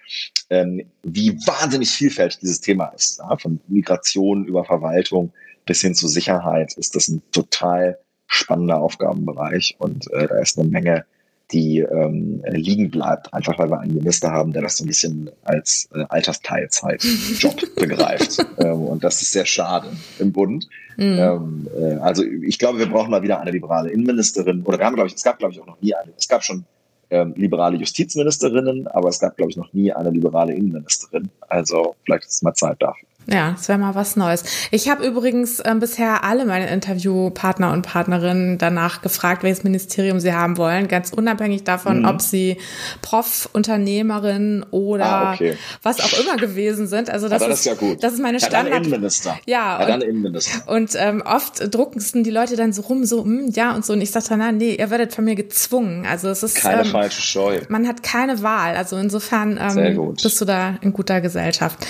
ähm, 0.49 0.89
wie 1.03 1.37
wahnsinnig 1.45 1.91
vielfältig 1.91 2.39
dieses 2.39 2.61
Thema 2.61 2.87
ist. 2.87 3.19
Ja? 3.19 3.37
Von 3.37 3.59
Migration 3.67 4.45
über 4.45 4.65
Verwaltung 4.65 5.31
bis 5.65 5.81
hin 5.81 5.93
zu 5.93 6.07
Sicherheit 6.07 6.73
ist 6.77 6.95
das 6.95 7.09
ein 7.09 7.21
total 7.31 7.99
spannender 8.25 8.79
Aufgabenbereich 8.79 9.75
und 9.77 10.11
äh, 10.13 10.27
da 10.27 10.39
ist 10.39 10.57
eine 10.57 10.67
Menge 10.67 11.05
die 11.51 11.79
ähm, 11.79 12.43
liegen 12.47 12.91
bleibt, 12.91 13.33
einfach 13.33 13.57
weil 13.57 13.69
wir 13.69 13.79
einen 13.79 13.95
Minister 13.95 14.31
haben, 14.31 14.53
der 14.53 14.61
das 14.61 14.77
so 14.77 14.83
ein 14.83 14.87
bisschen 14.87 15.29
als 15.43 15.89
äh, 15.93 16.05
Altersteilzeit-Job 16.09 17.75
begreift. 17.75 18.45
Ähm, 18.59 18.83
und 18.83 19.03
das 19.03 19.21
ist 19.21 19.31
sehr 19.31 19.45
schade 19.45 19.87
im 20.19 20.31
Bund. 20.31 20.67
Mhm. 20.97 21.17
Ähm, 21.17 21.67
äh, 21.77 21.95
also 21.95 22.23
ich 22.23 22.59
glaube, 22.59 22.79
wir 22.79 22.87
brauchen 22.87 23.09
mal 23.09 23.23
wieder 23.23 23.39
eine 23.39 23.51
liberale 23.51 23.89
Innenministerin. 23.89 24.63
Oder 24.63 24.77
wir 24.77 24.85
haben, 24.85 24.95
glaube 24.95 25.07
ich, 25.07 25.15
es 25.15 25.23
gab, 25.23 25.39
glaube 25.39 25.53
ich, 25.53 25.61
auch 25.61 25.67
noch 25.67 25.81
nie 25.81 25.95
eine. 25.95 26.11
Es 26.17 26.27
gab 26.27 26.43
schon 26.43 26.65
ähm, 27.09 27.33
liberale 27.35 27.77
Justizministerinnen, 27.77 28.87
aber 28.87 29.09
es 29.09 29.19
gab, 29.19 29.35
glaube 29.35 29.51
ich, 29.51 29.57
noch 29.57 29.73
nie 29.73 29.91
eine 29.91 30.11
liberale 30.11 30.53
Innenministerin. 30.53 31.29
Also 31.41 31.95
vielleicht 32.05 32.25
ist 32.25 32.35
es 32.35 32.41
mal 32.43 32.53
Zeit 32.53 32.81
dafür. 32.81 33.08
Ja, 33.27 33.51
das 33.51 33.67
wäre 33.67 33.77
mal 33.77 33.93
was 33.95 34.15
Neues. 34.15 34.43
Ich 34.71 34.89
habe 34.89 35.05
übrigens 35.05 35.59
äh, 35.59 35.75
bisher 35.79 36.23
alle 36.23 36.45
meine 36.45 36.69
Interviewpartner 36.69 37.71
und 37.73 37.83
Partnerinnen 37.83 38.57
danach 38.57 39.01
gefragt, 39.01 39.43
welches 39.43 39.63
Ministerium 39.63 40.19
sie 40.19 40.33
haben 40.33 40.57
wollen, 40.57 40.87
ganz 40.87 41.13
unabhängig 41.13 41.63
davon, 41.63 41.99
mhm. 41.99 42.05
ob 42.05 42.21
sie 42.21 42.57
Prof, 43.01 43.49
Unternehmerin 43.53 44.65
oder 44.71 45.05
ah, 45.05 45.33
okay. 45.33 45.57
was 45.83 45.99
auch 45.99 46.19
immer 46.19 46.37
gewesen 46.37 46.87
sind. 46.87 47.09
Also 47.09 47.29
das, 47.29 47.43
ist, 47.43 47.49
ist 47.49 47.65
ja 47.65 47.75
gut. 47.75 48.03
Das 48.03 48.13
ist 48.13 48.19
meine 48.19 48.39
Standard. 48.39 48.65
Ja, 48.65 48.73
dann 48.73 48.83
Innenminister. 48.83 49.39
Ja, 49.45 49.79
ja 49.79 49.85
dann 49.85 50.01
Innenminister. 50.01 50.67
Und 50.67 50.91
ähm, 50.95 51.21
oft 51.23 51.73
drucken 51.73 51.99
die 52.23 52.31
Leute 52.31 52.55
dann 52.55 52.73
so 52.73 52.81
rum, 52.83 53.05
so 53.05 53.23
hm, 53.23 53.51
ja 53.53 53.75
und 53.75 53.85
so. 53.85 53.93
Und 53.93 54.01
ich 54.01 54.11
sage 54.11 54.25
dann, 54.29 54.57
nee, 54.57 54.75
ihr 54.75 54.89
werdet 54.89 55.13
von 55.13 55.25
mir 55.25 55.35
gezwungen. 55.35 56.05
Also 56.09 56.29
es 56.29 56.41
ist 56.41 56.55
keine 56.55 56.81
ähm, 56.81 56.87
falsche 56.87 57.21
Scheu. 57.21 57.59
Man 57.69 57.87
hat 57.87 58.01
keine 58.01 58.41
Wahl. 58.41 58.75
Also 58.75 58.97
insofern 58.97 59.59
ähm, 59.61 60.15
bist 60.21 60.41
du 60.41 60.45
da 60.45 60.75
in 60.81 60.93
guter 60.93 61.21
Gesellschaft. 61.21 61.85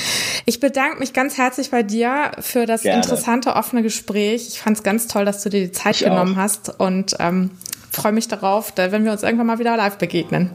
Ich 0.46 0.60
bedanke 0.60 1.00
mich 1.00 1.14
ganz 1.14 1.29
ganz 1.30 1.38
herzlich 1.38 1.70
bei 1.70 1.84
dir 1.84 2.32
für 2.40 2.66
das 2.66 2.82
Gerne. 2.82 3.04
interessante, 3.04 3.56
offene 3.56 3.84
Gespräch. 3.84 4.48
Ich 4.48 4.60
fand 4.60 4.78
es 4.78 4.84
ganz 4.84 5.06
toll, 5.06 5.26
dass 5.26 5.44
du 5.44 5.52
dir 5.52 5.62
die 5.62 5.72
Zeit 5.72 5.98
ich 5.98 6.04
genommen 6.06 6.34
auch. 6.34 6.38
hast 6.38 6.80
und 6.80 7.18
ähm, 7.20 7.52
freue 7.92 8.14
mich 8.14 8.28
darauf, 8.28 8.74
wenn 8.76 9.06
wir 9.06 9.12
uns 9.12 9.22
irgendwann 9.22 9.46
mal 9.46 9.60
wieder 9.60 9.78
live 9.78 10.00
begegnen. 10.00 10.50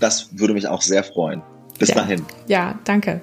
Das 0.00 0.30
würde 0.32 0.54
mich 0.54 0.66
auch 0.66 0.80
sehr 0.80 1.04
freuen. 1.04 1.42
Bis 1.78 1.90
ja. 1.90 1.96
dahin. 1.96 2.24
Ja, 2.46 2.78
danke. 2.84 3.20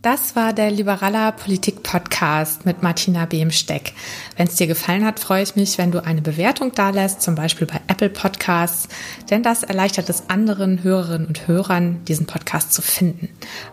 Das 0.00 0.36
war 0.36 0.52
der 0.52 0.70
Liberaler 0.70 1.32
Politik 1.32 1.82
Podcast 1.82 2.64
mit 2.64 2.84
Martina 2.84 3.26
Behmsteck. 3.26 3.94
Wenn 4.36 4.46
es 4.46 4.54
dir 4.54 4.68
gefallen 4.68 5.04
hat, 5.04 5.18
freue 5.18 5.42
ich 5.42 5.56
mich, 5.56 5.76
wenn 5.76 5.90
du 5.90 6.04
eine 6.04 6.22
Bewertung 6.22 6.70
dalässt, 6.70 7.20
zum 7.20 7.34
Beispiel 7.34 7.66
bei 7.66 7.80
Apple 7.88 8.08
Podcasts, 8.08 8.88
denn 9.28 9.42
das 9.42 9.64
erleichtert 9.64 10.08
es 10.08 10.30
anderen 10.30 10.84
Hörerinnen 10.84 11.26
und 11.26 11.48
Hörern, 11.48 12.04
diesen 12.04 12.26
Podcast 12.26 12.72
zu 12.72 12.80
finden. 12.80 13.28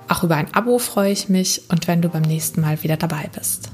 Auch 0.07 0.23
über 0.23 0.35
ein 0.35 0.51
Abo 0.55 0.79
freue 0.79 1.11
ich 1.11 1.29
mich 1.29 1.69
und 1.69 1.87
wenn 1.87 2.01
du 2.01 2.09
beim 2.09 2.23
nächsten 2.23 2.59
Mal 2.59 2.81
wieder 2.81 2.97
dabei 2.97 3.29
bist. 3.31 3.69